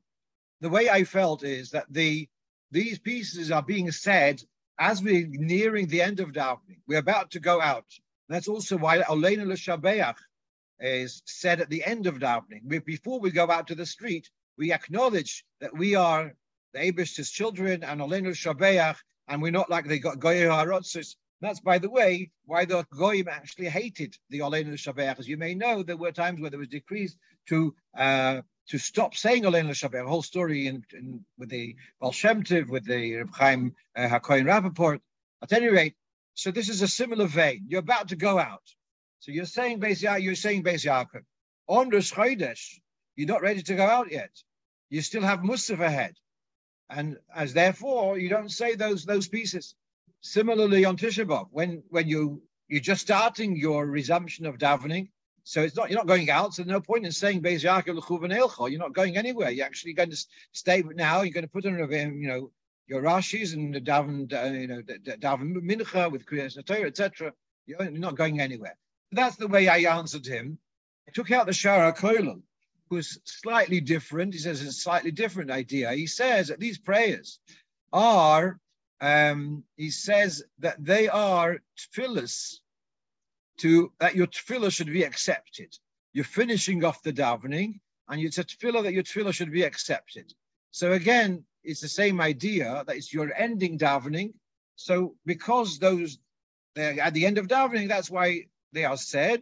the 0.61 0.69
way 0.69 0.87
I 0.87 1.03
felt 1.03 1.43
is 1.43 1.71
that 1.71 1.87
the 1.89 2.29
these 2.69 2.99
pieces 2.99 3.49
are 3.49 3.63
being 3.63 3.89
said 3.91 4.43
as 4.79 5.01
we're 5.01 5.25
nearing 5.27 5.87
the 5.87 6.03
end 6.03 6.19
of 6.19 6.31
davening. 6.31 6.81
We're 6.87 6.99
about 6.99 7.31
to 7.31 7.39
go 7.39 7.59
out. 7.59 7.87
That's 8.27 8.47
also 8.47 8.77
why 8.77 8.99
Olena 8.99 9.47
L'Shabeach 9.47 10.17
is 10.79 11.23
said 11.25 11.61
at 11.61 11.69
the 11.71 11.83
end 11.83 12.05
of 12.05 12.19
davening. 12.19 12.85
Before 12.85 13.19
we 13.19 13.31
go 13.31 13.49
out 13.49 13.65
to 13.69 13.73
the 13.75 13.87
street, 13.87 14.29
we 14.55 14.71
acknowledge 14.71 15.43
that 15.61 15.75
we 15.75 15.95
are 15.95 16.35
the 16.75 16.79
Abish's 16.79 17.31
children 17.31 17.83
and 17.83 18.01
Olena 18.01 18.29
L'Shabeach, 18.29 18.97
and 19.27 19.41
we're 19.41 19.51
not 19.51 19.71
like 19.71 19.87
the 19.87 19.99
Goyer 19.99 20.51
Harotzis. 20.51 21.15
That's, 21.41 21.61
by 21.61 21.79
the 21.79 21.89
way, 21.89 22.31
why 22.45 22.65
the 22.65 22.85
Goyim 22.91 23.29
actually 23.29 23.69
hated 23.69 24.17
the 24.29 24.39
Olena 24.39 24.73
L'Shabeach. 24.73 25.19
As 25.19 25.27
you 25.27 25.37
may 25.37 25.55
know, 25.55 25.83
there 25.83 25.95
were 25.95 26.11
times 26.11 26.41
where 26.41 26.49
there 26.49 26.59
was 26.59 26.67
decrees 26.67 27.17
to 27.47 27.73
uh, 27.97 28.41
to 28.69 28.77
stop 28.77 29.15
saying 29.15 29.43
Shabbat, 29.43 30.05
a 30.05 30.07
whole 30.07 30.21
story 30.21 30.67
in, 30.67 30.83
in, 30.93 31.25
with 31.37 31.49
the 31.49 31.75
Baal 31.99 32.13
with 32.69 32.85
the 32.85 33.15
Reb 33.15 33.33
Chaim 33.33 33.75
uh, 33.95 34.07
HaKoyin 34.07 34.45
Rappaport. 34.45 34.99
At 35.41 35.53
any 35.53 35.67
rate, 35.67 35.95
so 36.35 36.51
this 36.51 36.69
is 36.69 36.81
a 36.81 36.87
similar 36.87 37.25
vein. 37.25 37.65
You're 37.67 37.79
about 37.79 38.09
to 38.09 38.15
go 38.15 38.37
out. 38.37 38.63
So 39.19 39.31
you're 39.31 39.45
saying 39.45 39.79
Beis 39.79 40.01
you're 40.21 40.35
saying 40.35 40.63
Yaakov. 40.63 41.23
On 41.67 41.89
Rosh 41.89 42.13
Chodesh, 42.13 42.79
you're 43.15 43.27
not 43.27 43.41
ready 43.41 43.61
to 43.63 43.75
go 43.75 43.85
out 43.85 44.11
yet. 44.11 44.31
You 44.89 45.01
still 45.01 45.23
have 45.23 45.39
Musaf 45.39 45.79
ahead. 45.79 46.15
And 46.89 47.17
as 47.33 47.53
therefore, 47.53 48.17
you 48.19 48.29
don't 48.29 48.51
say 48.51 48.75
those 48.75 49.05
those 49.05 49.27
pieces. 49.27 49.75
Similarly 50.21 50.85
on 50.85 50.97
Tisha 50.97 51.25
B'Av, 51.25 51.47
when, 51.51 51.83
when 51.89 52.07
you, 52.07 52.41
you're 52.67 52.81
just 52.81 53.01
starting 53.01 53.55
your 53.55 53.85
resumption 53.85 54.45
of 54.45 54.57
davening, 54.57 55.09
so 55.43 55.63
it's 55.63 55.75
not 55.75 55.89
you're 55.89 55.97
not 55.97 56.05
going 56.05 56.29
out. 56.29 56.53
So 56.53 56.61
there's 56.61 56.71
no 56.71 56.79
point 56.79 57.07
in 57.07 57.11
saying 57.11 57.43
You're 57.43 58.79
not 58.79 58.93
going 58.93 59.17
anywhere. 59.17 59.49
You're 59.49 59.65
actually 59.65 59.93
going 59.93 60.11
to 60.11 60.25
stay 60.51 60.83
now. 60.93 61.21
You're 61.21 61.33
going 61.33 61.43
to 61.45 61.49
put 61.49 61.65
on 61.65 61.75
you 62.21 62.27
know 62.27 62.51
your 62.85 63.01
Rashis 63.01 63.55
and 63.55 63.73
the 63.73 63.81
Daven 63.81 64.31
uh, 64.31 64.53
you 64.53 64.67
know 64.67 64.81
Daven 64.83 65.55
Mincha 65.55 66.11
with 66.11 66.27
Kriyas 66.27 66.63
Torah, 66.65 66.87
etc. 66.87 67.33
You're 67.65 67.89
not 67.89 68.15
going 68.15 68.39
anywhere. 68.39 68.77
That's 69.11 69.37
the 69.37 69.47
way 69.47 69.67
I 69.67 69.97
answered 69.97 70.25
him. 70.25 70.59
I 71.07 71.11
took 71.11 71.31
out 71.31 71.47
the 71.47 71.53
Shaar 71.53 71.91
HaKoilel, 71.91 72.41
who's 72.89 73.19
slightly 73.23 73.81
different. 73.81 74.33
He 74.33 74.39
says 74.39 74.61
it's 74.61 74.77
a 74.77 74.81
slightly 74.81 75.11
different 75.11 75.49
idea. 75.49 75.91
He 75.93 76.05
says 76.05 76.49
that 76.49 76.59
these 76.59 76.77
prayers 76.77 77.39
are, 77.91 78.59
um, 79.01 79.63
he 79.77 79.89
says 79.89 80.43
that 80.59 80.83
they 80.83 81.07
are 81.07 81.59
tefillas 81.77 82.59
to 83.57 83.91
that 83.99 84.15
your 84.15 84.27
tefillah 84.27 84.71
should 84.71 84.91
be 84.91 85.03
accepted. 85.03 85.77
You're 86.13 86.25
finishing 86.25 86.83
off 86.83 87.03
the 87.03 87.13
davening, 87.13 87.79
and 88.07 88.21
it's 88.21 88.37
a 88.37 88.43
tefillah 88.43 88.83
that 88.83 88.93
your 88.93 89.03
tefillah 89.03 89.33
should 89.33 89.51
be 89.51 89.63
accepted. 89.63 90.33
So 90.71 90.93
again, 90.93 91.45
it's 91.63 91.81
the 91.81 91.89
same 91.89 92.21
idea 92.21 92.83
that 92.87 92.95
it's 92.95 93.13
your 93.13 93.33
ending 93.35 93.77
davening. 93.77 94.33
So 94.75 95.15
because 95.25 95.79
those 95.79 96.17
they're 96.75 96.99
at 96.99 97.13
the 97.13 97.25
end 97.25 97.37
of 97.37 97.47
davening, 97.47 97.87
that's 97.87 98.09
why 98.09 98.45
they 98.73 98.85
are 98.85 98.97
said. 98.97 99.41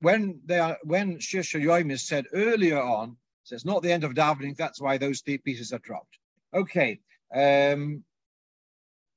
When 0.00 0.40
they 0.44 0.58
are 0.58 0.78
when 0.82 1.18
Shir 1.18 1.40
Yoim 1.40 1.90
is 1.90 2.06
said 2.06 2.26
earlier 2.32 2.80
on, 2.80 3.16
so 3.44 3.54
it's 3.54 3.64
not 3.64 3.82
the 3.82 3.92
end 3.92 4.04
of 4.04 4.12
davening. 4.12 4.56
That's 4.56 4.80
why 4.80 4.98
those 4.98 5.20
three 5.20 5.38
pieces 5.38 5.72
are 5.72 5.78
dropped. 5.78 6.18
Okay, 6.52 7.00
um, 7.34 8.04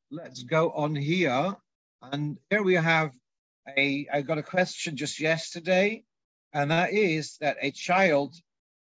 let's 0.10 0.43
go 0.43 0.72
on 0.72 0.95
here, 0.95 1.55
and 2.01 2.38
here 2.49 2.64
we 2.64 2.76
have 2.76 3.12
a, 3.78 4.08
I 4.12 4.22
got 4.22 4.38
a 4.38 4.43
question 4.43 4.95
just 4.95 5.20
yesterday, 5.20 6.03
and 6.53 6.72
that 6.72 6.93
is 6.93 7.38
that 7.41 7.58
a 7.62 7.72
child 7.72 8.36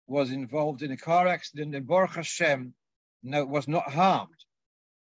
was 0.06 0.30
involved 0.30 0.82
in 0.82 0.92
a 0.92 0.96
car 0.96 1.26
accident 1.26 1.74
and 1.74 1.86
Baruch 1.86 2.14
Hashem 2.14 2.74
no, 3.22 3.44
was 3.44 3.68
not 3.68 3.90
harmed. 3.90 4.44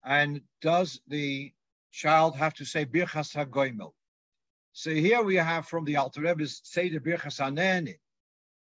And 0.05 0.41
does 0.63 1.01
the 1.09 1.53
child 1.93 2.37
have 2.37 2.55
to 2.55 2.65
say 2.65 2.85
Birchas 2.85 3.35
HaGoimel? 3.35 3.93
So 4.73 4.91
here 4.91 5.23
we 5.23 5.37
have 5.37 5.67
from 5.67 5.85
the 5.85 5.97
Alter 5.97 6.23
Rebbe's 6.23 6.61
Seder 6.65 7.01
Birchas 7.01 7.41
HaNehenin. 7.41 7.99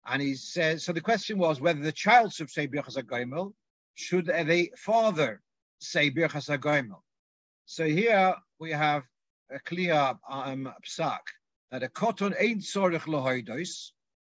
And 0.07 0.23
he 0.23 0.35
says, 0.35 0.85
so 0.85 0.93
the 0.93 1.01
question 1.01 1.39
was 1.39 1.61
whether 1.61 1.81
the 1.81 1.93
child 1.93 2.33
should 2.33 2.51
say 2.51 2.67
Birchas 2.67 2.97
HaGoimel, 2.97 3.53
should 3.95 4.27
the 4.27 4.71
father 4.77 5.41
say 5.81 6.11
Birchas 6.11 6.49
HaGoimel? 6.49 7.01
So 7.73 7.87
here 7.87 8.35
we 8.59 8.73
have 8.73 9.05
a 9.51 9.59
clear 9.59 10.15
um, 10.29 10.71
psak 10.85 11.21
that 11.71 11.83
a 11.83 11.89
koton 11.89 12.35
ain't 12.39 12.61
sorich 12.61 13.07
lohoidos, 13.07 13.93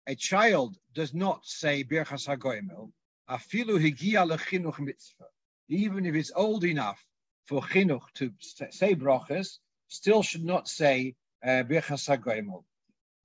a 0.05 0.13
child 0.13 0.77
does 0.93 1.15
not 1.15 1.43
say 1.43 1.83
birchas 1.83 2.27
hagoimel, 2.27 2.91
afilu 3.27 3.79
higia 3.81 4.29
lechinuch 4.29 4.77
mitzvah, 4.77 5.25
even 5.67 6.05
if 6.05 6.13
it's 6.13 6.31
old 6.35 6.63
enough 6.63 7.03
for 7.47 7.63
chinuch 7.63 8.03
to 8.13 8.31
say 8.69 8.93
brachas, 8.93 9.57
still 9.87 10.21
should 10.21 10.45
not 10.45 10.67
say 10.67 11.15
uh, 11.43 11.63
birchas 11.63 12.07
hagoimel. 12.07 12.63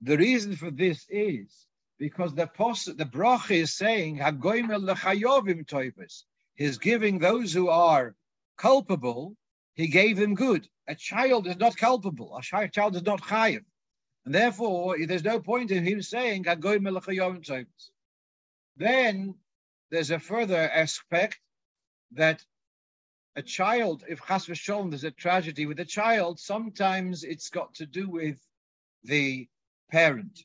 The 0.01 0.17
reason 0.17 0.55
for 0.55 0.71
this 0.71 1.05
is 1.07 1.67
because 1.99 2.33
the 2.33 2.47
pos- 2.47 2.85
the 2.85 3.05
bracha 3.05 3.51
is 3.51 3.75
saying 3.75 4.17
hagoimel 4.17 4.89
lechayovim 4.89 5.67
toivus. 5.67 6.23
He's 6.55 6.79
giving 6.79 7.19
those 7.19 7.53
who 7.53 7.69
are 7.69 8.15
culpable 8.57 9.35
he 9.79 9.87
gave 9.87 10.17
them 10.17 10.35
good. 10.35 10.67
A 10.89 10.95
child 10.95 11.47
is 11.47 11.55
not 11.55 11.77
culpable. 11.77 12.37
A 12.37 12.41
child 12.67 12.97
is 12.97 13.03
not 13.03 13.21
chayiv. 13.21 13.63
And 14.25 14.35
therefore, 14.35 14.97
there's 15.07 15.23
no 15.23 15.39
point 15.39 15.71
in 15.71 15.85
him 15.85 16.01
saying, 16.01 16.43
then 18.75 19.35
there's 19.89 20.11
a 20.11 20.19
further 20.19 20.69
aspect 20.69 21.39
that 22.11 22.43
a 23.37 23.41
child, 23.41 24.03
if 24.09 24.19
chas 24.27 24.47
v'sholom, 24.47 24.89
there's 24.89 25.05
a 25.05 25.11
tragedy 25.11 25.65
with 25.65 25.79
a 25.79 25.85
child, 25.85 26.41
sometimes 26.41 27.23
it's 27.23 27.49
got 27.49 27.73
to 27.75 27.85
do 27.85 28.09
with 28.09 28.37
the 29.05 29.47
parent. 29.89 30.43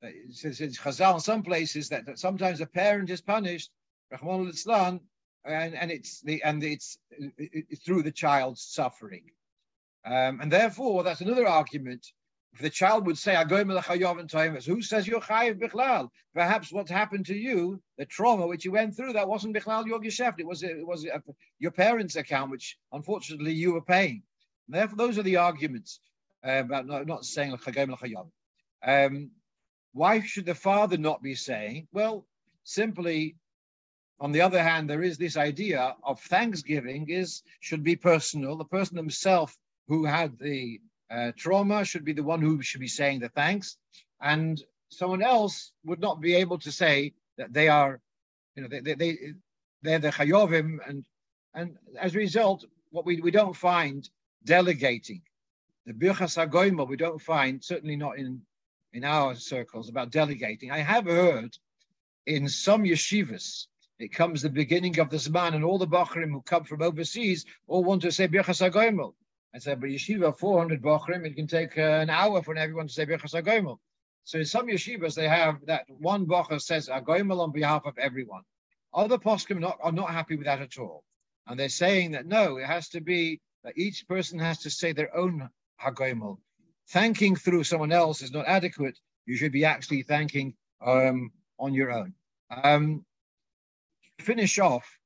it 0.00 0.34
says 0.34 0.60
in 0.60 0.70
Chazal, 0.70 1.14
in 1.14 1.20
some 1.20 1.44
places, 1.44 1.88
that, 1.90 2.06
that 2.06 2.18
sometimes 2.18 2.60
a 2.60 2.66
parent 2.66 3.10
is 3.10 3.20
punished, 3.20 3.70
Rachmana 4.12 4.50
Litzlan, 4.50 5.00
and, 5.44 5.74
and 5.74 5.90
it's 5.90 6.20
the 6.22 6.42
and 6.42 6.62
it's, 6.62 6.98
through 7.84 8.02
the 8.02 8.12
child's 8.12 8.62
suffering. 8.62 9.24
Um, 10.04 10.40
and 10.40 10.50
therefore, 10.50 11.02
that's 11.04 11.20
another 11.20 11.46
argument. 11.46 12.06
If 12.54 12.60
the 12.60 12.70
child 12.70 13.06
would 13.06 13.16
say, 13.16 13.34
who 14.66 14.82
says 14.82 15.06
you're 15.06 15.20
chayiv 15.20 15.58
bichlal? 15.58 16.10
Perhaps 16.34 16.70
what's 16.70 16.90
happened 16.90 17.26
to 17.26 17.34
you, 17.34 17.80
the 17.96 18.04
trauma 18.04 18.46
which 18.46 18.66
you 18.66 18.72
went 18.72 18.94
through, 18.94 19.14
that 19.14 19.28
wasn't 19.28 19.56
bichlal 19.56 19.86
your. 19.86 20.38
It 20.38 20.46
was, 20.46 20.62
it 20.62 20.86
was 20.86 21.06
a, 21.06 21.22
your 21.58 21.70
parents' 21.70 22.16
account, 22.16 22.50
which 22.50 22.76
unfortunately 22.92 23.52
you 23.52 23.72
were 23.72 23.80
paying. 23.80 24.22
And 24.66 24.76
therefore, 24.76 24.96
those 24.96 25.18
are 25.18 25.22
the 25.22 25.36
arguments 25.36 26.00
uh, 26.46 26.60
about 26.60 26.86
not, 26.86 27.06
not 27.06 27.24
saying 27.24 27.52
um, 28.86 29.30
why 29.92 30.20
should 30.20 30.46
the 30.46 30.54
father 30.54 30.98
not 30.98 31.22
be 31.22 31.34
saying? 31.34 31.88
Well, 31.92 32.26
simply 32.64 33.36
on 34.20 34.32
the 34.32 34.40
other 34.40 34.62
hand, 34.62 34.88
there 34.88 35.02
is 35.02 35.18
this 35.18 35.36
idea 35.36 35.96
of 36.04 36.20
thanksgiving 36.20 37.08
is 37.08 37.42
should 37.60 37.82
be 37.82 37.96
personal. 37.96 38.56
The 38.56 38.64
person 38.64 38.96
himself 38.96 39.56
who 39.88 40.04
had 40.04 40.38
the 40.38 40.80
uh, 41.10 41.32
trauma 41.36 41.84
should 41.84 42.04
be 42.04 42.12
the 42.12 42.22
one 42.22 42.40
who 42.40 42.62
should 42.62 42.80
be 42.80 42.88
saying 42.88 43.20
the 43.20 43.28
thanks, 43.28 43.76
and 44.20 44.62
someone 44.88 45.22
else 45.22 45.72
would 45.84 46.00
not 46.00 46.20
be 46.20 46.34
able 46.34 46.58
to 46.58 46.72
say 46.72 47.12
that 47.36 47.52
they 47.52 47.68
are, 47.68 48.00
you 48.54 48.62
know, 48.62 48.68
they, 48.68 48.80
they, 48.80 48.94
they 48.94 49.18
they're 49.82 49.98
the 49.98 50.10
chayovim, 50.10 50.78
and 50.86 51.04
and 51.54 51.76
as 51.98 52.14
a 52.14 52.18
result, 52.18 52.64
what 52.90 53.04
we, 53.04 53.20
we 53.20 53.30
don't 53.30 53.56
find 53.56 54.08
delegating. 54.44 55.22
The 55.86 55.92
birchas 55.92 56.36
hagoimel 56.36 56.88
we 56.88 56.96
don't 56.96 57.20
find 57.20 57.62
certainly 57.62 57.96
not 57.96 58.18
in 58.18 58.42
in 58.92 59.04
our 59.04 59.34
circles 59.34 59.88
about 59.88 60.10
delegating. 60.10 60.70
I 60.70 60.78
have 60.78 61.06
heard 61.06 61.56
in 62.26 62.48
some 62.48 62.84
yeshivas 62.84 63.66
it 64.02 64.12
comes 64.12 64.42
the 64.42 64.50
beginning 64.50 64.98
of 64.98 65.10
the 65.10 65.16
Zman, 65.16 65.54
and 65.54 65.64
all 65.64 65.78
the 65.78 65.86
Bachrim 65.86 66.32
who 66.32 66.42
come 66.42 66.64
from 66.64 66.82
overseas 66.82 67.44
all 67.68 67.84
want 67.84 68.02
to 68.02 68.10
say 68.10 68.26
Birchas 68.26 68.68
HaGoimel. 68.68 69.14
I 69.54 69.58
said, 69.58 69.80
but 69.80 69.90
yeshiva, 69.90 70.36
400 70.36 70.82
Bachrim, 70.82 71.24
it 71.24 71.36
can 71.36 71.46
take 71.46 71.78
uh, 71.78 71.82
an 71.82 72.10
hour 72.10 72.42
for 72.42 72.56
everyone 72.56 72.88
to 72.88 72.92
say 72.92 73.06
Birchas. 73.06 73.78
So 74.24 74.38
in 74.38 74.44
some 74.44 74.66
yeshivas, 74.66 75.14
they 75.14 75.28
have 75.28 75.64
that 75.66 75.84
one 75.88 76.26
Bachar 76.26 76.60
says 76.60 76.88
HaGoimel 76.88 77.40
on 77.40 77.52
behalf 77.52 77.82
of 77.86 77.96
everyone. 77.96 78.42
Other 78.92 79.18
poskim 79.18 79.64
are 79.80 79.92
not 79.92 80.10
happy 80.10 80.36
with 80.36 80.46
that 80.46 80.60
at 80.60 80.78
all. 80.78 81.04
And 81.46 81.58
they're 81.58 81.68
saying 81.68 82.12
that 82.12 82.26
no, 82.26 82.56
it 82.56 82.66
has 82.66 82.88
to 82.90 83.00
be 83.00 83.40
that 83.62 83.78
each 83.78 84.06
person 84.08 84.38
has 84.40 84.58
to 84.60 84.70
say 84.70 84.92
their 84.92 85.16
own 85.16 85.48
HaGoimel. 85.80 86.38
Thanking 86.88 87.36
through 87.36 87.64
someone 87.64 87.92
else 87.92 88.20
is 88.20 88.32
not 88.32 88.46
adequate. 88.46 88.98
You 89.26 89.36
should 89.36 89.52
be 89.52 89.64
actually 89.64 90.02
thanking 90.02 90.54
um, 90.84 91.30
on 91.58 91.72
your 91.72 91.92
own. 91.92 92.14
Um, 92.50 93.04
finish 94.20 94.58
off, 94.58 94.98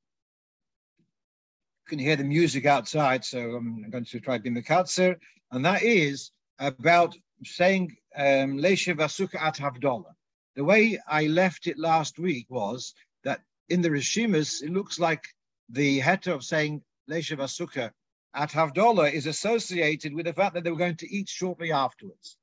you 0.98 1.88
can 1.88 1.98
hear 1.98 2.16
the 2.16 2.24
music 2.24 2.66
outside, 2.66 3.24
so 3.24 3.56
I'm 3.56 3.88
going 3.90 4.04
to 4.04 4.20
try 4.20 4.36
to 4.36 4.42
be 4.42 4.50
Mikatzer, 4.50 5.16
and 5.52 5.64
that 5.64 5.82
is 5.82 6.30
about 6.58 7.16
saying 7.44 7.96
um, 8.16 8.58
Leisha 8.58 8.96
Vasuka 8.96 9.40
at 9.40 9.56
Havdalah. 9.56 10.14
The 10.56 10.64
way 10.64 10.98
I 11.06 11.26
left 11.26 11.66
it 11.66 11.78
last 11.78 12.18
week 12.18 12.46
was 12.48 12.94
that 13.24 13.40
in 13.68 13.82
the 13.82 13.90
Rishimas, 13.90 14.62
it 14.62 14.72
looks 14.72 14.98
like 14.98 15.24
the 15.68 16.00
heter 16.00 16.32
of 16.34 16.44
saying 16.44 16.82
Leisha 17.10 17.36
Vasuka 17.36 17.90
at 18.34 18.50
Havdalah 18.50 19.12
is 19.12 19.26
associated 19.26 20.14
with 20.14 20.26
the 20.26 20.32
fact 20.32 20.54
that 20.54 20.64
they 20.64 20.70
were 20.70 20.76
going 20.76 20.96
to 20.96 21.12
eat 21.12 21.28
shortly 21.28 21.72
afterwards. 21.72 22.36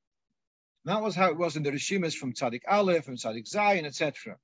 that 0.86 1.01
was 1.01 1.16
how 1.16 1.30
it 1.30 1.38
was 1.38 1.55
in 1.55 1.64
the 1.64 1.72
Rishimas 1.72 2.16
from 2.16 2.34
Tzadik 2.34 2.61
Aleph, 2.68 3.05
from 3.05 3.16
Tzadik 3.16 3.49
Zayin, 3.49 3.86
etc. 3.86 4.38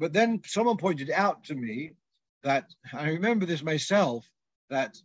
But 0.00 0.14
then 0.14 0.40
someone 0.46 0.78
pointed 0.78 1.10
out 1.10 1.44
to 1.44 1.54
me 1.54 1.92
that 2.42 2.64
I 2.90 3.10
remember 3.10 3.44
this 3.44 3.62
myself 3.62 4.26
that 4.70 4.96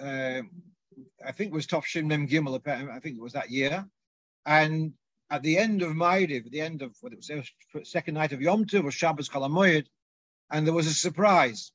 uh, 0.00 0.42
I 1.26 1.32
think 1.32 1.50
it 1.50 1.54
was 1.54 1.66
Topshim 1.66 2.06
Mem 2.06 2.28
Gimel, 2.28 2.64
I 2.66 3.00
think 3.00 3.16
it 3.16 3.20
was 3.20 3.32
that 3.32 3.50
year. 3.50 3.84
And 4.46 4.92
at 5.30 5.42
the 5.42 5.58
end 5.58 5.82
of 5.82 5.90
Ma'ariv, 5.90 6.46
at 6.46 6.52
the 6.52 6.60
end 6.60 6.82
of 6.82 6.94
what 7.00 7.12
it 7.12 7.16
was, 7.16 7.26
the 7.74 7.84
second 7.84 8.14
night 8.14 8.32
of 8.32 8.40
Yom 8.40 8.66
Tov 8.66 8.84
or 8.84 8.92
Shabbos 8.92 9.28
Chalamoyed, 9.28 9.86
and 10.48 10.64
there 10.64 10.74
was 10.74 10.86
a 10.86 10.94
surprise 10.94 11.72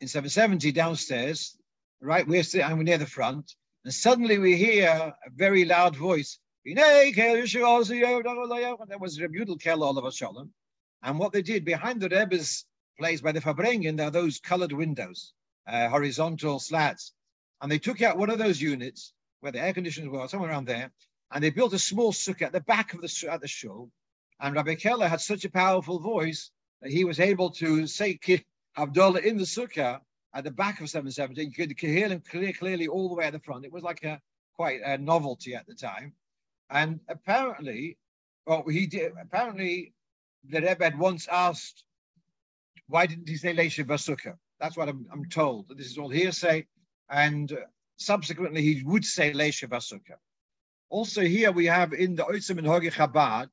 in 0.00 0.08
770 0.08 0.72
downstairs, 0.72 1.56
right? 2.00 2.26
We're 2.26 2.42
sitting, 2.42 2.66
I'm 2.66 2.82
near 2.82 2.98
the 2.98 3.06
front, 3.06 3.54
and 3.84 3.94
suddenly 3.94 4.38
we 4.38 4.56
hear 4.56 4.88
a 4.88 5.14
very 5.30 5.64
loud 5.64 5.94
voice. 5.94 6.40
And 6.64 6.76
there 6.76 7.12
was 8.98 9.20
Reb 9.20 9.32
Yudel 9.32 9.98
of 9.98 10.04
us 10.04 10.16
shalom. 10.16 10.52
And 11.02 11.18
what 11.18 11.32
they 11.32 11.42
did 11.42 11.64
behind 11.64 12.00
the 12.00 12.08
Rebbe's 12.08 12.64
place 12.98 13.20
by 13.20 13.32
the 13.32 13.40
Farbrengen, 13.40 13.96
there 13.96 14.08
are 14.08 14.10
those 14.10 14.40
colored 14.40 14.72
windows, 14.72 15.32
uh, 15.66 15.88
horizontal 15.88 16.58
slats. 16.58 17.12
And 17.60 17.70
they 17.70 17.78
took 17.78 18.02
out 18.02 18.18
one 18.18 18.30
of 18.30 18.38
those 18.38 18.60
units 18.60 19.12
where 19.40 19.52
the 19.52 19.60
air 19.60 19.72
conditioners 19.72 20.10
were, 20.10 20.26
somewhere 20.28 20.50
around 20.50 20.66
there, 20.66 20.90
and 21.30 21.42
they 21.42 21.50
built 21.50 21.72
a 21.72 21.78
small 21.78 22.12
sukkah 22.12 22.42
at 22.42 22.52
the 22.52 22.60
back 22.60 22.94
of 22.94 23.00
the, 23.00 23.28
at 23.30 23.40
the 23.40 23.48
show. 23.48 23.90
And 24.40 24.54
Rabbi 24.54 24.74
Keller 24.74 25.08
had 25.08 25.20
such 25.20 25.44
a 25.44 25.50
powerful 25.50 25.98
voice 25.98 26.50
that 26.80 26.90
he 26.90 27.04
was 27.04 27.20
able 27.20 27.50
to 27.50 27.86
say 27.86 28.18
Havdalah 28.76 29.24
in 29.24 29.36
the 29.36 29.44
sukkah 29.44 30.00
at 30.34 30.44
the 30.44 30.50
back 30.50 30.80
of 30.80 30.88
770. 30.88 31.44
You 31.44 31.74
could 31.74 31.78
hear 31.80 32.08
him 32.08 32.22
clear, 32.28 32.52
clearly 32.52 32.88
all 32.88 33.08
the 33.08 33.14
way 33.14 33.26
at 33.26 33.32
the 33.32 33.40
front. 33.40 33.64
It 33.64 33.72
was 33.72 33.82
like 33.82 34.04
a 34.04 34.20
quite 34.54 34.80
a 34.84 34.98
novelty 34.98 35.54
at 35.54 35.66
the 35.66 35.74
time. 35.74 36.12
And 36.70 37.00
apparently, 37.08 37.96
well, 38.46 38.64
he 38.68 38.86
did, 38.86 39.12
apparently 39.20 39.92
the 40.44 40.60
Rebbe 40.60 40.84
had 40.84 40.98
once 40.98 41.28
asked, 41.28 41.84
why 42.88 43.06
didn't 43.06 43.28
he 43.28 43.36
say 43.36 43.54
Leisha 43.54 43.84
Basukha? 43.84 44.36
That's 44.60 44.76
what 44.76 44.88
I'm, 44.88 45.06
I'm, 45.12 45.24
told. 45.26 45.66
This 45.76 45.86
is 45.86 45.98
all 45.98 46.08
hearsay. 46.08 46.66
And 47.10 47.52
uh, 47.52 47.56
subsequently, 47.96 48.62
he 48.62 48.82
would 48.84 49.04
say 49.04 49.32
Leisha 49.32 49.68
Basukha. 49.68 50.16
Also, 50.90 51.20
here 51.20 51.52
we 51.52 51.66
have 51.66 51.92
in 51.92 52.14
the 52.14 52.24
Oitzar 52.24 52.58
Minhogei 52.58 52.92
Chabad, 52.92 53.48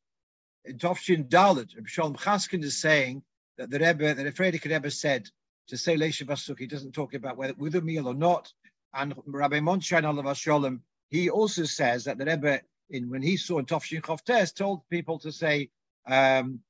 in 0.63 0.77
Tovshin 0.77 1.27
Dalit, 1.29 1.69
Shalom 1.85 2.15
Chaskin 2.15 2.63
is 2.63 2.79
saying 2.79 3.23
that 3.57 3.69
the 3.69 3.79
Rebbe, 3.79 4.13
the 4.15 4.31
Frierdiker 4.31 4.71
Rebbe 4.71 4.89
said 4.89 5.29
to 5.67 5.77
say 5.77 5.95
Leisha 5.95 6.25
Basukha. 6.25 6.59
He 6.59 6.67
doesn't 6.67 6.93
talk 6.93 7.13
about 7.13 7.37
whether 7.37 7.53
with 7.55 7.75
a 7.75 7.81
meal 7.81 8.07
or 8.07 8.15
not. 8.15 8.51
And 8.93 9.13
Rabbi 9.25 9.59
Mondshine 9.59 10.03
Alav 10.03 10.35
Shalom, 10.35 10.81
he 11.09 11.29
also 11.29 11.65
says 11.65 12.05
that 12.05 12.17
the 12.17 12.25
Rebbe, 12.25 12.61
in, 12.89 13.09
when 13.09 13.21
he 13.21 13.37
saw 13.37 13.59
in 13.59 13.65
Tovshin 13.65 14.01
Chavtes, 14.01 14.55
told 14.55 14.87
people 14.89 15.19
to 15.19 15.31
say 15.31 15.69
um, 16.07 16.61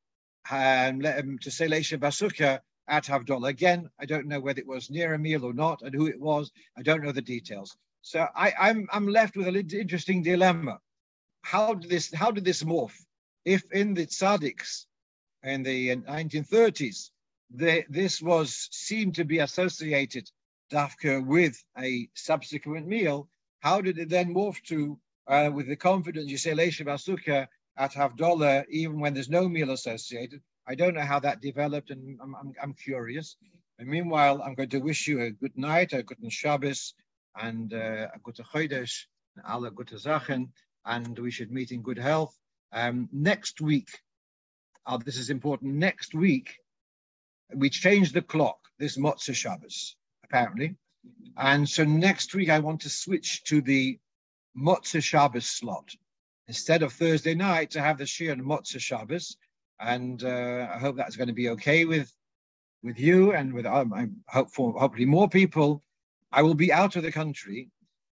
and 0.52 1.02
let 1.02 1.18
him 1.18 1.38
to 1.40 1.52
say 1.52 1.68
Leisha 1.68 1.98
Basuka 1.98 2.60
at 2.88 3.06
Havdalah. 3.06 3.50
Again, 3.50 3.90
I 4.00 4.06
don't 4.06 4.28
know 4.28 4.40
whether 4.40 4.60
it 4.60 4.68
was 4.68 4.90
near 4.90 5.14
a 5.14 5.20
meal 5.20 5.46
or 5.46 5.54
not 5.54 5.82
and 5.82 5.94
who 5.94 6.08
it 6.08 6.20
was. 6.20 6.52
I 6.78 6.82
don't 6.82 7.04
know 7.04 7.12
the 7.12 7.22
details. 7.22 7.76
So 8.02 8.28
I, 8.36 8.54
I'm, 8.60 8.88
I'm 8.92 9.08
left 9.08 9.36
with 9.36 9.48
an 9.48 9.56
interesting 9.56 10.22
dilemma. 10.22 10.80
How 11.42 11.74
did 11.74 11.90
this 11.90 12.14
how 12.14 12.32
did 12.32 12.46
this 12.46 12.64
morph? 12.64 12.96
If 13.46 13.64
in 13.72 13.94
the 13.94 14.06
tzaddiks 14.06 14.86
in 15.44 15.64
the 15.64 15.96
1930s, 15.96 17.12
the, 17.52 17.84
this 17.90 18.22
was 18.22 18.68
seemed 18.72 19.16
to 19.16 19.26
be 19.26 19.40
associated 19.40 20.30
dafka 20.72 21.24
with 21.26 21.64
a 21.78 22.10
subsequent 22.16 22.88
meal, 22.88 23.30
how 23.60 23.82
did 23.82 24.00
it 24.00 24.10
then 24.10 24.34
morph 24.34 24.62
to 24.64 25.00
uh, 25.28 25.50
with 25.54 25.68
the 25.68 25.76
confidence 25.76 26.30
you 26.30 26.38
say 26.38 26.52
Leisha 26.52 26.86
Basuka 26.86 27.48
at 27.78 27.94
Havdalah, 27.94 28.66
even 28.70 29.00
when 29.00 29.14
there's 29.14 29.30
no 29.30 29.48
meal 29.48 29.72
associated. 29.72 30.42
I 30.68 30.76
don't 30.76 30.96
know 30.96 31.02
how 31.02 31.20
that 31.20 31.42
developed, 31.42 31.92
and 31.92 32.18
I'm, 32.22 32.36
I'm, 32.36 32.54
I'm 32.62 32.74
curious. 32.74 33.36
And 33.78 33.88
meanwhile, 33.88 34.42
I'm 34.42 34.56
going 34.56 34.70
to 34.70 34.80
wish 34.80 35.08
you 35.08 35.22
a 35.22 35.32
good 35.32 35.58
night, 35.58 35.94
a 35.94 36.04
good 36.04 36.18
Shabbos, 36.32 36.94
and 37.40 37.74
uh, 37.74 38.08
a 38.14 38.20
good 38.24 38.36
Chodesh, 38.36 39.06
and 39.36 39.46
alle 39.46 39.70
gute 39.70 40.00
Sachen, 40.00 40.52
and 40.86 41.18
we 41.20 41.32
should 41.32 41.52
meet 41.52 41.72
in 41.72 41.82
good 41.82 41.98
health. 41.98 42.38
Um, 42.72 43.10
next 43.12 43.62
week, 43.62 43.90
oh, 44.88 44.98
this 44.98 45.18
is 45.18 45.30
important, 45.30 45.76
next 45.76 46.16
week, 46.16 46.58
we 47.54 47.70
change 47.70 48.12
the 48.12 48.22
clock, 48.22 48.58
this 48.80 48.98
Motzah 48.98 49.36
Shabbos, 49.36 49.96
apparently. 50.24 50.76
And 51.38 51.68
so 51.68 51.84
next 51.84 52.34
week, 52.34 52.50
I 52.50 52.60
want 52.60 52.82
to 52.82 52.90
switch 52.90 53.44
to 53.46 53.62
the 53.62 54.00
Motzah 54.58 55.04
Shabbos 55.04 55.46
slot 55.46 55.90
instead 56.48 56.84
of 56.84 56.94
Thursday 56.94 57.34
night 57.36 57.72
to 57.72 57.82
have 57.82 57.98
the 57.98 58.04
Shiur 58.04 58.32
and 58.32 58.44
Motzah 58.44 58.80
Shabbos. 58.80 59.38
And 59.80 60.24
uh, 60.24 60.68
I 60.74 60.78
hope 60.78 60.96
that's 60.96 61.16
going 61.16 61.28
to 61.28 61.34
be 61.34 61.50
okay 61.50 61.86
with 61.86 62.12
with 62.84 63.00
you 63.00 63.34
and 63.34 63.52
with 63.52 63.66
um, 63.66 63.94
I 63.94 64.08
hope 64.28 64.52
for 64.52 64.74
hopefully 64.74 65.06
more 65.06 65.28
people. 65.28 65.84
I 66.32 66.44
will 66.44 66.54
be 66.54 66.72
out 66.72 66.96
of 66.96 67.04
the 67.04 67.12
country, 67.12 67.70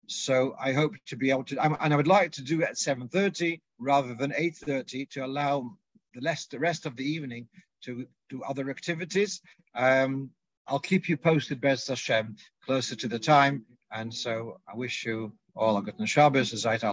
so 0.07 0.55
I 0.59 0.73
hope 0.73 0.93
to 1.07 1.15
be 1.15 1.31
able 1.31 1.43
to. 1.45 1.61
and 1.61 1.93
I 1.93 1.97
would 1.97 2.07
like 2.07 2.31
to 2.33 2.43
do 2.43 2.61
it 2.61 2.69
at 2.69 2.77
7:30 2.77 3.59
rather 3.79 4.13
than 4.13 4.31
8:30 4.31 5.09
to 5.09 5.25
allow 5.25 5.75
the 6.13 6.21
rest 6.21 6.51
the 6.51 6.59
rest 6.59 6.85
of 6.85 6.95
the 6.95 7.03
evening 7.03 7.47
to 7.83 8.05
do 8.29 8.43
other 8.43 8.69
activities. 8.69 9.41
Um, 9.75 10.29
I'll 10.67 10.79
keep 10.79 11.09
you 11.09 11.17
posted, 11.17 11.59
Bez 11.59 11.87
Hashem, 11.87 12.35
closer 12.63 12.95
to 12.95 13.07
the 13.07 13.19
time. 13.19 13.65
And 13.91 14.13
so 14.13 14.59
I 14.71 14.75
wish 14.75 15.03
you 15.05 15.33
all 15.55 15.77
a 15.77 15.81
good 15.81 16.07
Shabbos, 16.07 16.53
a 16.53 16.55
Zayt 16.55 16.83